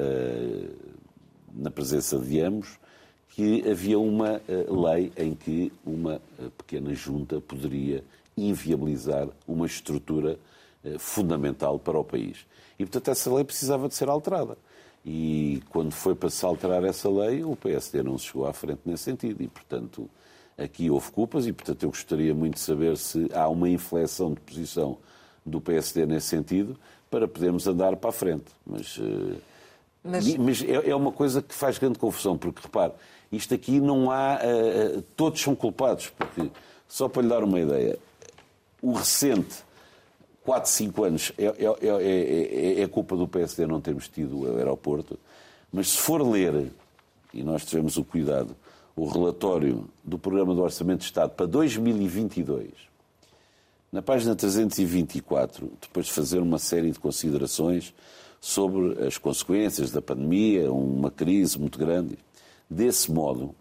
na 1.55 1.71
presença 1.71 2.19
de 2.19 2.41
ambos, 2.41 2.79
que 3.35 3.69
havia 3.69 3.99
uma 3.99 4.41
eh, 4.49 4.67
lei 4.69 5.13
em 5.17 5.35
que 5.35 5.73
uma 5.85 6.21
eh, 6.39 6.49
pequena 6.57 6.95
junta 6.95 7.41
poderia 7.41 8.05
inviabilizar 8.37 9.29
uma 9.47 9.67
estrutura 9.67 10.33
eh, 10.33 10.37
fundamental 10.99 11.79
para 11.79 11.99
o 11.99 12.05
país. 12.05 12.47
E, 12.79 12.85
portanto, 12.85 13.11
essa 13.11 13.33
lei 13.33 13.45
precisava 13.45 13.89
de 13.89 13.95
ser 13.95 14.09
alterada. 14.09 14.57
E 15.05 15.63
quando 15.69 15.93
foi 15.93 16.15
para 16.15 16.31
se 16.31 16.45
alterar 16.45 16.83
essa 16.85 17.09
lei, 17.11 17.45
o 17.45 17.55
PSD 17.55 18.03
não 18.03 18.17
se 18.17 18.27
chegou 18.27 18.47
à 18.47 18.53
frente 18.53 18.81
nesse 18.85 19.05
sentido. 19.05 19.43
E, 19.43 19.49
portanto, 19.49 20.09
aqui 20.57 20.91
houve 20.91 21.11
culpas 21.11 21.47
e, 21.47 21.53
portanto, 21.53 21.83
eu 21.83 21.91
gostaria 21.91 22.35
muito 22.35 22.55
de 22.55 22.61
saber 22.61 22.97
se 22.97 23.29
há 23.33 23.49
uma 23.49 23.69
inflexão 23.69 24.33
de 24.33 24.41
posição 24.41 24.99
do 25.45 25.61
PSD 25.61 26.07
nesse 26.07 26.29
sentido 26.29 26.77
para 27.11 27.29
podermos 27.29 27.67
andar 27.67 27.97
para 27.97 28.11
a 28.11 28.13
frente. 28.13 28.47
Mas 28.67 28.99
Mas, 30.03 30.37
mas 30.37 30.63
é, 30.63 30.91
é, 30.91 30.95
uma 30.95 31.13
coisa 31.13 31.41
que 31.41 31.55
faz 31.55 31.79
grande 31.79 31.99
confusão, 31.99 32.37
porque 32.37 32.61
repare, 32.63 32.93
isto 33.33 33.55
aqui 33.55 33.81
não 33.81 34.11
há. 34.11 34.39
Uh, 34.39 35.03
todos 35.17 35.41
são 35.41 35.55
culpados, 35.55 36.11
porque, 36.11 36.51
só 36.87 37.09
para 37.09 37.23
lhe 37.23 37.29
dar 37.29 37.43
uma 37.43 37.59
ideia, 37.59 37.99
o 38.83 38.93
recente 38.93 39.65
4, 40.45 40.71
5 40.71 41.05
anos 41.05 41.33
é, 41.39 41.45
é, 41.47 42.79
é, 42.79 42.81
é, 42.83 42.87
culpa 42.87 43.17
do 43.17 43.27
PSD 43.27 43.67
não 43.67 43.81
termos 43.81 44.09
tido 44.09 44.43
o 44.43 44.57
aeroporto, 44.59 45.19
mas 45.73 45.89
se 45.89 45.99
for 45.99 46.23
ler, 46.23 46.71
e 47.33 47.43
nós 47.43 47.65
tivemos 47.65 47.97
o 47.97 48.05
cuidado, 48.05 48.55
o 48.95 49.07
relatório 49.07 49.89
do 50.05 50.19
Programa 50.19 50.55
do 50.55 50.63
Orçamento 50.63 51.01
de 51.01 51.07
Estado 51.07 51.31
para 51.31 51.47
2022, 51.47 52.71
na 53.91 54.03
página 54.03 54.37
324, 54.37 55.73
depois 55.81 56.07
de 56.07 56.13
fazer 56.13 56.41
uma 56.41 56.59
série 56.59 56.91
de 56.91 56.99
considerações 56.99 57.95
sobre 58.39 59.03
as 59.05 59.17
consequências 59.17 59.91
da 59.91 60.03
pandemia, 60.03 60.71
uma 60.71 61.11
crise 61.11 61.59
muito 61.59 61.79
grande, 61.79 62.19
desse 62.69 63.11
modo, 63.11 63.55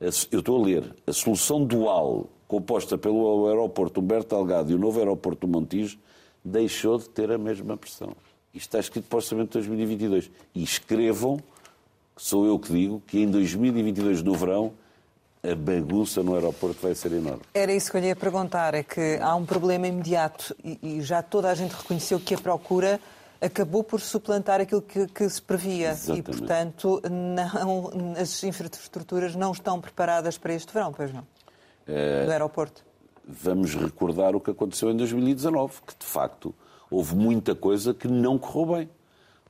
eu 0.00 0.40
estou 0.40 0.60
a 0.60 0.66
ler, 0.66 0.94
a 1.06 1.12
solução 1.12 1.64
dual 1.64 2.28
composta 2.48 2.98
pelo 2.98 3.46
aeroporto 3.46 4.00
Humberto 4.00 4.34
Delgado 4.34 4.72
e 4.72 4.74
o 4.74 4.78
novo 4.78 4.98
aeroporto 4.98 5.46
do 5.46 5.52
Montijo 5.52 5.98
deixou 6.44 6.98
de 6.98 7.08
ter 7.08 7.30
a 7.30 7.38
mesma 7.38 7.76
pressão. 7.76 8.14
Isto 8.54 8.66
está 8.68 8.78
escrito 8.80 9.08
para 9.08 9.16
o 9.16 9.18
orçamento 9.18 9.48
de 9.48 9.66
2022. 9.66 10.30
E 10.54 10.62
escrevam, 10.62 11.38
sou 12.16 12.46
eu 12.46 12.58
que 12.58 12.72
digo, 12.72 13.02
que 13.06 13.20
em 13.20 13.30
2022, 13.30 14.22
no 14.22 14.34
verão, 14.34 14.72
a 15.42 15.54
bagunça 15.54 16.22
no 16.22 16.34
aeroporto 16.34 16.80
vai 16.82 16.94
ser 16.94 17.12
enorme. 17.12 17.42
Era 17.54 17.72
isso 17.72 17.90
que 17.90 17.96
eu 17.96 18.00
lhe 18.00 18.08
ia 18.08 18.16
perguntar, 18.16 18.74
é 18.74 18.82
que 18.82 19.18
há 19.20 19.34
um 19.34 19.46
problema 19.46 19.86
imediato 19.86 20.54
e, 20.64 20.78
e 20.82 21.02
já 21.02 21.22
toda 21.22 21.48
a 21.48 21.54
gente 21.54 21.72
reconheceu 21.72 22.18
que 22.18 22.34
a 22.34 22.38
procura 22.38 23.00
acabou 23.40 23.84
por 23.84 24.00
suplantar 24.00 24.60
aquilo 24.60 24.82
que, 24.82 25.06
que 25.06 25.28
se 25.28 25.40
previa 25.40 25.90
Exatamente. 25.90 26.18
e, 26.18 26.22
portanto, 26.22 27.02
não, 27.08 28.14
as 28.20 28.42
infraestruturas 28.42 29.36
não 29.36 29.52
estão 29.52 29.80
preparadas 29.80 30.36
para 30.36 30.54
este 30.54 30.72
verão, 30.72 30.92
pois 30.92 31.12
não? 31.12 31.24
É... 31.86 32.24
Do 32.24 32.32
aeroporto. 32.32 32.87
Vamos 33.30 33.74
recordar 33.74 34.34
o 34.34 34.40
que 34.40 34.50
aconteceu 34.50 34.90
em 34.90 34.96
2019, 34.96 35.82
que 35.86 35.94
de 35.98 36.06
facto 36.06 36.54
houve 36.90 37.14
muita 37.14 37.54
coisa 37.54 37.92
que 37.92 38.08
não 38.08 38.38
correu 38.38 38.76
bem, 38.78 38.90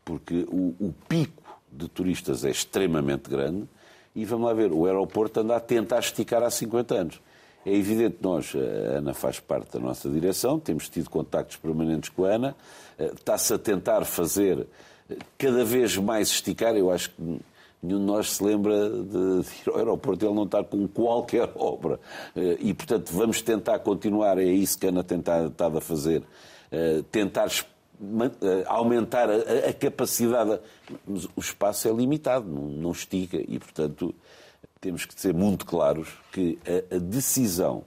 porque 0.05 0.45
o, 0.51 0.75
o 0.81 0.95
pico 1.09 1.61
de 1.71 1.89
turistas 1.89 2.45
é 2.45 2.51
extremamente 2.51 3.31
grande 3.31 3.69
e 4.17 4.25
vamos 4.25 4.49
lá 4.49 4.53
ver, 4.53 4.73
o 4.73 4.85
aeroporto 4.85 5.39
anda 5.39 5.55
a 5.55 5.61
tentar 5.61 6.01
esticar 6.01 6.43
há 6.43 6.51
50 6.51 6.95
anos. 6.95 7.21
É 7.65 7.73
evidente 7.73 8.17
que 8.17 8.23
nós, 8.25 8.53
a 8.53 8.99
Ana 8.99 9.15
faz 9.15 9.39
parte 9.39 9.75
da 9.75 9.79
nossa 9.79 10.09
direção, 10.11 10.59
temos 10.59 10.89
tido 10.89 11.09
contactos 11.09 11.57
permanentes 11.57 12.09
com 12.09 12.25
a 12.25 12.31
Ana, 12.31 12.57
eh, 12.99 13.13
está-se 13.15 13.55
a 13.55 13.59
tentar 13.59 14.05
fazer 14.05 14.67
eh, 15.09 15.17
cada 15.37 15.65
vez 15.65 15.97
mais 15.97 16.31
esticar, 16.31 16.75
eu 16.75 16.91
acho 16.91 17.11
que 17.11 17.41
nenhum 17.83 17.99
de 17.99 18.05
nós 18.05 18.33
se 18.33 18.45
lembra 18.45 18.89
de, 18.89 19.41
ir 19.63 19.69
ao 19.69 19.77
aeroporto 19.77 20.25
ele 20.25 20.35
não 20.35 20.45
estar 20.45 20.65
com 20.65 20.87
qualquer 20.89 21.51
obra. 21.55 22.01
Eh, 22.35 22.59
e, 22.61 22.75
portanto, 22.75 23.11
vamos 23.13 23.41
tentar 23.43 23.79
continuar, 23.81 24.39
é 24.39 24.45
isso 24.45 24.79
que 24.79 24.87
a 24.87 24.91
Ana 24.91 25.05
estado 25.49 25.79
a 25.79 25.81
fazer, 25.81 26.23
tentar 27.11 27.49
aumentar 28.67 29.29
a, 29.31 29.73
capacidade. 29.73 30.61
Mas 31.07 31.25
o 31.25 31.41
espaço 31.41 31.89
é 31.89 31.93
limitado, 31.93 32.49
não, 32.49 32.93
estica 32.93 33.37
e, 33.37 33.59
portanto, 33.59 34.15
temos 34.81 35.05
que 35.05 35.19
ser 35.21 35.35
muito 35.35 35.67
claros 35.67 36.09
que 36.33 36.59
a, 36.91 36.99
decisão 36.99 37.85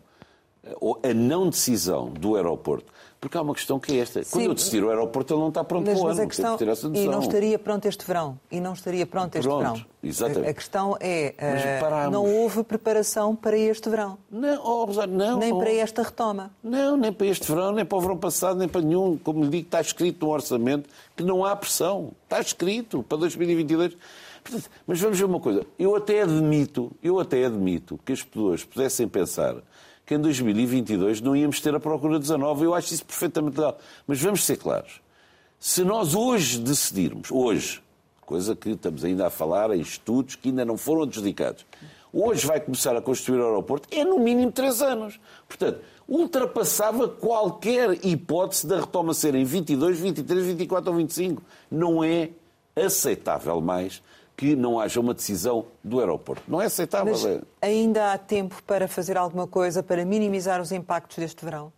ou 0.79 0.99
a 1.03 1.13
não 1.13 1.49
decisão 1.49 2.09
do 2.09 2.35
aeroporto 2.35 2.91
porque 3.21 3.37
há 3.37 3.41
uma 3.43 3.53
questão 3.53 3.79
que 3.79 3.93
é 3.93 3.97
esta. 3.99 4.23
Sim, 4.23 4.31
Quando 4.31 4.45
eu 4.45 4.53
decidir 4.55 4.83
o 4.83 4.89
aeroporto, 4.89 5.31
ele 5.31 5.41
não 5.41 5.49
está 5.49 5.63
pronto 5.63 5.85
mas, 5.85 5.99
para 5.99 6.07
o 6.07 6.09
ano. 6.09 6.21
A 6.23 6.25
questão, 6.25 6.57
e 6.95 7.07
não 7.07 7.19
estaria 7.19 7.59
pronto 7.59 7.87
este 7.87 8.03
verão. 8.03 8.39
E 8.51 8.59
não 8.59 8.73
estaria 8.73 9.05
pronto 9.05 9.35
este 9.35 9.47
pronto, 9.47 9.59
verão. 9.59 9.85
Exatamente. 10.03 10.49
A, 10.49 10.53
questão 10.55 10.97
é, 10.99 11.35
uh, 11.37 12.09
não 12.09 12.25
houve 12.25 12.63
preparação 12.63 13.35
para 13.35 13.55
este 13.55 13.87
verão. 13.91 14.17
Não, 14.31 14.59
oh, 14.65 14.85
Rosário, 14.85 15.13
não. 15.13 15.37
Nem 15.37 15.53
oh. 15.53 15.59
para 15.59 15.71
esta 15.71 16.01
retoma. 16.01 16.51
Não, 16.63 16.97
nem 16.97 17.13
para 17.13 17.27
este 17.27 17.47
verão, 17.47 17.71
nem 17.71 17.85
para 17.85 17.95
o 17.95 18.01
verão 18.01 18.17
passado, 18.17 18.57
nem 18.57 18.67
para 18.67 18.81
nenhum. 18.81 19.15
Como 19.19 19.43
lhe 19.43 19.51
digo, 19.51 19.65
está 19.65 19.79
escrito 19.79 20.25
no 20.25 20.31
orçamento 20.31 20.89
que 21.15 21.21
não 21.21 21.45
há 21.45 21.55
pressão. 21.55 22.13
Está 22.23 22.41
escrito 22.41 23.03
para 23.03 23.19
2022. 23.19 23.97
Mas 24.87 24.99
vamos 24.99 25.19
ver 25.19 25.25
uma 25.25 25.39
coisa. 25.39 25.63
Eu 25.77 25.95
até 25.95 26.23
admito, 26.23 26.91
eu 27.03 27.19
até 27.19 27.45
admito 27.45 27.99
que 28.03 28.13
as 28.13 28.23
pessoas 28.23 28.63
pudessem 28.63 29.07
pensar 29.07 29.57
que 30.11 30.15
em 30.15 30.19
2022 30.19 31.21
não 31.21 31.33
íamos 31.33 31.61
ter 31.61 31.73
a 31.73 31.79
procura 31.79 32.19
19. 32.19 32.65
Eu 32.65 32.75
acho 32.75 32.93
isso 32.93 33.05
perfeitamente 33.05 33.57
legal. 33.57 33.77
Mas 34.05 34.21
vamos 34.21 34.43
ser 34.43 34.57
claros. 34.57 34.99
Se 35.57 35.85
nós 35.85 36.13
hoje 36.13 36.59
decidirmos, 36.59 37.31
hoje, 37.31 37.81
coisa 38.19 38.53
que 38.53 38.71
estamos 38.71 39.05
ainda 39.05 39.27
a 39.27 39.29
falar 39.29 39.71
em 39.71 39.79
estudos 39.79 40.35
que 40.35 40.49
ainda 40.49 40.65
não 40.65 40.75
foram 40.75 41.03
adjudicados, 41.03 41.65
hoje 42.11 42.45
vai 42.45 42.59
começar 42.59 42.93
a 42.93 43.01
construir 43.01 43.39
o 43.39 43.45
aeroporto, 43.45 43.87
é 43.89 44.03
no 44.03 44.19
mínimo 44.19 44.51
três 44.51 44.81
anos. 44.81 45.17
Portanto, 45.47 45.79
ultrapassava 46.05 47.07
qualquer 47.07 48.05
hipótese 48.05 48.67
da 48.67 48.81
retoma 48.81 49.13
ser 49.13 49.33
em 49.33 49.45
22, 49.45 49.97
23, 49.97 50.45
24 50.45 50.91
ou 50.91 50.97
25. 50.97 51.41
Não 51.71 52.03
é 52.03 52.31
aceitável 52.75 53.61
mais 53.61 54.03
que 54.41 54.55
não 54.55 54.79
haja 54.79 54.99
uma 54.99 55.13
decisão 55.13 55.67
do 55.83 55.99
aeroporto. 55.99 56.41
Não 56.47 56.59
é 56.59 56.65
aceitável. 56.65 57.13
Mas 57.13 57.23
é. 57.23 57.41
ainda 57.61 58.11
há 58.11 58.17
tempo 58.17 58.55
para 58.65 58.87
fazer 58.87 59.15
alguma 59.15 59.45
coisa 59.45 59.83
para 59.83 60.03
minimizar 60.03 60.59
os 60.59 60.71
impactos 60.71 61.17
deste 61.17 61.45
verão? 61.45 61.71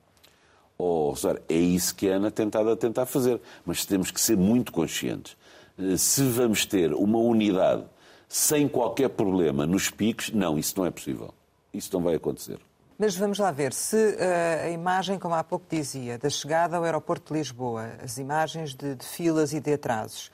Oh, 0.78 1.10
Rosário, 1.10 1.42
é 1.50 1.58
isso 1.58 1.94
que 1.94 2.10
a 2.10 2.16
Ana 2.16 2.32
tem 2.32 2.46
tentado 2.46 2.70
a 2.70 2.78
tentar 2.78 3.06
fazer. 3.06 3.42
Mas 3.66 3.86
temos 3.86 4.12
que 4.12 4.22
ser 4.22 4.38
muito 4.38 4.72
conscientes. 4.72 5.36
Eh, 5.78 5.98
se 5.98 6.24
vamos 6.24 6.66
ter 6.66 6.94
uma 6.94 7.20
unidade 7.20 7.84
sem 8.30 8.66
qualquer 8.70 9.10
problema 9.10 9.66
nos 9.66 9.90
picos, 9.90 10.32
não, 10.32 10.58
isso 10.58 10.76
não 10.78 10.86
é 10.86 10.90
possível. 10.90 11.34
Isso 11.74 11.90
não 11.92 12.02
vai 12.02 12.16
acontecer. 12.16 12.60
Mas 12.98 13.14
vamos 13.18 13.40
lá 13.40 13.52
ver, 13.52 13.74
se 13.74 13.98
uh, 13.98 14.68
a 14.68 14.70
imagem, 14.70 15.20
como 15.20 15.36
há 15.36 15.44
pouco 15.44 15.66
dizia, 15.70 16.18
da 16.18 16.30
chegada 16.30 16.78
ao 16.78 16.86
aeroporto 16.86 17.34
de 17.34 17.40
Lisboa, 17.40 17.92
as 18.02 18.18
imagens 18.18 18.74
de, 18.74 18.96
de 18.96 19.06
filas 19.06 19.52
e 19.52 19.60
de 19.60 19.74
atrasos, 19.74 20.32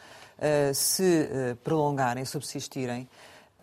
se 0.74 1.30
eh, 1.32 1.56
prolongarem, 1.64 2.26
subsistirem, 2.26 3.08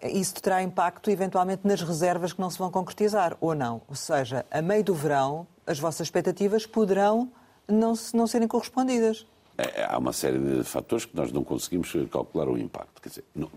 isso 0.02 0.34
terá 0.34 0.62
impacto 0.62 1.10
eventualmente 1.10 1.66
nas 1.66 1.80
reservas 1.80 2.32
que 2.32 2.40
não 2.40 2.50
se 2.50 2.58
vão 2.58 2.70
concretizar, 2.70 3.36
ou 3.40 3.54
não. 3.54 3.80
Ou 3.88 3.94
seja, 3.94 4.44
a 4.50 4.60
meio 4.60 4.84
do 4.84 4.94
verão, 4.94 5.46
as 5.66 5.78
vossas 5.78 6.06
expectativas 6.06 6.66
poderão 6.66 7.30
não, 7.66 7.94
não 8.12 8.26
serem 8.26 8.46
correspondidas. 8.46 9.26
É, 9.58 9.86
há 9.88 9.96
uma 9.96 10.12
série 10.12 10.38
de 10.38 10.64
fatores 10.64 11.06
que 11.06 11.16
nós 11.16 11.32
não 11.32 11.42
conseguimos 11.42 11.92
calcular 12.10 12.48
o 12.48 12.58
impacto. 12.58 13.00
Quer 13.00 13.08
dizer, 13.08 13.24
não, 13.34 13.50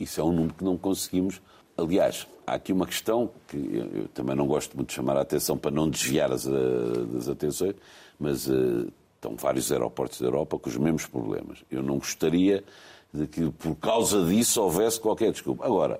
isso 0.00 0.20
é 0.20 0.24
um 0.24 0.32
número 0.32 0.54
que 0.54 0.64
não 0.64 0.78
conseguimos. 0.78 1.40
Aliás, 1.76 2.26
há 2.46 2.54
aqui 2.54 2.72
uma 2.72 2.86
questão 2.86 3.30
que 3.46 3.56
eu, 3.56 4.02
eu 4.02 4.08
também 4.08 4.34
não 4.34 4.46
gosto 4.46 4.74
muito 4.74 4.88
de 4.88 4.94
chamar 4.94 5.18
a 5.18 5.20
atenção 5.20 5.58
para 5.58 5.70
não 5.70 5.90
desviar 5.90 6.32
as, 6.32 6.46
as 6.46 7.28
atenções, 7.28 7.74
mas 8.18 8.46
uh, 8.46 8.90
Estão 9.24 9.36
vários 9.36 9.72
aeroportos 9.72 10.20
da 10.20 10.26
Europa 10.26 10.58
com 10.58 10.68
os 10.68 10.76
mesmos 10.76 11.06
problemas. 11.06 11.64
Eu 11.70 11.82
não 11.82 11.96
gostaria 11.96 12.62
de 13.10 13.26
que, 13.26 13.50
por 13.52 13.74
causa 13.76 14.22
disso, 14.26 14.60
houvesse 14.60 15.00
qualquer 15.00 15.32
desculpa. 15.32 15.64
Agora, 15.64 15.98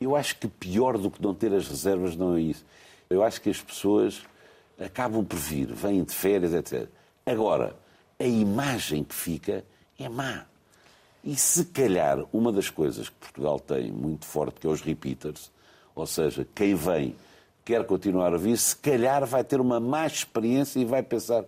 eu 0.00 0.14
acho 0.14 0.36
que 0.36 0.46
pior 0.46 0.96
do 0.96 1.10
que 1.10 1.20
não 1.20 1.34
ter 1.34 1.52
as 1.52 1.66
reservas 1.66 2.14
não 2.14 2.36
é 2.36 2.40
isso. 2.40 2.64
Eu 3.08 3.24
acho 3.24 3.40
que 3.40 3.50
as 3.50 3.60
pessoas 3.60 4.22
acabam 4.78 5.24
por 5.24 5.36
vir, 5.36 5.66
vêm 5.72 6.04
de 6.04 6.14
férias, 6.14 6.54
etc. 6.54 6.88
Agora, 7.26 7.74
a 8.20 8.24
imagem 8.24 9.02
que 9.02 9.16
fica 9.16 9.64
é 9.98 10.08
má. 10.08 10.44
E 11.24 11.34
se 11.34 11.64
calhar 11.64 12.24
uma 12.32 12.52
das 12.52 12.70
coisas 12.70 13.08
que 13.08 13.16
Portugal 13.16 13.58
tem 13.58 13.90
muito 13.90 14.26
forte, 14.26 14.60
que 14.60 14.66
é 14.68 14.70
os 14.70 14.80
repeaters, 14.80 15.50
ou 15.92 16.06
seja, 16.06 16.46
quem 16.54 16.76
vem 16.76 17.16
quer 17.64 17.84
continuar 17.84 18.32
a 18.32 18.38
vir, 18.38 18.56
se 18.56 18.76
calhar 18.76 19.26
vai 19.26 19.42
ter 19.42 19.60
uma 19.60 19.80
má 19.80 20.06
experiência 20.06 20.78
e 20.78 20.84
vai 20.84 21.02
pensar 21.02 21.44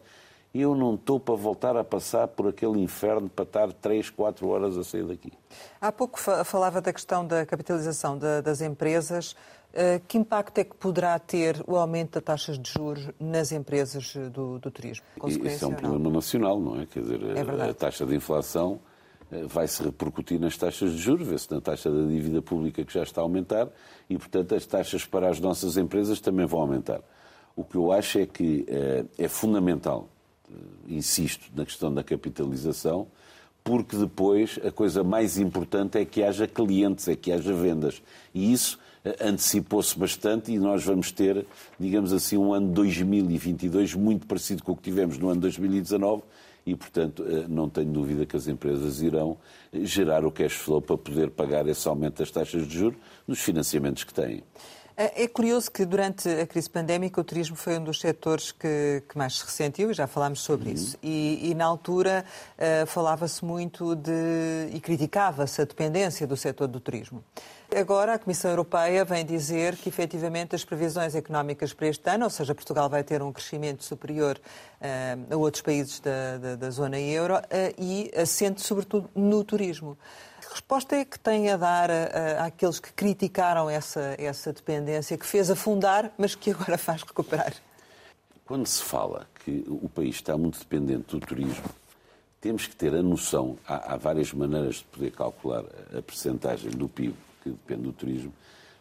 eu 0.55 0.75
não 0.75 0.95
estou 0.95 1.19
para 1.19 1.35
voltar 1.35 1.77
a 1.77 1.85
passar 1.85 2.29
por 2.29 2.49
aquele 2.49 2.81
inferno 2.81 3.29
para 3.29 3.45
estar 3.45 3.73
3, 3.73 4.11
4 4.11 4.47
horas 4.49 4.77
a 4.77 4.85
sair 4.85 5.05
daqui. 5.05 5.33
Há 5.81 5.91
pouco 5.91 6.19
falava 6.21 6.81
da 6.81 6.93
questão 6.93 7.27
da 7.27 7.47
capitalização 7.47 8.19
das 8.19 8.61
empresas. 8.61 9.35
Eh, 9.75 10.03
que 10.07 10.19
impacto 10.19 10.59
é 10.59 10.65
que 10.65 10.77
poderá 10.77 11.19
ter 11.19 11.63
o 11.67 11.77
aumento 11.77 12.13
das 12.13 12.23
taxas 12.23 12.59
de 12.59 12.71
juros 12.71 13.09
nas 13.19 13.53
empresas 13.53 14.15
do, 14.31 14.59
do 14.59 14.71
turismo? 14.71 15.05
Isso 15.27 15.65
é 15.65 15.69
um 15.69 15.75
problema 15.75 16.11
nacional, 16.11 16.61
não 16.61 16.79
é? 16.79 16.85
Quer 16.85 17.01
dizer, 17.01 17.21
é 17.23 17.71
a 17.71 17.73
taxa 17.73 18.05
de 18.05 18.15
inflação 18.15 18.81
eh, 19.31 19.45
vai 19.47 19.67
se 19.67 19.83
repercutir 19.83 20.39
nas 20.39 20.59
taxas 20.59 20.93
de 20.93 20.99
juros, 20.99 21.27
vê-se 21.27 21.51
na 21.51 21.59
taxa 21.59 21.91
da 21.91 22.07
dívida 22.07 22.43
pública 22.43 22.85
que 22.85 22.93
já 22.93 23.03
está 23.03 23.23
a 23.23 23.25
aumentar 23.25 23.67
e, 24.11 24.19
portanto, 24.19 24.55
as 24.55 24.67
taxas 24.67 25.07
para 25.07 25.31
as 25.31 25.41
nossas 25.41 25.79
empresas 25.79 26.21
também 26.21 26.45
vão 26.45 26.61
aumentar. 26.61 27.01
O 27.57 27.65
que 27.65 27.77
eu 27.77 27.91
acho 27.93 28.19
é 28.19 28.27
que 28.27 28.67
é, 29.19 29.29
fundamental 29.29 30.07
eh, 30.07 30.12
insisto 30.89 31.51
na 31.55 31.65
questão 31.65 31.93
da 31.93 32.03
capitalização, 32.03 33.07
porque 33.65 33.97
depois 33.97 34.59
a 34.65 34.71
coisa 34.71 35.05
mais 35.05 35.39
importante 35.39 35.99
é 35.99 36.05
que 36.05 36.23
haja 36.23 36.47
clientes, 36.47 37.07
é 37.09 37.15
que 37.15 37.31
haja 37.31 37.53
vendas. 37.53 38.03
E 38.35 38.53
isso 38.53 38.79
eh, 39.05 39.17
antecipou-se 39.21 39.99
bastante 39.99 40.53
e 40.53 40.59
nós 40.59 40.85
vamos 40.85 41.13
ter, 41.13 41.47
digamos 41.79 42.13
assim, 42.13 42.37
um 42.37 42.53
ano 42.53 42.69
2022 42.73 43.95
muito 43.95 44.27
parecido 44.27 44.63
com 44.63 44.73
o 44.73 44.77
que 44.77 44.83
tivemos 44.83 45.19
no 45.19 45.29
ano 45.29 45.41
2019 45.41 46.23
e, 46.67 46.75
portanto, 46.75 47.25
eh, 47.27 47.47
não 47.49 47.69
tenho 47.69 47.93
dúvida 47.93 48.27
que 48.27 48.37
as 48.37 48.49
empresas 48.49 49.01
irão 49.01 49.37
gerar 49.73 50.25
o 50.25 50.31
cash 50.31 50.55
flow 50.55 50.81
para 50.81 50.97
poder 50.97 51.31
pagar 51.31 51.67
esse 51.69 51.87
aumento 51.87 52.19
das 52.19 52.31
taxas 52.31 52.67
de 52.67 52.79
juros 52.79 52.99
nos 53.27 53.41
financiamentos 53.41 54.05
que 54.05 54.15
têm. 54.15 54.43
É, 54.97 55.25
é 55.25 55.29
curioso 55.29 55.71
que 55.71 55.85
durante 55.85 56.29
a 56.29 56.47
crise 56.47 56.69
pandémica 56.69 57.21
o 57.21 57.25
turismo 57.25 57.57
foi 57.57 57.79
um 57.79 57.85
dos 57.85 58.01
setores 58.01 58.53
que, 58.53 59.03
que 59.09 59.17
mais 59.17 59.39
se 59.39 59.45
ressentiu, 59.45 59.91
e 59.91 59.95
já 59.95 60.07
falámos 60.07 60.41
sobre 60.41 60.69
uhum. 60.69 60.75
isso. 60.75 60.99
E, 61.03 61.51
e, 61.51 61.55
na 61.55 61.65
altura 61.65 62.25
uh, 62.59 62.87
falava-se 62.87 63.45
muito 63.45 63.95
de. 63.95 64.71
e 64.73 64.81
criticava-se 64.81 65.63
a 65.63 65.65
dependência 65.65 66.27
do 66.27 66.37
setor 66.37 66.69
do 66.69 66.79
turismo. 66.79 67.25
Agora 67.75 68.15
a 68.15 68.19
Comissão 68.19 68.51
Europeia 68.51 69.03
vem 69.03 69.25
dizer 69.25 69.77
que 69.77 69.89
efetivamente 69.89 70.55
as 70.55 70.63
previsões 70.63 71.15
económicas 71.15 71.73
para 71.73 71.87
este 71.87 72.11
ano, 72.11 72.25
ou 72.25 72.31
seja, 72.31 72.55
Portugal 72.55 72.87
vai 72.91 73.03
ter 73.03 73.23
um 73.23 73.33
crescimento 73.33 73.83
superior 73.83 74.39
uh, 74.39 75.35
a 75.35 75.37
outros 75.37 75.63
países 75.63 75.99
da, 76.01 76.37
da, 76.37 76.57
da 76.57 76.71
zona 76.71 77.01
euro 77.01 77.37
uh, 77.37 77.41
e 77.79 78.11
assente 78.15 78.61
sobretudo 78.61 79.09
no 79.15 79.43
turismo 79.43 79.97
resposta 80.53 80.97
é 80.97 81.05
que 81.05 81.19
tem 81.19 81.51
a 81.51 81.57
dar 81.57 81.91
àqueles 82.45 82.79
que 82.79 82.93
criticaram 82.93 83.69
essa, 83.69 84.15
essa 84.19 84.53
dependência, 84.53 85.17
que 85.17 85.27
fez 85.27 85.51
afundar, 85.51 86.13
mas 86.17 86.35
que 86.35 86.51
agora 86.51 86.79
faz 86.79 87.03
recuperar? 87.03 87.55
Quando 88.45 88.67
se 88.67 88.83
fala 88.83 89.27
que 89.45 89.65
o 89.69 89.89
país 89.89 90.17
está 90.17 90.37
muito 90.37 90.59
dependente 90.59 91.17
do 91.17 91.21
turismo, 91.21 91.65
temos 92.41 92.67
que 92.67 92.75
ter 92.75 92.95
a 92.95 93.03
noção, 93.03 93.57
há, 93.67 93.95
há 93.95 93.97
várias 93.97 94.33
maneiras 94.33 94.77
de 94.77 94.85
poder 94.85 95.11
calcular 95.13 95.65
a 95.97 96.03
percentagem 96.03 96.71
do 96.71 96.89
PIB 96.89 97.15
que 97.43 97.51
depende 97.51 97.83
do 97.83 97.93
turismo, 97.93 98.33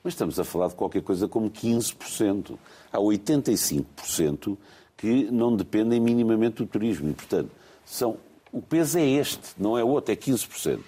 mas 0.03 0.13
estamos 0.13 0.39
a 0.39 0.43
falar 0.43 0.67
de 0.69 0.75
qualquer 0.75 1.03
coisa 1.03 1.27
como 1.27 1.49
15%. 1.49 2.57
Há 2.91 2.97
85% 2.97 4.57
que 4.97 5.29
não 5.31 5.55
dependem 5.55 5.99
minimamente 5.99 6.57
do 6.57 6.65
turismo 6.65 7.09
e, 7.09 7.13
portanto, 7.13 7.51
são, 7.85 8.17
o 8.51 8.61
peso 8.61 8.97
é 8.97 9.05
este, 9.05 9.53
não 9.57 9.77
é 9.77 9.83
outro, 9.83 10.11
é 10.11 10.15
15%. 10.15 10.79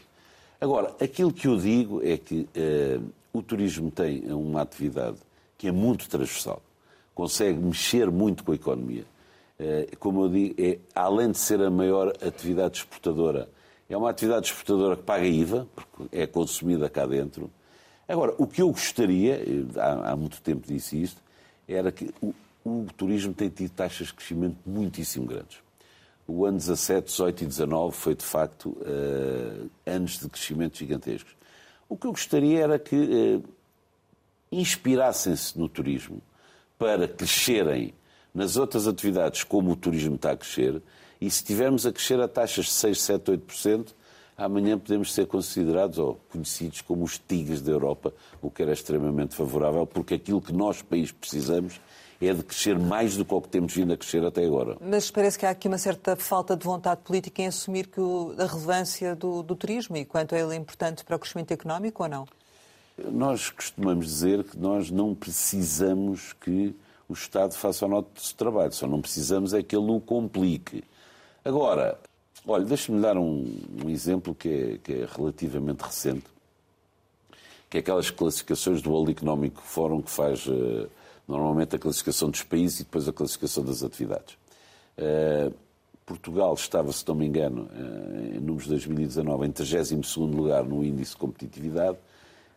Agora, 0.63 0.95
aquilo 1.01 1.33
que 1.33 1.45
eu 1.45 1.57
digo 1.57 2.01
é 2.01 2.17
que 2.17 2.47
uh, 2.55 3.13
o 3.33 3.43
turismo 3.43 3.91
tem 3.91 4.31
uma 4.31 4.61
atividade 4.61 5.17
que 5.57 5.67
é 5.67 5.73
muito 5.73 6.07
transversal, 6.07 6.61
consegue 7.13 7.59
mexer 7.59 8.09
muito 8.09 8.45
com 8.45 8.53
a 8.53 8.55
economia. 8.55 9.03
Uh, 9.59 9.97
como 9.97 10.23
eu 10.23 10.29
digo, 10.29 10.55
é, 10.57 10.79
além 10.95 11.31
de 11.31 11.37
ser 11.37 11.61
a 11.61 11.69
maior 11.69 12.13
atividade 12.25 12.77
exportadora, 12.77 13.49
é 13.89 13.97
uma 13.97 14.09
atividade 14.09 14.45
exportadora 14.45 14.95
que 14.95 15.03
paga 15.03 15.25
IVA, 15.25 15.67
porque 15.75 16.17
é 16.17 16.25
consumida 16.25 16.89
cá 16.89 17.05
dentro. 17.05 17.51
Agora, 18.07 18.33
o 18.37 18.47
que 18.47 18.61
eu 18.61 18.69
gostaria, 18.69 19.41
há, 19.75 20.11
há 20.11 20.15
muito 20.15 20.41
tempo 20.41 20.65
disse 20.65 20.95
isto, 21.03 21.21
era 21.67 21.91
que 21.91 22.09
o, 22.21 22.33
o 22.63 22.85
turismo 22.95 23.33
tem 23.33 23.49
tido 23.49 23.71
taxas 23.71 24.07
de 24.07 24.13
crescimento 24.13 24.55
muitíssimo 24.65 25.25
grandes 25.25 25.62
o 26.27 26.45
ano 26.45 26.57
17, 26.57 27.07
18 27.07 27.43
e 27.43 27.47
19 27.47 27.95
foi, 27.95 28.15
de 28.15 28.23
facto, 28.23 28.69
uh, 28.69 29.69
anos 29.85 30.19
de 30.19 30.29
crescimento 30.29 30.77
gigantescos. 30.77 31.35
O 31.89 31.97
que 31.97 32.07
eu 32.07 32.11
gostaria 32.11 32.61
era 32.61 32.79
que 32.79 32.95
uh, 32.95 33.43
inspirassem-se 34.51 35.57
no 35.57 35.67
turismo 35.67 36.21
para 36.77 37.07
crescerem 37.07 37.93
nas 38.33 38.57
outras 38.57 38.87
atividades 38.87 39.43
como 39.43 39.71
o 39.71 39.75
turismo 39.75 40.15
está 40.15 40.31
a 40.31 40.37
crescer, 40.37 40.81
e 41.21 41.29
se 41.29 41.37
estivermos 41.37 41.85
a 41.85 41.91
crescer 41.91 42.19
a 42.19 42.27
taxas 42.27 42.65
de 42.65 42.71
6, 42.71 43.01
7, 43.01 43.31
8%, 43.31 43.93
amanhã 44.35 44.77
podemos 44.77 45.13
ser 45.13 45.27
considerados 45.27 45.99
ou 45.99 46.19
conhecidos 46.31 46.81
como 46.81 47.03
os 47.03 47.17
tigres 47.17 47.61
da 47.61 47.71
Europa, 47.71 48.13
o 48.41 48.49
que 48.49 48.63
era 48.63 48.73
extremamente 48.73 49.35
favorável, 49.35 49.85
porque 49.85 50.15
aquilo 50.15 50.41
que 50.41 50.51
nós, 50.51 50.81
país, 50.81 51.11
precisamos 51.11 51.79
é 52.27 52.33
de 52.33 52.43
crescer 52.43 52.77
mais 52.77 53.17
do 53.17 53.25
que 53.25 53.33
o 53.33 53.41
que 53.41 53.49
temos 53.49 53.73
vindo 53.73 53.93
a 53.93 53.97
crescer 53.97 54.23
até 54.23 54.45
agora. 54.45 54.77
Mas 54.79 55.09
parece 55.11 55.37
que 55.37 55.45
há 55.45 55.49
aqui 55.49 55.67
uma 55.67 55.77
certa 55.77 56.15
falta 56.15 56.55
de 56.55 56.63
vontade 56.63 57.01
política 57.01 57.41
em 57.41 57.47
assumir 57.47 57.87
que 57.87 57.99
o, 57.99 58.35
a 58.37 58.45
relevância 58.45 59.15
do, 59.15 59.43
do 59.43 59.55
turismo 59.55 59.97
e 59.97 60.05
quanto 60.05 60.35
ele 60.35 60.53
é 60.53 60.55
importante 60.55 61.03
para 61.03 61.15
o 61.15 61.19
crescimento 61.19 61.51
económico 61.51 62.03
ou 62.03 62.09
não? 62.09 62.27
Nós 62.97 63.49
costumamos 63.49 64.05
dizer 64.05 64.43
que 64.43 64.57
nós 64.57 64.91
não 64.91 65.15
precisamos 65.15 66.33
que 66.33 66.75
o 67.09 67.13
Estado 67.13 67.53
faça 67.53 67.85
o 67.85 67.89
nosso 67.89 68.35
trabalho, 68.35 68.71
só 68.71 68.87
não 68.87 69.01
precisamos 69.01 69.53
é 69.53 69.61
que 69.61 69.75
ele 69.75 69.91
o 69.91 69.99
complique. 69.99 70.83
Agora, 71.43 71.99
olha, 72.45 72.63
deixe-me 72.63 73.01
dar 73.01 73.17
um, 73.17 73.59
um 73.83 73.89
exemplo 73.89 74.33
que 74.33 74.49
é, 74.49 74.77
que 74.77 74.93
é, 74.93 75.07
relativamente 75.15 75.81
recente, 75.81 76.25
que 77.69 77.77
é 77.77 77.79
aquelas 77.79 78.09
classificações 78.09 78.81
do 78.81 78.91
World 78.91 79.11
Economic 79.11 79.59
Forum 79.61 80.01
que 80.01 80.11
faz 80.11 80.45
uh, 80.45 80.89
normalmente 81.27 81.75
a 81.75 81.79
classificação 81.79 82.29
dos 82.29 82.43
países 82.43 82.81
e 82.81 82.83
depois 82.83 83.07
a 83.07 83.13
classificação 83.13 83.63
das 83.63 83.83
atividades. 83.83 84.35
Uh, 84.97 85.53
Portugal 86.05 86.53
estava, 86.53 86.91
se 86.91 87.07
não 87.07 87.15
me 87.15 87.25
engano, 87.25 87.63
uh, 87.73 88.35
em 88.35 88.39
números 88.39 88.63
de 88.63 88.71
2019, 88.71 89.47
em 89.47 89.51
32 89.51 90.15
lugar 90.17 90.63
no 90.63 90.83
índice 90.83 91.11
de 91.11 91.17
competitividade 91.17 91.97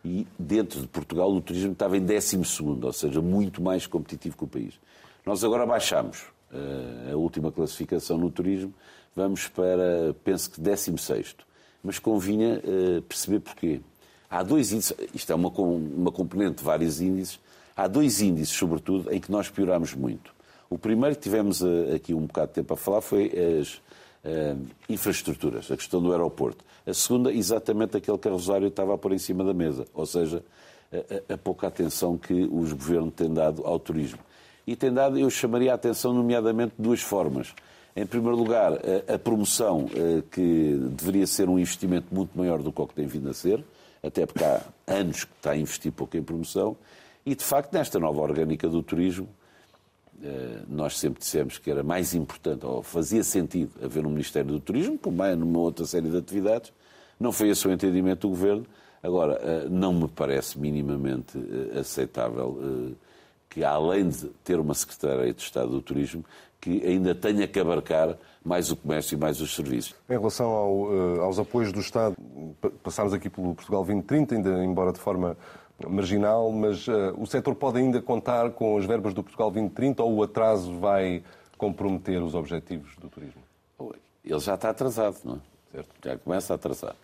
e 0.03 0.27
dentro 0.37 0.81
de 0.81 0.87
Portugal 0.87 1.31
o 1.31 1.41
turismo 1.41 1.71
estava 1.71 1.97
em 1.97 2.05
12 2.05 2.37
ou 2.81 2.93
seja, 2.93 3.21
muito 3.21 3.61
mais 3.61 3.87
competitivo 3.87 4.37
que 4.37 4.43
o 4.43 4.47
país. 4.47 4.73
Nós 5.25 5.43
agora 5.43 5.65
baixamos 5.65 6.23
uh, 6.51 7.13
a 7.13 7.15
última 7.15 7.51
classificação 7.51 8.17
no 8.17 8.29
turismo, 8.29 8.73
vamos 9.15 9.47
para, 9.47 10.13
penso 10.23 10.51
que 10.51 10.61
16 10.61 11.35
mas 11.83 11.99
convinha 11.99 12.61
perceber 13.07 13.39
porquê. 13.39 13.79
Há 14.29 14.43
dois 14.43 14.73
índices, 14.73 14.93
isto 15.13 15.31
é 15.31 15.35
uma, 15.35 15.47
uma 15.47 16.11
componente 16.11 16.57
de 16.57 16.63
vários 16.63 16.99
índices, 16.99 17.39
Há 17.77 17.87
dois 17.87 18.21
índices, 18.21 18.57
sobretudo, 18.57 19.13
em 19.13 19.21
que 19.21 19.31
nós 19.31 19.49
pioramos 19.49 19.93
muito. 19.93 20.33
O 20.67 20.79
primeiro 20.79 21.15
que 21.15 21.21
tivemos 21.21 21.61
eh, 21.61 21.93
aqui 21.95 22.11
um 22.11 22.25
bocado 22.25 22.47
de 22.47 22.53
tempo 22.55 22.73
a 22.73 22.77
falar 22.77 23.01
foi 23.01 23.31
as 23.61 23.75
uh, 24.25 24.59
infraestruturas, 24.89 25.69
a 25.69 25.77
questão 25.77 26.01
do 26.01 26.11
aeroporto. 26.11 26.65
A 26.87 26.93
segunda, 26.93 27.31
exatamente 27.31 27.95
aquele 27.95 28.17
que 28.17 28.27
a 28.27 28.31
Rosário 28.31 28.67
estava 28.67 28.95
a 28.95 28.97
pôr 28.97 29.13
em 29.13 29.19
cima 29.19 29.43
da 29.43 29.53
mesa, 29.53 29.85
ou 29.93 30.07
seja, 30.07 30.43
a, 30.91 31.35
a 31.35 31.37
pouca 31.37 31.67
atenção 31.67 32.17
que 32.17 32.49
os 32.51 32.73
governos 32.73 33.13
têm 33.13 33.31
dado 33.31 33.63
ao 33.63 33.79
turismo. 33.79 34.19
E 34.65 34.75
tem 34.75 34.91
dado, 34.91 35.19
eu 35.19 35.29
chamaria 35.29 35.71
a 35.71 35.75
atenção, 35.75 36.13
nomeadamente, 36.13 36.73
de 36.75 36.83
duas 36.83 37.01
formas. 37.01 37.53
Em 37.95 38.07
primeiro 38.07 38.35
lugar, 38.35 38.73
a, 38.73 39.13
a 39.13 39.19
promoção, 39.19 39.85
uh, 39.85 40.23
que 40.31 40.77
deveria 40.93 41.27
ser 41.27 41.47
um 41.47 41.59
investimento 41.59 42.07
muito 42.11 42.35
maior 42.35 42.63
do 42.63 42.71
que 42.71 42.81
o 42.81 42.87
que 42.87 42.95
tem 42.95 43.05
vindo 43.05 43.29
a 43.29 43.33
ser, 43.35 43.63
até 44.03 44.25
porque 44.25 44.43
há 44.43 44.61
anos 44.87 45.25
que 45.25 45.33
está 45.35 45.51
a 45.51 45.57
investir 45.57 45.91
pouco 45.91 46.17
em 46.17 46.23
promoção. 46.23 46.75
E, 47.27 47.35
de 47.35 47.43
facto, 47.43 47.73
nesta 47.73 47.99
nova 47.99 48.21
orgânica 48.21 48.69
do 48.69 48.81
turismo, 48.81 49.27
eh, 50.23 50.61
nós 50.65 50.97
sempre 50.97 51.19
dissemos 51.19 51.57
que 51.57 51.69
era 51.69 51.83
mais 51.83 52.15
importante, 52.15 52.65
ou 52.65 52.81
fazia 52.81 53.21
sentido, 53.21 53.69
haver 53.83 54.05
um 54.05 54.09
Ministério 54.09 54.49
do 54.49 54.61
Turismo, 54.61 54.97
como 54.97 55.21
é 55.21 55.35
numa 55.35 55.59
outra 55.59 55.85
série 55.85 56.09
de 56.09 56.15
atividades. 56.15 56.71
Não 57.19 57.33
foi 57.33 57.49
esse 57.49 57.67
o 57.67 57.71
entendimento 57.73 58.21
do 58.21 58.29
Governo. 58.29 58.65
Agora, 59.03 59.33
eh, 59.43 59.67
não 59.69 59.91
me 59.91 60.07
parece 60.07 60.57
minimamente 60.57 61.37
eh, 61.37 61.79
aceitável 61.79 62.95
que, 63.49 63.61
além 63.61 64.07
de 64.07 64.27
ter 64.45 64.57
uma 64.57 64.73
Secretaria 64.73 65.33
de 65.33 65.41
Estado 65.41 65.67
do 65.67 65.81
Turismo, 65.81 66.23
que 66.61 66.81
ainda 66.87 67.13
tenha 67.13 67.45
que 67.45 67.59
abarcar 67.59 68.15
mais 68.41 68.71
o 68.71 68.75
comércio 68.77 69.15
e 69.15 69.19
mais 69.19 69.41
os 69.41 69.53
serviços. 69.53 69.93
Em 70.09 70.17
relação 70.17 70.47
ao, 70.47 71.21
aos 71.23 71.37
apoios 71.37 71.73
do 71.73 71.81
Estado, 71.81 72.15
passámos 72.81 73.13
aqui 73.13 73.29
pelo 73.29 73.53
Portugal 73.53 73.83
2030, 73.83 74.35
ainda 74.35 74.63
embora 74.63 74.93
de 74.93 74.99
forma 74.99 75.35
marginal, 75.85 76.51
mas 76.51 76.87
uh, 76.87 77.13
o 77.17 77.27
setor 77.27 77.53
pode 77.55 77.77
ainda 77.77 78.01
contar 78.01 78.51
com 78.51 78.77
as 78.77 78.85
verbas 78.85 79.13
do 79.13 79.21
Portugal 79.21 79.51
2030 79.51 80.01
ou 80.01 80.15
o 80.15 80.23
atraso 80.23 80.73
vai 80.79 81.23
comprometer 81.57 82.21
os 82.21 82.33
objetivos 82.33 82.95
do 82.97 83.09
turismo? 83.09 83.41
Ele 84.23 84.39
já 84.39 84.55
está 84.55 84.69
atrasado, 84.69 85.17
não 85.23 85.35
é? 85.35 85.39
Certo. 85.71 85.89
Já 86.03 86.17
começa 86.17 86.53
a 86.53 86.55
atrasar. 86.55 86.95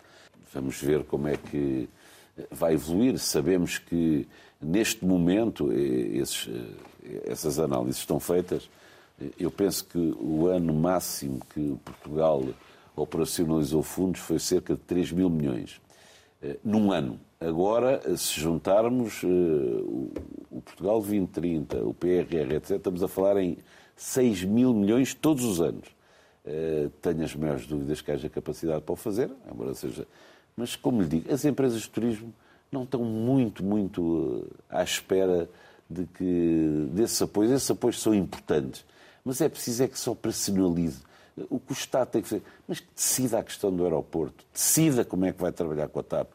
Vamos 0.52 0.80
ver 0.80 1.04
como 1.04 1.28
é 1.28 1.36
que 1.36 1.88
vai 2.50 2.74
evoluir. 2.74 3.18
Sabemos 3.18 3.78
que 3.78 4.26
neste 4.60 5.04
momento 5.04 5.72
esses, 5.72 6.48
eh, 6.48 7.22
essas 7.26 7.58
análises 7.58 7.98
estão 7.98 8.18
feitas. 8.18 8.68
Eu 9.38 9.50
penso 9.50 9.84
que 9.84 9.98
o 9.98 10.46
ano 10.48 10.74
máximo 10.74 11.40
que 11.52 11.76
Portugal 11.84 12.42
operacionalizou 12.96 13.82
fundos 13.82 14.20
foi 14.20 14.38
cerca 14.38 14.74
de 14.74 14.80
3 14.80 15.12
mil 15.12 15.30
milhões 15.30 15.80
eh, 16.42 16.56
num 16.64 16.92
ano. 16.92 17.18
Agora, 17.46 18.00
se 18.16 18.40
juntarmos 18.40 19.22
uh, 19.22 19.28
o 20.50 20.62
Portugal 20.64 20.98
2030, 21.00 21.84
o 21.84 21.92
PRR, 21.92 22.54
etc., 22.54 22.70
estamos 22.76 23.02
a 23.02 23.08
falar 23.08 23.36
em 23.36 23.58
6 23.94 24.44
mil 24.44 24.72
milhões 24.72 25.12
todos 25.12 25.44
os 25.44 25.60
anos. 25.60 25.86
Uh, 26.46 26.88
tenho 27.02 27.22
as 27.22 27.34
maiores 27.34 27.66
dúvidas 27.66 28.00
que 28.00 28.10
haja 28.10 28.30
capacidade 28.30 28.80
para 28.80 28.92
o 28.94 28.96
fazer, 28.96 29.30
embora 29.50 29.74
seja. 29.74 30.06
Mas, 30.56 30.74
como 30.74 31.02
lhe 31.02 31.08
digo, 31.08 31.32
as 31.32 31.44
empresas 31.44 31.82
de 31.82 31.90
turismo 31.90 32.32
não 32.72 32.84
estão 32.84 33.04
muito, 33.04 33.62
muito 33.62 34.02
uh, 34.02 34.50
à 34.70 34.82
espera 34.82 35.50
de 35.90 36.06
que 36.06 36.88
desses 36.92 37.20
apoios. 37.20 37.52
Esses 37.52 37.70
apoios 37.70 38.00
são 38.00 38.14
importantes, 38.14 38.86
mas 39.22 39.42
é 39.42 39.50
preciso 39.50 39.82
é 39.82 39.88
que 39.88 39.98
se 39.98 40.08
operacionalize. 40.08 41.02
O 41.50 41.58
que 41.58 41.72
o 41.72 41.74
Estado 41.74 42.08
tem 42.08 42.22
que 42.22 42.28
fazer, 42.28 42.42
mas 42.66 42.80
que 42.80 42.86
decida 42.94 43.40
a 43.40 43.42
questão 43.42 43.74
do 43.74 43.82
aeroporto, 43.82 44.46
decida 44.52 45.04
como 45.04 45.26
é 45.26 45.32
que 45.32 45.42
vai 45.42 45.52
trabalhar 45.52 45.88
com 45.88 45.98
a 45.98 46.02
TAP 46.02 46.28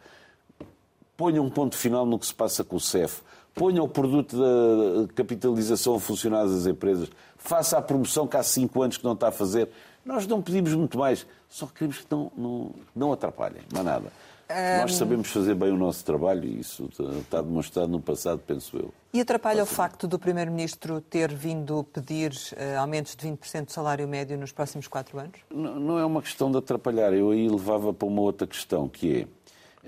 ponha 1.20 1.42
um 1.42 1.50
ponto 1.50 1.76
final 1.76 2.06
no 2.06 2.18
que 2.18 2.26
se 2.26 2.34
passa 2.34 2.64
com 2.64 2.78
o 2.78 2.80
CEF, 2.80 3.22
ponha 3.54 3.84
o 3.84 3.90
produto 3.90 4.38
da 4.38 5.14
capitalização 5.14 5.96
a 5.96 6.00
funcionar 6.00 6.46
das 6.46 6.66
empresas, 6.66 7.10
faça 7.38 7.78
a 7.78 7.82
promoção 7.82 8.26
que 8.26 8.38
há 8.38 8.42
cinco 8.42 8.82
anos 8.82 8.96
que 8.96 9.04
não 9.04 9.12
está 9.12 9.28
a 9.28 9.32
fazer. 9.32 9.68
Nós 10.06 10.26
não 10.26 10.42
pedimos 10.42 10.74
muito 10.74 10.98
mais, 10.98 11.28
só 11.50 11.68
queremos 11.68 11.98
que 11.98 12.06
não, 12.10 12.32
não, 12.38 12.72
não 12.96 13.12
atrapalhem, 13.12 13.62
não 13.70 13.82
há 13.82 13.84
nada. 13.84 14.14
Um... 14.50 14.82
Nós 14.82 14.96
sabemos 14.96 15.28
fazer 15.28 15.56
bem 15.56 15.74
o 15.74 15.78
nosso 15.78 16.06
trabalho 16.06 16.46
e 16.46 16.62
isso 16.62 16.90
está 17.20 17.42
demonstrado 17.42 17.90
no 17.90 18.00
passado, 18.00 18.42
penso 18.48 18.78
eu. 18.78 18.94
E 19.14 19.20
atrapalha 19.20 19.62
o 19.62 19.66
facto 19.66 20.08
do 20.08 20.18
Primeiro-Ministro 20.18 21.02
ter 21.02 21.34
vindo 21.34 21.84
pedir 21.84 22.32
uh, 22.32 22.80
aumentos 22.80 23.16
de 23.16 23.28
20% 23.28 23.66
do 23.66 23.72
salário 23.72 24.08
médio 24.08 24.38
nos 24.38 24.52
próximos 24.52 24.88
quatro 24.88 25.20
anos? 25.20 25.40
Não, 25.54 25.80
não 25.80 26.00
é 26.00 26.06
uma 26.06 26.22
questão 26.22 26.50
de 26.50 26.58
atrapalhar. 26.58 27.14
Eu 27.14 27.32
aí 27.32 27.48
levava 27.48 27.94
para 27.94 28.08
uma 28.08 28.22
outra 28.22 28.48
questão, 28.48 28.88
que 28.88 29.22
é, 29.22 29.28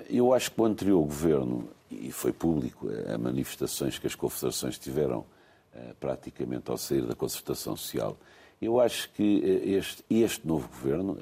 eu 0.10 0.34
acho 0.34 0.52
que 0.52 0.62
o 0.62 0.66
anterior 0.66 1.02
governo, 1.02 1.70
e 1.90 2.12
foi 2.12 2.32
público, 2.32 2.88
a 3.14 3.18
manifestações 3.18 4.00
que 4.00 4.08
as 4.08 4.16
confederações 4.16 4.78
tiveram 4.78 5.20
uh, 5.20 5.96
praticamente 6.00 6.72
ao 6.72 6.78
sair 6.78 7.06
da 7.06 7.16
concertação 7.16 7.76
social, 7.76 8.18
eu 8.62 8.80
acho 8.80 9.10
que 9.12 9.40
uh, 9.40 9.70
este, 9.70 10.04
este 10.10 10.48
novo 10.48 10.68
governo 10.70 11.18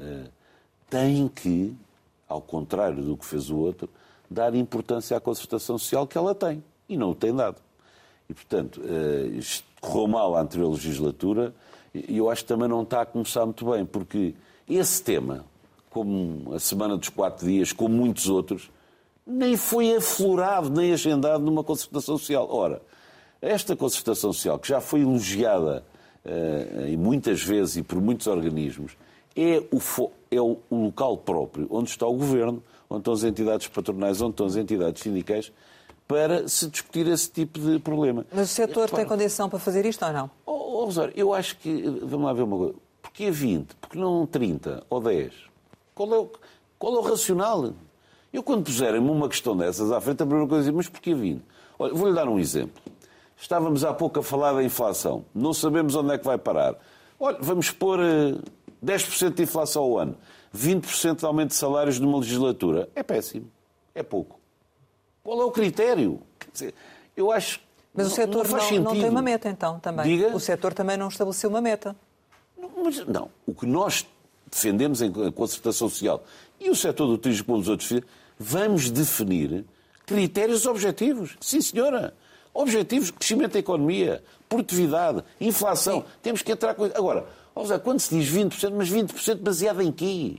tem 0.89 1.28
que 1.28 1.76
ao 2.30 2.39
contrário 2.39 3.03
do 3.03 3.17
que 3.17 3.26
fez 3.26 3.49
o 3.49 3.57
outro, 3.57 3.89
dar 4.30 4.53
importância 4.53 5.17
à 5.17 5.20
concertação 5.20 5.80
social 5.80 6.05
que 6.05 6.15
ela 6.15 6.36
tem. 6.36 6.63
E 6.88 6.95
não 6.95 7.09
o 7.09 7.15
tem 7.15 7.36
dado. 7.36 7.57
E, 8.30 8.34
portanto, 8.34 8.80
eh, 8.86 9.41
correu 9.82 10.07
mal 10.07 10.36
a 10.36 10.41
anterior 10.41 10.70
legislatura 10.70 11.53
e 11.93 12.15
eu 12.17 12.30
acho 12.30 12.43
que 12.43 12.47
também 12.47 12.67
não 12.70 12.84
está 12.84 13.01
a 13.01 13.05
começar 13.05 13.43
muito 13.43 13.65
bem, 13.65 13.84
porque 13.84 14.36
esse 14.67 15.01
tema, 15.01 15.43
como 15.90 16.54
a 16.54 16.60
Semana 16.60 16.98
dos 16.98 17.10
Quatro 17.10 17.46
Dias, 17.48 17.74
como 17.74 17.96
muitos 17.96 18.30
outros, 18.30 18.70
nem 19.26 19.56
foi 19.56 19.96
aflorado, 19.96 20.70
nem 20.70 20.92
agendado 20.92 21.44
numa 21.44 21.64
concertação 21.64 22.18
social. 22.18 22.48
Ora, 22.50 22.82
esta 23.42 23.76
concertação 23.76 24.34
social, 24.34 24.60
que 24.60 24.68
já 24.68 24.82
foi 24.82 25.02
elogiada 25.02 25.84
uh, 26.26 26.88
e 26.88 26.98
muitas 26.98 27.42
vezes 27.42 27.78
e 27.78 27.84
por 27.84 28.02
muitos 28.02 28.28
organismos, 28.28 28.98
é 29.36 29.64
o, 29.72 30.12
é 30.32 30.42
o 30.42 30.58
local 30.72 31.18
próprio 31.18 31.68
onde 31.70 31.90
está 31.90 32.06
o 32.06 32.14
governo, 32.14 32.64
onde 32.90 33.02
estão 33.02 33.14
as 33.14 33.24
entidades 33.24 33.68
patronais, 33.68 34.22
onde 34.22 34.32
estão 34.32 34.46
as 34.46 34.56
entidades 34.56 35.02
sindicais, 35.02 35.52
para 36.08 36.48
se 36.48 36.68
discutir 36.68 37.08
esse 37.08 37.30
tipo 37.30 37.60
de 37.60 37.78
problema. 37.80 38.26
Mas 38.34 38.52
o 38.52 38.54
setor 38.54 38.90
tem 38.90 39.06
condição 39.06 39.48
para 39.48 39.60
fazer 39.60 39.86
isto 39.86 40.04
ou 40.04 40.12
não? 40.12 40.30
Oh, 40.44 40.52
oh, 40.52 40.86
Rosário, 40.86 41.14
eu 41.16 41.34
acho 41.34 41.56
que. 41.58 41.82
Vamos 42.02 42.26
lá 42.26 42.34
ver 42.34 42.42
uma 42.42 42.58
coisa. 42.58 42.76
Porquê 43.00 43.30
20? 43.30 43.76
Porque 43.76 43.98
não 43.98 44.26
30 44.26 44.84
ou 44.90 45.00
10? 45.00 45.49
Qual 46.00 46.14
é 46.14 46.18
o, 46.18 46.32
qual 46.78 46.95
é 46.95 47.00
o 47.00 47.02
racional? 47.02 47.74
Eu, 48.32 48.41
quando 48.41 48.64
puserem-me 48.64 49.10
uma 49.10 49.28
questão 49.28 49.58
dessas 49.58 49.91
à 49.91 50.00
frente, 50.00 50.24
a 50.24 50.26
primeira 50.26 50.47
coisa 50.47 50.70
é: 50.70 50.72
mas 50.72 50.88
porquê 50.88 51.14
20? 51.14 51.43
Olha, 51.78 51.93
vou-lhe 51.93 52.16
dar 52.16 52.30
um 52.30 52.39
exemplo. 52.39 52.82
Estávamos 53.36 53.84
há 53.84 53.93
pouco 53.93 54.22
a 54.22 54.24
falar 54.24 54.54
da 54.54 54.64
inflação. 54.64 55.26
Não 55.36 55.54
sabemos 55.54 55.95
onde 55.95 56.14
é 56.14 56.18
que 56.18 56.24
vai 56.24 56.38
parar. 56.38 56.76
Olha, 57.20 57.38
vamos 57.41 57.70
pôr 57.72 58.00
eh, 58.00 58.38
10% 58.82 59.34
de 59.34 59.43
inflação 59.43 59.84
ao 59.84 59.97
ano, 59.97 60.16
20% 60.56 61.18
de 61.18 61.26
aumento 61.26 61.50
de 61.50 61.56
salários 61.56 62.00
numa 62.00 62.20
legislatura, 62.20 62.88
é 62.95 63.04
péssimo. 63.04 63.52
É 63.93 64.02
pouco. 64.02 64.39
Qual 65.22 65.41
é 65.41 65.43
o 65.43 65.52
critério? 65.52 66.22
Quer 66.39 66.52
dizer, 66.54 66.74
eu 67.18 67.30
acho 67.30 67.60
mas 67.93 68.08
o 68.08 68.10
setor 68.12 68.47
não, 68.47 68.58
não, 68.58 68.80
não, 68.84 68.91
tem 68.93 69.10
uma 69.10 69.22
meta, 69.22 69.50
então, 69.50 69.78
também. 69.82 70.06
Diga? 70.06 70.34
O 70.34 70.39
setor 70.39 70.74
também 70.74 70.95
não 70.95 71.10
estabeleceu 71.10 71.50
uma 71.50 71.60
meta. 71.60 71.93
Não, 72.58 72.72
mas, 72.86 73.06
não. 73.06 73.30
O 73.45 73.54
que 73.54 73.66
nós 73.66 74.08
defendemos 74.50 75.02
em 75.02 75.12
concertação 75.32 75.89
social 75.89 76.24
e 76.60 76.70
o 76.70 76.76
setor 76.76 77.08
do 77.08 77.18
turismo, 77.18 77.45
como 77.45 77.60
os 77.60 77.68
outros, 77.68 78.02
vamos 78.38 78.89
definir 78.89 79.66
critérios 80.06 80.66
objetivos. 80.66 81.38
Sim, 81.39 81.62
senhora. 81.62 82.14
Objetivos, 82.54 83.12
crescimento 83.12 83.54
da 83.54 83.60
economia, 83.60 84.24
produtividade, 84.50 85.24
inflação. 85.39 86.02
Sim. 86.02 86.08
Temos 86.22 86.41
que 86.41 86.52
entrar 86.52 86.74
com... 86.74 86.86
Agora, 86.86 87.28
quando 87.84 88.00
se 88.00 88.18
diz 88.18 88.30
20%, 88.30 88.74
mas 88.76 88.89
20% 88.89 89.36
baseado 89.36 89.82
em 89.82 89.91
quê? 89.91 90.38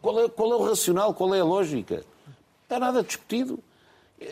Qual 0.00 0.24
é, 0.24 0.28
qual 0.28 0.52
é 0.52 0.56
o 0.56 0.64
racional? 0.64 1.12
Qual 1.14 1.34
é 1.34 1.40
a 1.40 1.44
lógica? 1.44 2.04
Está 2.62 2.78
nada 2.78 3.02
discutido. 3.02 3.58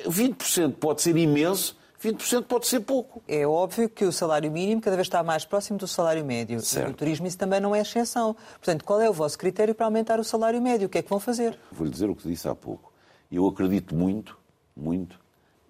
20% 0.09 0.75
pode 0.75 1.03
ser 1.03 1.17
imenso, 1.17 1.77
20% 2.05 2.45
pode 2.45 2.67
ser 2.67 2.81
pouco. 2.81 3.23
É 3.27 3.47
óbvio 3.47 3.89
que 3.89 4.05
o 4.05 4.13
salário 4.13 4.51
mínimo 4.51 4.81
cada 4.81 4.97
vez 4.97 5.07
está 5.07 5.23
mais 5.23 5.45
próximo 5.45 5.79
do 5.79 5.89
salário 5.89 6.25
médio. 6.25 6.61
Certo. 6.61 6.87
E 6.87 6.91
no 6.91 6.95
turismo 6.95 7.27
isso 7.27 7.39
também 7.39 7.61
não 7.61 7.75
é 7.75 7.81
exceção. 7.81 8.37
Portanto, 8.55 8.85
qual 8.85 9.01
é 9.01 9.09
o 9.09 9.13
vosso 9.13 9.39
critério 9.39 9.75
para 9.75 9.87
aumentar 9.87 10.21
o 10.21 10.25
salário 10.25 10.61
médio? 10.61 10.87
O 10.87 10.91
que 10.91 10.99
é 10.99 11.03
que 11.03 11.09
vão 11.09 11.19
fazer? 11.19 11.59
Vou-lhe 11.73 11.91
dizer 11.91 12.11
o 12.11 12.15
que 12.15 12.29
disse 12.29 12.47
há 12.47 12.55
pouco. 12.55 12.93
Eu 13.33 13.47
acredito 13.47 13.95
muito, 13.95 14.39
muito, 14.77 15.19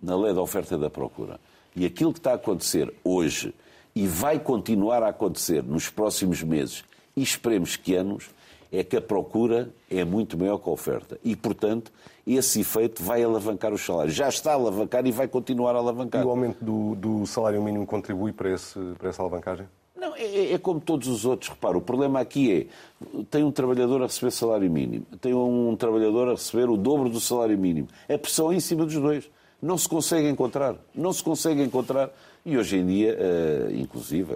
na 0.03 0.16
lei 0.16 0.35
da 0.35 0.43
oferta 0.43 0.74
e 0.74 0.78
da 0.78 0.91
procura. 0.91 1.39
E 1.76 1.87
aquilo 1.87 2.12
que 2.12 2.18
está 2.18 2.32
a 2.32 2.35
acontecer 2.35 2.93
hoje 3.05 3.55
e 3.95 4.07
vai 4.07 4.39
continuar 4.39 5.03
a 5.03 5.09
acontecer 5.09 5.62
nos 5.62 5.89
próximos 5.89 6.43
meses 6.43 6.85
e 7.16 7.22
esperemos 7.22 7.76
que 7.76 7.95
anos, 7.95 8.30
é 8.73 8.83
que 8.83 8.97
a 8.97 9.01
procura 9.01 9.71
é 9.91 10.05
muito 10.05 10.37
maior 10.37 10.59
que 10.59 10.69
a 10.69 10.73
oferta. 10.73 11.19
E, 11.25 11.35
portanto, 11.37 11.93
esse 12.27 12.61
efeito 12.61 13.03
vai 13.03 13.23
alavancar 13.23 13.73
os 13.73 13.85
salários. 13.85 14.15
Já 14.15 14.29
está 14.29 14.53
a 14.53 14.55
alavancar 14.55 15.07
e 15.07 15.12
vai 15.12 15.29
continuar 15.29 15.75
a 15.75 15.79
alavancar. 15.79 16.23
E 16.23 16.25
o 16.25 16.31
aumento 16.31 16.65
do, 16.65 16.95
do 16.95 17.27
salário 17.27 17.62
mínimo 17.62 17.87
contribui 17.87 18.33
para, 18.33 18.51
esse, 18.51 18.79
para 18.99 19.11
essa 19.11 19.23
alavancagem? 19.23 19.67
Não, 19.97 20.15
é, 20.17 20.53
é, 20.53 20.59
como 20.59 20.81
todos 20.81 21.09
os 21.09 21.25
outros. 21.25 21.51
Repara, 21.51 21.79
o 21.79 21.81
problema 21.81 22.21
aqui 22.21 22.53
é: 22.53 23.25
tem 23.31 23.43
um 23.43 23.51
trabalhador 23.51 24.03
a 24.03 24.07
receber 24.07 24.31
salário 24.31 24.71
mínimo, 24.71 25.07
tem 25.21 25.33
um 25.33 25.75
trabalhador 25.77 26.29
a 26.29 26.33
receber 26.33 26.69
o 26.69 26.77
dobro 26.77 27.09
do 27.09 27.21
salário 27.21 27.57
mínimo. 27.57 27.89
A 28.09 28.19
pressão 28.19 28.53
é 28.53 28.57
em 28.57 28.61
cima 28.61 28.85
dos 28.85 28.95
dois. 28.95 29.31
Não 29.62 29.79
se 29.79 29.89
consegue 29.89 30.29
encontrar. 30.29 30.77
Não 30.95 31.11
se 31.11 31.23
consegue 31.23 31.62
encontrar 31.62 32.11
e 32.45 32.59
hoje 32.59 32.77
em 32.77 32.87
dia, 32.87 33.17
uh, 33.17 33.75
inclusive, 33.75 34.35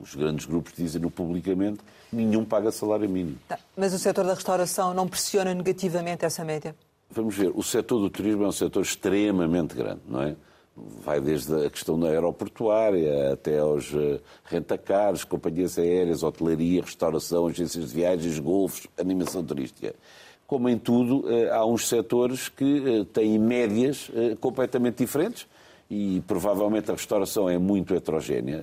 os 0.00 0.14
grandes 0.14 0.46
grupos 0.46 0.72
dizem-no 0.74 1.10
publicamente, 1.10 1.80
nenhum 2.12 2.44
paga 2.44 2.70
salário 2.70 3.08
mínimo. 3.08 3.38
Tá, 3.48 3.58
mas 3.76 3.92
o 3.92 3.98
setor 3.98 4.24
da 4.24 4.34
restauração 4.34 4.94
não 4.94 5.08
pressiona 5.08 5.54
negativamente 5.54 6.24
essa 6.24 6.44
média? 6.44 6.74
Vamos 7.10 7.36
ver, 7.36 7.52
o 7.54 7.62
setor 7.62 8.00
do 8.00 8.10
turismo 8.10 8.44
é 8.44 8.48
um 8.48 8.52
setor 8.52 8.82
extremamente 8.82 9.74
grande, 9.74 10.00
não 10.08 10.22
é? 10.22 10.36
Vai 10.76 11.20
desde 11.20 11.54
a 11.64 11.70
questão 11.70 11.98
da 11.98 12.08
aeroportuária 12.08 13.32
até 13.32 13.58
aos 13.58 13.92
uh, 13.94 14.20
rentacares, 14.44 15.24
companhias 15.24 15.78
aéreas, 15.78 16.22
hotelaria, 16.22 16.82
restauração, 16.82 17.46
agências 17.46 17.88
de 17.88 17.94
viagens, 17.94 18.38
golfos, 18.38 18.86
animação 18.98 19.42
turística. 19.42 19.94
Como 20.46 20.68
em 20.68 20.76
tudo, 20.76 21.20
uh, 21.20 21.52
há 21.52 21.64
uns 21.64 21.88
setores 21.88 22.50
que 22.50 23.06
têm 23.14 23.38
médias 23.38 24.10
completamente 24.38 24.98
diferentes 24.98 25.46
e 25.88 26.22
provavelmente 26.26 26.90
a 26.90 26.94
restauração 26.94 27.48
é 27.48 27.56
muito 27.56 27.94
heterogénea, 27.94 28.62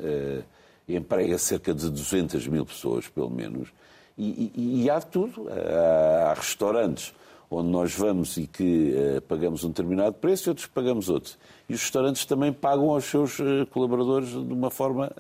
emprega 0.88 1.38
cerca 1.38 1.74
de 1.74 1.90
200 1.90 2.48
mil 2.48 2.66
pessoas, 2.66 3.08
pelo 3.08 3.30
menos, 3.30 3.70
e, 4.18 4.52
e, 4.56 4.84
e 4.84 4.90
há 4.90 5.00
de 5.00 5.08
tudo. 5.08 5.48
Há, 5.50 6.32
há, 6.32 6.34
restaurantes 6.34 7.14
onde 7.50 7.70
nós 7.70 7.94
vamos 7.94 8.36
e 8.38 8.48
que 8.48 8.96
uh, 8.96 9.22
pagamos 9.22 9.64
um 9.64 9.68
determinado 9.68 10.16
preço 10.16 10.48
e 10.48 10.50
outros 10.50 10.66
pagamos 10.66 11.08
outro. 11.08 11.36
E 11.70 11.74
os 11.76 11.82
restaurantes 11.82 12.26
também 12.26 12.52
pagam 12.52 12.90
aos 12.90 13.06
seus 13.06 13.38
uh, 13.40 13.68
colaboradores 13.72 14.30
de 14.30 14.54
uma 14.54 14.72
forma 14.72 15.12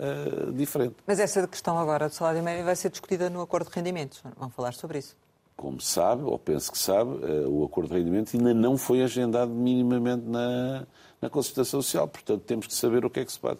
diferente. 0.55 0.95
Mas 1.05 1.19
essa 1.19 1.47
questão 1.47 1.77
agora 1.77 2.09
do 2.09 2.15
salário 2.15 2.41
médio 2.41 2.65
vai 2.65 2.75
ser 2.75 2.89
discutida 2.89 3.29
no 3.29 3.41
acordo 3.41 3.69
de 3.69 3.75
rendimentos. 3.75 4.21
Vamos 4.37 4.55
falar 4.55 4.73
sobre 4.73 4.99
isso 4.99 5.15
como 5.55 5.79
sabe, 5.79 6.23
ou 6.23 6.37
penso 6.37 6.71
que 6.71 6.77
sabe, 6.77 7.11
o 7.47 7.63
acordo 7.63 7.89
de 7.91 7.99
rendimento 7.99 8.35
ainda 8.35 8.53
não 8.53 8.75
foi 8.75 9.03
agendado 9.03 9.51
minimamente 9.51 10.25
na, 10.27 10.85
na 11.21 11.29
concertação 11.29 11.81
social. 11.81 12.07
Portanto, 12.07 12.41
temos 12.41 12.67
que 12.67 12.73
saber 12.73 13.05
o 13.05 13.09
que 13.09 13.21
é 13.21 13.25
que 13.25 13.31
se 13.31 13.39
pode. 13.39 13.59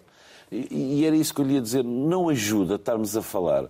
E, 0.50 1.04
era 1.04 1.16
isso 1.16 1.34
que 1.34 1.40
eu 1.40 1.44
lhe 1.44 1.54
ia 1.54 1.60
dizer. 1.60 1.84
Não 1.84 2.28
ajuda 2.28 2.76
estarmos 2.76 3.16
a 3.16 3.22
falar 3.22 3.68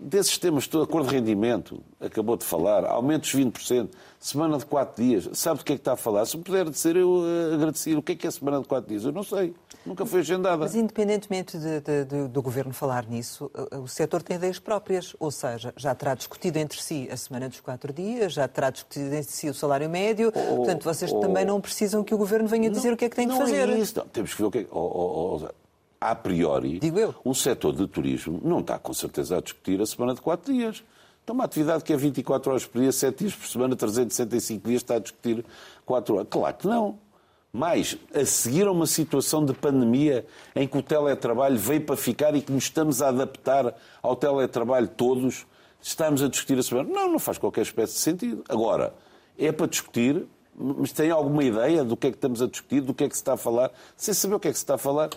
desses 0.00 0.38
temas, 0.38 0.66
todo 0.66 0.84
acordo 0.84 1.08
de 1.08 1.14
rendimento, 1.14 1.82
acabou 2.00 2.36
de 2.36 2.44
falar, 2.44 2.84
aumentos 2.84 3.34
20%, 3.34 3.90
semana 4.18 4.58
de 4.58 4.66
4 4.66 5.04
dias, 5.04 5.28
sabe 5.34 5.58
do 5.58 5.64
que 5.64 5.72
é 5.72 5.76
que 5.76 5.80
está 5.80 5.92
a 5.92 5.96
falar? 5.96 6.24
Se 6.26 6.36
puder 6.36 6.68
dizer, 6.68 6.96
eu 6.96 7.22
eh, 7.24 7.54
agradecer. 7.54 7.96
O 7.96 8.02
que 8.02 8.12
é 8.12 8.14
que 8.16 8.26
é 8.26 8.30
semana 8.30 8.60
de 8.60 8.66
4 8.66 8.88
dias? 8.88 9.04
Eu 9.04 9.12
não 9.12 9.22
sei. 9.22 9.54
Nunca 9.86 10.04
foi 10.04 10.20
agendada. 10.20 10.58
Mas, 10.58 10.74
independentemente 10.74 11.56
de, 11.56 11.80
de, 11.80 12.04
de, 12.04 12.28
do 12.28 12.42
Governo 12.42 12.72
falar 12.72 13.06
nisso, 13.06 13.50
o 13.82 13.86
setor 13.86 14.22
tem 14.22 14.36
ideias 14.36 14.58
próprias. 14.58 15.14
Ou 15.18 15.30
seja, 15.30 15.72
já 15.76 15.94
terá 15.94 16.14
discutido 16.14 16.58
entre 16.58 16.82
si 16.82 17.08
a 17.10 17.16
semana 17.16 17.48
dos 17.48 17.60
quatro 17.60 17.92
dias, 17.92 18.32
já 18.32 18.46
terá 18.48 18.70
discutido 18.70 19.14
entre 19.14 19.30
si 19.30 19.48
o 19.48 19.54
salário 19.54 19.88
médio. 19.88 20.32
Oh, 20.34 20.56
Portanto, 20.56 20.84
vocês 20.84 21.12
oh, 21.12 21.20
também 21.20 21.44
não 21.44 21.60
precisam 21.60 22.04
que 22.04 22.14
o 22.14 22.18
Governo 22.18 22.48
venha 22.48 22.70
dizer 22.70 22.88
não, 22.88 22.94
o 22.94 22.96
que 22.96 23.04
é 23.04 23.08
que 23.08 23.16
tem 23.16 23.28
que 23.28 23.36
fazer. 23.36 23.68
É 23.68 23.78
isso. 23.78 23.98
Não, 23.98 24.06
temos 24.06 24.34
que 24.34 24.42
ver 24.42 24.48
o 24.48 24.50
que 24.50 24.58
é. 24.58 24.66
Oh, 24.70 24.78
oh, 24.78 25.40
oh 25.44 25.67
a 26.00 26.14
priori, 26.14 26.80
um 27.24 27.34
setor 27.34 27.74
de 27.74 27.86
turismo 27.86 28.40
não 28.44 28.60
está 28.60 28.78
com 28.78 28.92
certeza 28.94 29.38
a 29.38 29.40
discutir 29.40 29.80
a 29.80 29.86
semana 29.86 30.14
de 30.14 30.20
quatro 30.20 30.52
dias. 30.52 30.84
Então, 31.24 31.34
uma 31.34 31.44
atividade 31.44 31.84
que 31.84 31.92
é 31.92 31.96
24 31.96 32.50
horas 32.50 32.64
por 32.64 32.80
dia, 32.80 32.90
7 32.90 33.18
dias 33.18 33.34
por 33.34 33.46
semana, 33.46 33.76
365 33.76 34.66
dias, 34.66 34.80
está 34.80 34.94
a 34.94 34.98
discutir 34.98 35.44
4 35.84 36.14
horas. 36.14 36.26
Claro 36.30 36.56
que 36.56 36.66
não. 36.66 36.98
Mas, 37.52 37.98
a 38.14 38.24
seguir 38.24 38.66
a 38.66 38.72
uma 38.72 38.86
situação 38.86 39.44
de 39.44 39.52
pandemia 39.52 40.24
em 40.54 40.66
que 40.66 40.78
o 40.78 40.82
teletrabalho 40.82 41.58
veio 41.58 41.82
para 41.82 41.96
ficar 41.96 42.34
e 42.34 42.40
que 42.40 42.52
nos 42.52 42.64
estamos 42.64 43.02
a 43.02 43.08
adaptar 43.08 43.74
ao 44.02 44.16
teletrabalho 44.16 44.88
todos, 44.88 45.46
estamos 45.82 46.22
a 46.22 46.28
discutir 46.28 46.58
a 46.58 46.62
semana. 46.62 46.88
Não, 46.88 47.12
não 47.12 47.18
faz 47.18 47.36
qualquer 47.36 47.62
espécie 47.62 47.94
de 47.94 48.00
sentido. 48.00 48.44
Agora, 48.48 48.94
é 49.38 49.52
para 49.52 49.66
discutir, 49.66 50.26
mas 50.54 50.92
tem 50.92 51.10
alguma 51.10 51.44
ideia 51.44 51.84
do 51.84 51.96
que 51.96 52.06
é 52.06 52.10
que 52.10 52.16
estamos 52.16 52.40
a 52.40 52.46
discutir, 52.46 52.80
do 52.80 52.94
que 52.94 53.04
é 53.04 53.08
que 53.08 53.14
se 53.14 53.20
está 53.20 53.34
a 53.34 53.36
falar? 53.36 53.70
Sem 53.96 54.14
saber 54.14 54.34
o 54.34 54.40
que 54.40 54.48
é 54.48 54.50
que 54.50 54.56
se 54.56 54.64
está 54.64 54.76
a 54.76 54.78
falar, 54.78 55.10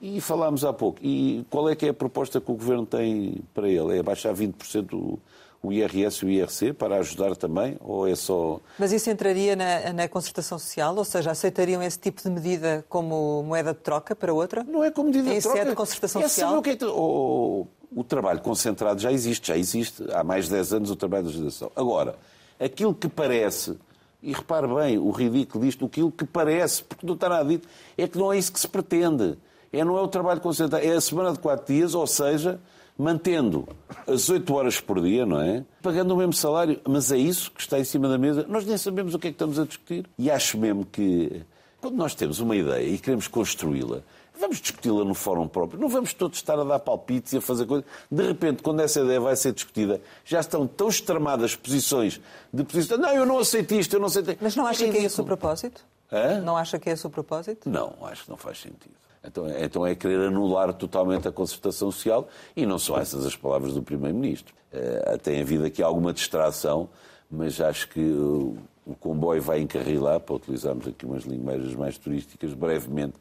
E 0.00 0.20
falámos 0.20 0.64
há 0.64 0.72
pouco. 0.72 0.98
E 1.02 1.44
qual 1.48 1.68
é 1.68 1.74
que 1.74 1.86
é 1.86 1.88
a 1.88 1.94
proposta 1.94 2.40
que 2.40 2.50
o 2.50 2.54
Governo 2.54 2.84
tem 2.84 3.40
para 3.54 3.68
ele? 3.68 3.98
É 3.98 4.02
baixar 4.02 4.34
20% 4.34 4.92
o, 4.92 5.18
o 5.62 5.72
IRS 5.72 6.24
e 6.24 6.26
o 6.26 6.30
IRC 6.30 6.72
para 6.74 6.96
ajudar 6.98 7.34
também? 7.34 7.76
Ou 7.80 8.06
é 8.06 8.14
só. 8.14 8.60
Mas 8.78 8.92
isso 8.92 9.08
entraria 9.10 9.56
na, 9.56 9.92
na 9.92 10.08
concertação 10.08 10.58
social? 10.58 10.94
Ou 10.94 11.04
seja, 11.04 11.30
aceitariam 11.30 11.82
esse 11.82 11.98
tipo 11.98 12.22
de 12.22 12.28
medida 12.28 12.84
como 12.88 13.42
moeda 13.42 13.72
de 13.72 13.80
troca 13.80 14.14
para 14.14 14.32
outra? 14.34 14.64
Não 14.64 14.84
é 14.84 14.90
como 14.90 15.08
medida 15.08 15.34
de 15.34 15.40
troca. 15.40 15.64
de 15.64 15.74
concertação 15.74 16.20
é 16.20 16.28
social? 16.28 16.58
O, 16.58 16.62
que 16.62 16.70
é 16.70 16.86
o, 16.86 17.66
o 17.94 18.04
trabalho 18.04 18.40
concentrado 18.40 19.00
já 19.00 19.10
existe, 19.10 19.48
já 19.48 19.56
existe. 19.56 20.04
Há 20.12 20.22
mais 20.22 20.44
de 20.44 20.52
10 20.52 20.72
anos 20.74 20.90
o 20.90 20.96
trabalho 20.96 21.24
de 21.24 21.30
legislação. 21.30 21.72
Agora, 21.74 22.16
aquilo 22.60 22.94
que 22.94 23.08
parece 23.08 23.76
e 24.22 24.32
repare 24.32 24.66
bem 24.66 24.98
o 24.98 25.10
ridículo 25.10 25.64
disto, 25.64 25.84
aquilo 25.84 26.10
que 26.10 26.24
parece, 26.24 26.82
porque 26.82 27.06
não 27.06 27.14
está 27.14 27.28
nada 27.28 27.48
dito, 27.48 27.68
é 27.96 28.08
que 28.08 28.18
não 28.18 28.32
é 28.32 28.38
isso 28.38 28.52
que 28.52 28.58
se 28.58 28.68
pretende. 28.68 29.38
É, 29.72 29.84
não 29.84 29.96
é 29.96 30.00
o 30.00 30.08
trabalho 30.08 30.40
concentrado, 30.40 30.84
é 30.84 30.92
a 30.92 31.00
semana 31.00 31.32
de 31.32 31.38
quatro 31.38 31.72
dias, 31.72 31.94
ou 31.94 32.06
seja, 32.06 32.60
mantendo 32.98 33.68
as 34.06 34.28
oito 34.28 34.54
horas 34.54 34.80
por 34.80 35.00
dia, 35.00 35.26
não 35.26 35.40
é? 35.40 35.64
Pagando 35.82 36.14
o 36.14 36.16
mesmo 36.16 36.32
salário. 36.32 36.80
Mas 36.86 37.12
é 37.12 37.18
isso 37.18 37.50
que 37.50 37.60
está 37.60 37.78
em 37.78 37.84
cima 37.84 38.08
da 38.08 38.18
mesa. 38.18 38.46
Nós 38.48 38.64
nem 38.64 38.78
sabemos 38.78 39.14
o 39.14 39.18
que 39.18 39.28
é 39.28 39.30
que 39.30 39.34
estamos 39.34 39.58
a 39.58 39.64
discutir. 39.64 40.08
E 40.18 40.30
acho 40.30 40.58
mesmo 40.58 40.84
que, 40.84 41.42
quando 41.80 41.96
nós 41.96 42.14
temos 42.14 42.40
uma 42.40 42.56
ideia 42.56 42.86
e 42.86 42.98
queremos 42.98 43.28
construí-la, 43.28 44.02
Vamos 44.38 44.60
discuti-la 44.60 45.02
no 45.02 45.14
fórum 45.14 45.48
próprio. 45.48 45.80
Não 45.80 45.88
vamos 45.88 46.12
todos 46.12 46.36
estar 46.38 46.58
a 46.58 46.64
dar 46.64 46.78
palpites 46.78 47.32
e 47.32 47.38
a 47.38 47.40
fazer 47.40 47.64
coisas. 47.64 47.86
De 48.10 48.22
repente, 48.22 48.62
quando 48.62 48.80
essa 48.80 49.00
ideia 49.00 49.18
vai 49.18 49.34
ser 49.34 49.52
discutida, 49.52 50.00
já 50.24 50.40
estão 50.40 50.66
tão 50.66 50.88
extremadas 50.88 51.56
posições 51.56 52.20
de 52.52 52.62
posição. 52.62 52.98
Não, 52.98 53.08
eu 53.14 53.24
não 53.24 53.38
aceito 53.38 53.74
isto, 53.74 53.94
eu 53.94 54.00
não 54.00 54.08
aceito. 54.08 54.36
Mas 54.40 54.54
não 54.54 54.66
acha 54.66 54.86
que 54.88 54.98
é 54.98 55.04
esse 55.04 55.20
o 55.20 55.24
propósito? 55.24 55.82
Hã? 56.12 56.40
Não 56.40 56.56
acha 56.56 56.78
que 56.78 56.90
é 56.90 56.92
esse 56.92 57.06
o 57.06 57.10
propósito? 57.10 57.68
Não, 57.68 57.94
acho 58.02 58.24
que 58.24 58.30
não 58.30 58.36
faz 58.36 58.60
sentido. 58.60 58.94
Então, 59.26 59.46
é, 59.46 59.64
então 59.64 59.86
é 59.86 59.94
querer 59.94 60.28
anular 60.28 60.72
totalmente 60.72 61.26
a 61.26 61.32
concertação 61.32 61.90
social 61.90 62.28
e 62.54 62.64
não 62.64 62.78
são 62.78 62.98
essas 62.98 63.26
as 63.26 63.36
palavras 63.36 63.74
do 63.74 63.82
Primeiro-Ministro. 63.82 64.54
Uh, 64.72 65.18
tem 65.18 65.40
havido 65.40 65.64
aqui 65.64 65.82
alguma 65.82 66.12
distração, 66.12 66.88
mas 67.30 67.60
acho 67.60 67.88
que 67.88 68.00
o, 68.00 68.56
o 68.84 68.94
comboio 68.94 69.42
vai 69.42 69.60
encarrilar, 69.60 70.20
para 70.20 70.36
utilizarmos 70.36 70.86
aqui 70.86 71.06
umas 71.06 71.24
linguagens 71.24 71.74
mais 71.74 71.98
turísticas, 71.98 72.52
brevemente 72.54 73.14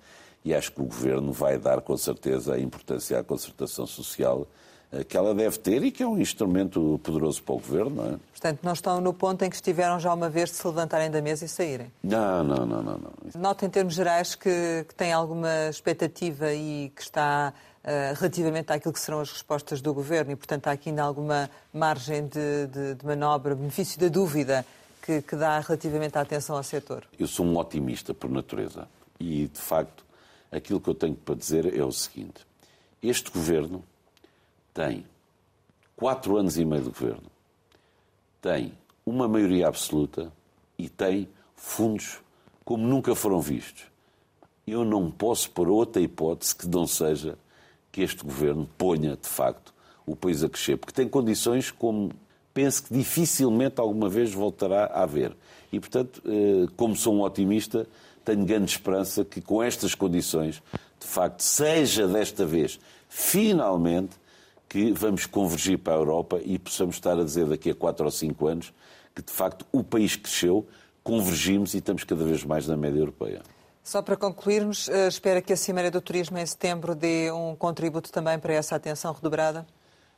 e 0.45 0.53
acho 0.53 0.71
que 0.71 0.79
o 0.79 0.85
Governo 0.85 1.33
vai 1.33 1.57
dar 1.57 1.81
com 1.81 1.97
certeza 1.97 2.53
a 2.53 2.59
importância 2.59 3.19
à 3.19 3.23
concertação 3.23 3.87
social 3.87 4.47
que 5.07 5.17
ela 5.17 5.33
deve 5.33 5.57
ter 5.59 5.83
e 5.83 5.91
que 5.91 6.03
é 6.03 6.07
um 6.07 6.19
instrumento 6.19 6.99
poderoso 7.03 7.43
para 7.43 7.55
o 7.55 7.57
Governo. 7.57 7.89
Não 7.95 8.05
é? 8.05 8.17
Portanto, 8.31 8.59
não 8.63 8.73
estão 8.73 9.01
no 9.01 9.13
ponto 9.13 9.43
em 9.43 9.49
que 9.49 9.55
estiveram 9.55 9.99
já 9.99 10.13
uma 10.13 10.29
vez 10.29 10.49
de 10.49 10.55
se 10.55 10.67
levantarem 10.67 11.09
da 11.09 11.21
mesa 11.21 11.45
e 11.45 11.47
saírem? 11.47 11.91
Não, 12.03 12.43
não, 12.43 12.65
não. 12.65 12.83
não, 12.83 12.97
não. 12.97 13.11
Nota 13.35 13.65
em 13.65 13.69
termos 13.69 13.93
gerais 13.93 14.35
que, 14.35 14.85
que 14.87 14.95
tem 14.95 15.11
alguma 15.11 15.69
expectativa 15.69 16.53
e 16.53 16.91
que 16.95 17.01
está 17.01 17.53
uh, 17.83 18.19
relativamente 18.19 18.71
àquilo 18.71 18.93
que 18.93 18.99
serão 18.99 19.19
as 19.19 19.31
respostas 19.31 19.81
do 19.81 19.93
Governo 19.93 20.31
e, 20.31 20.35
portanto, 20.35 20.67
há 20.67 20.71
aqui 20.71 20.89
ainda 20.89 21.03
alguma 21.03 21.49
margem 21.73 22.27
de, 22.27 22.67
de, 22.67 22.95
de 22.95 23.05
manobra, 23.05 23.55
benefício 23.55 23.99
da 23.99 24.07
dúvida 24.07 24.65
que, 25.01 25.21
que 25.21 25.35
dá 25.35 25.59
relativamente 25.59 26.17
à 26.17 26.21
atenção 26.21 26.55
ao 26.55 26.63
setor? 26.63 27.03
Eu 27.17 27.27
sou 27.27 27.45
um 27.45 27.57
otimista 27.57 28.13
por 28.13 28.29
natureza 28.29 28.87
e, 29.19 29.47
de 29.47 29.59
facto, 29.59 30.03
aquilo 30.51 30.79
que 30.81 30.89
eu 30.89 30.95
tenho 30.95 31.15
para 31.15 31.35
dizer 31.35 31.77
é 31.77 31.83
o 31.83 31.91
seguinte: 31.91 32.45
este 33.01 33.31
governo 33.31 33.83
tem 34.75 35.05
quatro 35.95 36.35
anos 36.37 36.57
e 36.57 36.65
meio 36.65 36.83
de 36.83 36.89
governo, 36.89 37.31
tem 38.41 38.73
uma 39.05 39.25
maioria 39.25 39.69
absoluta 39.69 40.31
e 40.77 40.89
tem 40.89 41.29
fundos 41.55 42.19
como 42.65 42.85
nunca 42.85 43.15
foram 43.15 43.39
vistos. 43.39 43.85
Eu 44.67 44.83
não 44.83 45.09
posso 45.09 45.49
pôr 45.51 45.69
outra 45.69 46.01
hipótese 46.01 46.53
que 46.53 46.67
não 46.67 46.85
seja 46.85 47.37
que 47.89 48.01
este 48.01 48.23
governo 48.23 48.69
ponha, 48.77 49.15
de 49.15 49.29
facto, 49.29 49.73
o 50.05 50.13
país 50.15 50.43
a 50.43 50.49
crescer, 50.49 50.75
porque 50.75 50.93
tem 50.93 51.07
condições 51.07 51.71
como 51.71 52.11
penso 52.53 52.83
que 52.83 52.93
dificilmente 52.93 53.79
alguma 53.79 54.09
vez 54.09 54.33
voltará 54.33 54.87
a 54.87 55.03
haver. 55.03 55.35
E, 55.71 55.79
portanto, 55.79 56.21
eh, 56.25 56.67
como 56.75 56.95
sou 56.95 57.15
um 57.15 57.21
otimista, 57.21 57.87
tenho 58.25 58.45
grande 58.45 58.71
esperança 58.71 59.23
que 59.23 59.39
com 59.39 59.63
estas 59.63 59.95
condições, 59.95 60.61
de 60.99 61.07
facto, 61.07 61.41
seja 61.41 62.07
desta 62.07 62.45
vez, 62.45 62.79
finalmente, 63.07 64.17
que 64.75 64.91
vamos 64.91 65.25
convergir 65.25 65.79
para 65.79 65.93
a 65.93 65.95
Europa 65.95 66.37
e 66.43 66.59
possamos 66.59 66.97
estar 66.97 67.17
a 67.17 67.23
dizer 67.23 67.45
daqui 67.45 67.69
a 67.69 67.73
quatro 67.73 68.03
ou 68.03 68.11
cinco 68.11 68.45
anos 68.45 68.73
que, 69.15 69.21
de 69.21 69.31
facto, 69.31 69.65
o 69.71 69.81
país 69.81 70.17
cresceu, 70.17 70.67
convergimos 71.01 71.73
e 71.73 71.77
estamos 71.77 72.03
cada 72.03 72.25
vez 72.25 72.43
mais 72.43 72.67
na 72.67 72.75
média 72.75 72.99
europeia. 72.99 73.41
Só 73.81 74.01
para 74.01 74.17
concluirmos, 74.17 74.89
eh, 74.89 75.07
espera 75.07 75.41
que 75.41 75.53
a 75.53 75.55
Cimeira 75.55 75.89
do 75.89 76.01
Turismo 76.01 76.37
em 76.37 76.45
setembro 76.45 76.93
dê 76.93 77.31
um 77.31 77.55
contributo 77.55 78.11
também 78.11 78.37
para 78.37 78.53
essa 78.53 78.75
atenção 78.75 79.13
redobrada? 79.13 79.65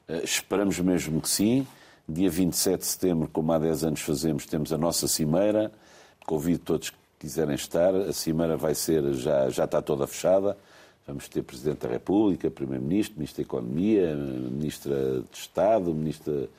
Eh, 0.07 0.21
esperamos 0.23 0.79
mesmo 0.79 1.21
que 1.21 1.29
sim. 1.29 1.67
Dia 2.09 2.31
27 2.31 2.79
de 2.79 2.85
setembro, 2.87 3.29
como 3.31 3.53
há 3.53 3.59
10 3.59 3.83
anos 3.83 4.01
fazemos, 4.01 4.47
temos 4.47 4.73
a 4.73 4.77
nossa 4.77 5.07
Cimeira. 5.07 5.71
Convido 6.25 6.63
todos 6.63 6.91
quiserem 7.19 7.53
estar. 7.53 7.93
A 7.93 8.11
Cimeira 8.11 8.57
vai 8.57 8.73
ser, 8.73 9.13
já, 9.13 9.51
já 9.51 9.65
está 9.65 9.83
toda 9.83 10.07
fechada. 10.07 10.57
Vamos 11.07 11.29
ter 11.29 11.41
Presidente 11.41 11.87
da 11.87 11.89
República, 11.89 12.51
Primeiro-Ministro, 12.51 13.15
Ministro 13.17 13.41
da 13.41 13.47
Economia, 13.47 14.13
Ministra 14.13 15.23
de 15.31 15.37
Estado, 15.37 15.93
Ministra 15.93 16.49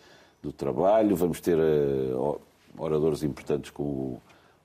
do 0.42 0.50
Trabalho. 0.50 1.14
Vamos 1.14 1.38
ter 1.38 1.58
uh, 1.58 2.40
oradores 2.78 3.22
importantes 3.22 3.70
como 3.70 4.22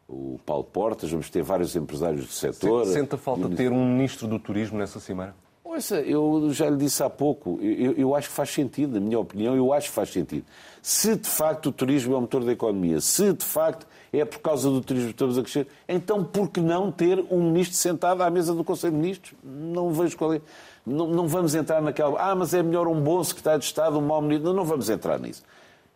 o, 0.07 0.35
o, 0.35 0.39
Paulo 0.45 0.63
Portas, 0.63 1.11
vamos 1.11 1.29
ter 1.29 1.43
vários 1.43 1.75
empresários 1.75 2.25
do 2.25 2.31
setor. 2.31 2.85
Senta 2.85 3.17
falta 3.17 3.49
ter 3.49 3.73
um 3.73 3.85
Ministro 3.85 4.25
do 4.25 4.39
Turismo 4.39 4.77
nessa 4.77 5.01
Cimeira? 5.01 5.35
Ouça, 5.73 6.01
eu 6.01 6.51
já 6.51 6.69
lhe 6.69 6.77
disse 6.77 7.01
há 7.01 7.09
pouco, 7.09 7.57
eu, 7.59 7.93
eu, 7.93 8.15
acho 8.15 8.29
que 8.29 8.35
faz 8.35 8.51
sentido, 8.51 8.93
na 8.93 8.99
minha 8.99 9.17
opinião, 9.17 9.55
eu 9.55 9.73
acho 9.73 9.89
que 9.89 9.95
faz 9.95 10.09
sentido. 10.09 10.45
Se 10.83 11.15
de 11.15 11.27
facto 11.27 11.67
o 11.67 11.71
turismo 11.71 12.13
é 12.13 12.17
o 12.17 12.21
motor 12.21 12.45
da 12.45 12.51
economia, 12.51 13.01
se 13.01 13.33
de 13.33 13.43
facto 13.43 13.87
é 14.11 14.23
por 14.23 14.37
causa 14.37 14.69
do 14.69 14.81
turismo 14.81 15.07
que 15.07 15.15
estamos 15.15 15.35
a 15.35 15.41
crescer, 15.41 15.67
então 15.89 16.23
por 16.23 16.51
que 16.51 16.61
não 16.61 16.91
ter 16.91 17.25
um 17.31 17.49
ministro 17.49 17.75
sentado 17.75 18.21
à 18.21 18.29
mesa 18.29 18.53
do 18.53 18.63
Conselho 18.63 18.93
de 18.93 18.99
Ministros? 18.99 19.33
Não 19.43 19.89
vejo 19.89 20.15
qual 20.15 20.35
é. 20.35 20.41
Não, 20.85 21.07
não 21.07 21.27
vamos 21.27 21.55
entrar 21.55 21.81
naquela. 21.81 22.21
Ah, 22.21 22.35
mas 22.35 22.53
é 22.53 22.61
melhor 22.61 22.87
um 22.87 23.01
bom 23.01 23.23
secretário 23.23 23.59
de 23.59 23.65
Estado, 23.65 23.97
um 23.97 24.01
mau 24.01 24.21
ministro. 24.21 24.49
Não, 24.49 24.53
não 24.53 24.65
vamos 24.65 24.91
entrar 24.91 25.19
nisso. 25.19 25.41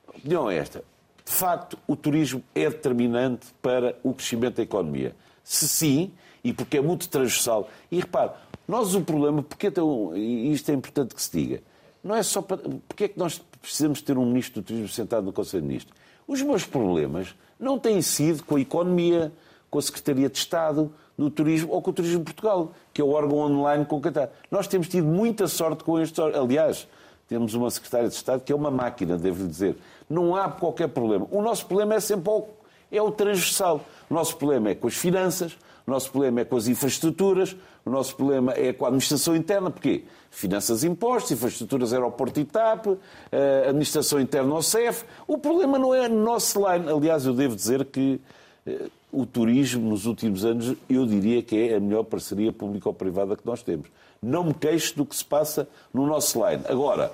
A 0.07 0.17
opinião 0.17 0.49
é 0.49 0.57
esta. 0.57 0.84
De 1.23 1.32
facto, 1.32 1.78
o 1.86 1.95
turismo 1.95 2.41
é 2.55 2.67
determinante 2.67 3.45
para 3.61 3.95
o 4.01 4.11
crescimento 4.11 4.55
da 4.55 4.63
economia. 4.63 5.15
Se 5.43 5.67
sim, 5.67 6.11
e 6.43 6.53
porque 6.53 6.78
é 6.78 6.82
muito 6.82 7.09
transversal. 7.09 7.69
E 7.91 7.99
repare, 7.99 8.32
nós 8.68 8.93
o 8.95 9.01
problema, 9.01 9.41
porque 9.41 9.72
e 10.15 10.51
isto 10.51 10.70
é 10.70 10.74
importante 10.74 11.15
que 11.15 11.22
se 11.22 11.32
diga, 11.32 11.63
não 12.03 12.15
é 12.15 12.24
só 12.24 12.41
para. 12.41 12.57
Porque 12.88 13.05
é 13.05 13.07
que 13.07 13.18
nós 13.18 13.41
precisamos 13.61 14.01
ter 14.01 14.18
um 14.18 14.26
ministro 14.26 14.61
do 14.61 14.65
turismo 14.65 14.88
sentado 14.88 15.26
no 15.26 15.34
Conselho 15.34 15.61
de 15.61 15.68
Ministros? 15.68 15.95
Os 16.28 16.41
meus 16.41 16.65
problemas 16.65 17.34
não 17.59 17.80
têm 17.80 18.01
sido 18.01 18.43
com 18.43 18.55
a 18.55 18.61
economia, 18.61 19.32
com 19.70 19.80
a 19.80 19.82
Secretaria 19.82 20.30
de 20.30 20.38
Estado 20.38 20.91
do 21.18 21.30
Turismo 21.30 21.72
ou 21.72 21.82
com 21.82 21.89
o 21.89 21.93
Turismo 21.93 22.20
de 22.20 22.26
Portugal, 22.26 22.74
que 22.93 23.01
é 23.01 23.03
o 23.03 23.09
órgão 23.09 23.38
online 23.39 23.86
com 23.86 24.01
que 24.01 24.09
está. 24.09 24.30
Nós 24.51 24.68
temos 24.68 24.88
tido 24.88 25.07
muita 25.07 25.47
sorte 25.47 25.84
com 25.84 25.99
estes 25.99 26.20
Aliás, 26.20 26.88
temos 27.28 27.53
uma 27.53 27.70
Secretária 27.72 28.07
de 28.07 28.15
Estado 28.15 28.41
que 28.41 28.51
é 28.51 28.55
uma 28.55 28.70
máquina, 28.70 29.18
devo-lhe 29.18 29.49
dizer. 29.49 29.78
Não 30.09 30.36
há 30.36 30.49
qualquer 30.49 30.89
problema. 30.89 31.28
O 31.32 31.41
nosso 31.41 31.65
problema 31.65 31.95
é 31.95 31.99
sempre 31.99 32.30
o, 32.30 32.45
é 32.91 33.01
o 33.01 33.11
transversal. 33.11 33.82
O 34.09 34.13
nosso 34.13 34.38
problema 34.38 34.70
é 34.70 34.76
com 34.76 34.88
as 34.88 34.95
finanças, 34.95 35.57
o 35.88 35.91
nosso 35.91 36.11
problema 36.11 36.41
é 36.41 36.45
com 36.45 36.57
as 36.57 36.67
infraestruturas, 36.67 37.55
o 37.85 37.89
nosso 37.89 38.13
problema 38.13 38.51
é 38.53 38.73
com 38.73 38.83
a 38.83 38.89
administração 38.89 39.33
interna. 39.33 39.71
Porquê? 39.71 40.03
Finanças 40.29 40.83
impostos, 40.83 41.31
infraestruturas 41.31 41.93
aeroporto 41.93 42.41
e 42.41 42.43
TAP, 42.43 42.88
eh, 43.31 43.63
administração 43.69 44.19
interna 44.19 44.53
ao 44.53 44.61
CEF. 44.61 45.05
O 45.25 45.38
problema 45.38 45.79
não 45.79 45.95
é 45.95 46.09
no 46.09 46.21
nosso 46.21 46.59
line. 46.59 46.91
Aliás, 46.91 47.25
eu 47.25 47.33
devo 47.33 47.55
dizer 47.55 47.85
que 47.85 48.19
eh, 48.65 48.89
o 49.13 49.25
turismo, 49.25 49.89
nos 49.89 50.05
últimos 50.05 50.43
anos, 50.43 50.75
eu 50.89 51.05
diria 51.05 51.41
que 51.41 51.55
é 51.69 51.75
a 51.77 51.79
melhor 51.79 52.03
parceria 52.03 52.51
público-privada 52.51 53.38
que 53.38 53.45
nós 53.45 53.63
temos. 53.63 53.88
Não 54.21 54.43
me 54.43 54.53
queixo 54.53 54.93
do 54.97 55.05
que 55.05 55.15
se 55.15 55.23
passa 55.23 55.69
no 55.93 56.05
nosso 56.05 56.45
line. 56.45 56.63
Agora, 56.67 57.13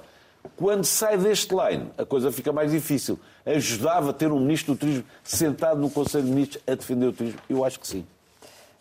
quando 0.56 0.84
sai 0.84 1.16
deste 1.16 1.54
line, 1.54 1.92
a 1.96 2.06
coisa 2.06 2.32
fica 2.32 2.52
mais 2.52 2.72
difícil. 2.72 3.20
Ajudava 3.46 4.12
ter 4.12 4.32
um 4.32 4.40
ministro 4.40 4.74
do 4.74 4.80
turismo 4.80 5.04
sentado 5.24 5.80
no 5.80 5.92
Conselho 5.92 6.24
de 6.24 6.32
Ministros 6.32 6.64
a 6.66 6.74
defender 6.74 7.06
o 7.06 7.14
turismo? 7.14 7.40
Eu 7.48 7.64
acho 7.64 7.80
que 7.80 7.88
sim. 7.88 8.04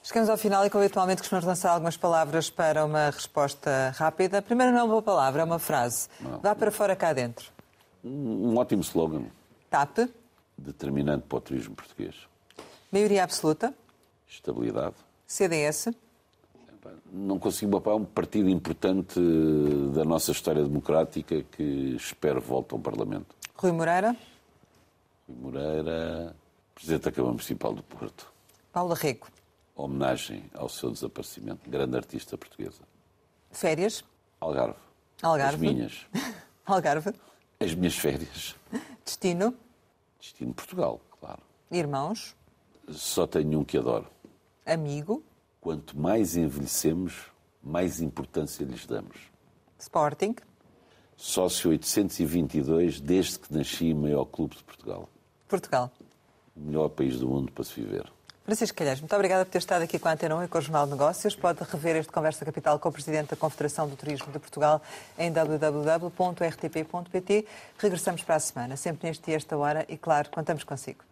Chegamos 0.05 0.29
ao 0.29 0.37
final 0.37 0.67
e, 0.67 0.71
como 0.71 0.83
habitualmente, 0.83 1.23
costumamos 1.23 1.47
lançar 1.47 1.71
algumas 1.71 1.97
palavras 1.97 2.51
para 2.51 2.85
uma 2.85 3.07
resposta 3.11 3.95
rápida. 3.95 4.39
A 4.39 4.43
primeira 4.43 4.73
não 4.73 4.81
é 4.81 4.83
uma 4.83 4.89
boa 4.89 5.03
palavra, 5.03 5.43
é 5.43 5.45
uma 5.45 5.61
frase. 5.61 6.09
Não. 6.21 6.41
Vá 6.41 6.57
para 6.57 6.73
fora 6.73 6.97
cá 6.97 7.13
dentro. 7.13 7.53
Um 8.03 8.57
ótimo 8.57 8.83
slogan. 8.83 9.27
TAP. 9.71 10.11
Determinante 10.59 11.25
para 11.29 11.39
o 11.39 11.41
turismo 11.41 11.77
português. 11.77 12.17
Maioria 12.91 13.23
absoluta. 13.23 13.73
Estabilidade. 14.29 14.97
CDS. 15.25 15.91
Não 17.13 17.39
consigo 17.39 17.71
mapar 17.71 17.95
um 17.95 18.05
partido 18.05 18.49
importante 18.49 19.21
da 19.95 20.05
nossa 20.05 20.33
história 20.33 20.65
democrática 20.65 21.45
que 21.45 21.95
espero 21.95 22.41
volte 22.41 22.75
ao 22.75 22.81
Parlamento. 22.81 23.37
Rui 23.55 23.71
Moreira. 23.71 24.17
Rui 25.29 25.39
Moreira, 25.41 26.35
Presidente 26.75 27.05
da 27.05 27.13
Câmara 27.13 27.35
Municipal 27.35 27.73
do 27.73 27.85
Porto. 27.85 28.33
Paula 28.73 28.97
Rego 28.97 29.29
homenagem 29.75 30.45
ao 30.55 30.69
seu 30.69 30.91
desaparecimento, 30.91 31.69
grande 31.69 31.97
artista 31.97 32.37
portuguesa. 32.37 32.83
Férias? 33.51 34.05
Algarve. 34.41 34.79
Algarve. 35.23 35.55
As 35.55 35.61
minhas. 35.61 36.07
Algarve. 36.67 37.13
As 37.61 37.75
minhas 37.75 37.97
férias. 37.97 38.57
Destino? 39.05 39.55
Destino 40.19 40.55
Portugal, 40.55 41.01
claro. 41.21 41.43
Irmãos? 41.71 42.37
Só 42.89 43.27
tenho 43.27 43.61
um 43.61 43.65
que 43.65 43.79
adoro. 43.79 44.09
Amigo? 44.67 45.23
Quanto 45.61 45.99
mais 45.99 46.37
envelhecemos, 46.37 47.27
mais 47.63 48.01
importância 48.01 48.65
lhes 48.65 48.87
damos. 48.87 49.17
Sporting? 49.79 50.35
Sócio 51.17 51.71
822, 51.71 53.01
desde 53.01 53.39
que 53.39 53.55
nasci, 53.55 53.95
maior 53.95 54.25
clube 54.25 54.57
de 54.57 54.65
Portugal. 54.65 55.09
Portugal. 55.49 55.91
O 56.57 56.61
melhor 56.61 56.89
país 56.89 57.19
do 57.19 57.29
mundo 57.29 57.53
para 57.53 57.65
se 57.65 57.81
viver. 57.81 58.13
Francisco 58.45 58.77
Calheiros, 58.77 59.01
muito 59.01 59.15
obrigada 59.15 59.45
por 59.45 59.53
ter 59.53 59.59
estado 59.59 59.83
aqui 59.83 60.01
com 60.01 60.09
a 60.09 60.13
Antena 60.13 60.35
1 60.37 60.45
e 60.45 60.49
com 60.49 60.59
o 60.59 60.61
Jornal 60.61 60.85
de 60.87 60.93
Negócios. 60.93 61.37
Pode 61.37 61.63
rever 61.63 61.95
este 61.97 62.11
Conversa 62.11 62.45
Capital 62.45 62.77
com 62.79 62.89
o 62.89 62.93
Presidente 62.93 63.31
da 63.31 63.37
Confederação 63.37 63.89
do 63.89 63.95
Turismo 63.95 64.33
de 64.33 64.41
Portugal 64.41 64.83
em 65.17 65.31
www.rtp.pt. 65.31 65.87
Regressamos 67.79 68.23
para 68.23 68.35
a 68.35 68.41
semana, 68.41 68.77
sempre 68.77 69.07
neste 69.09 69.31
e 69.31 69.35
esta 69.35 69.57
hora, 69.57 69.87
e 69.89 69.97
claro, 69.97 70.29
contamos 70.31 70.65
consigo. 70.65 71.05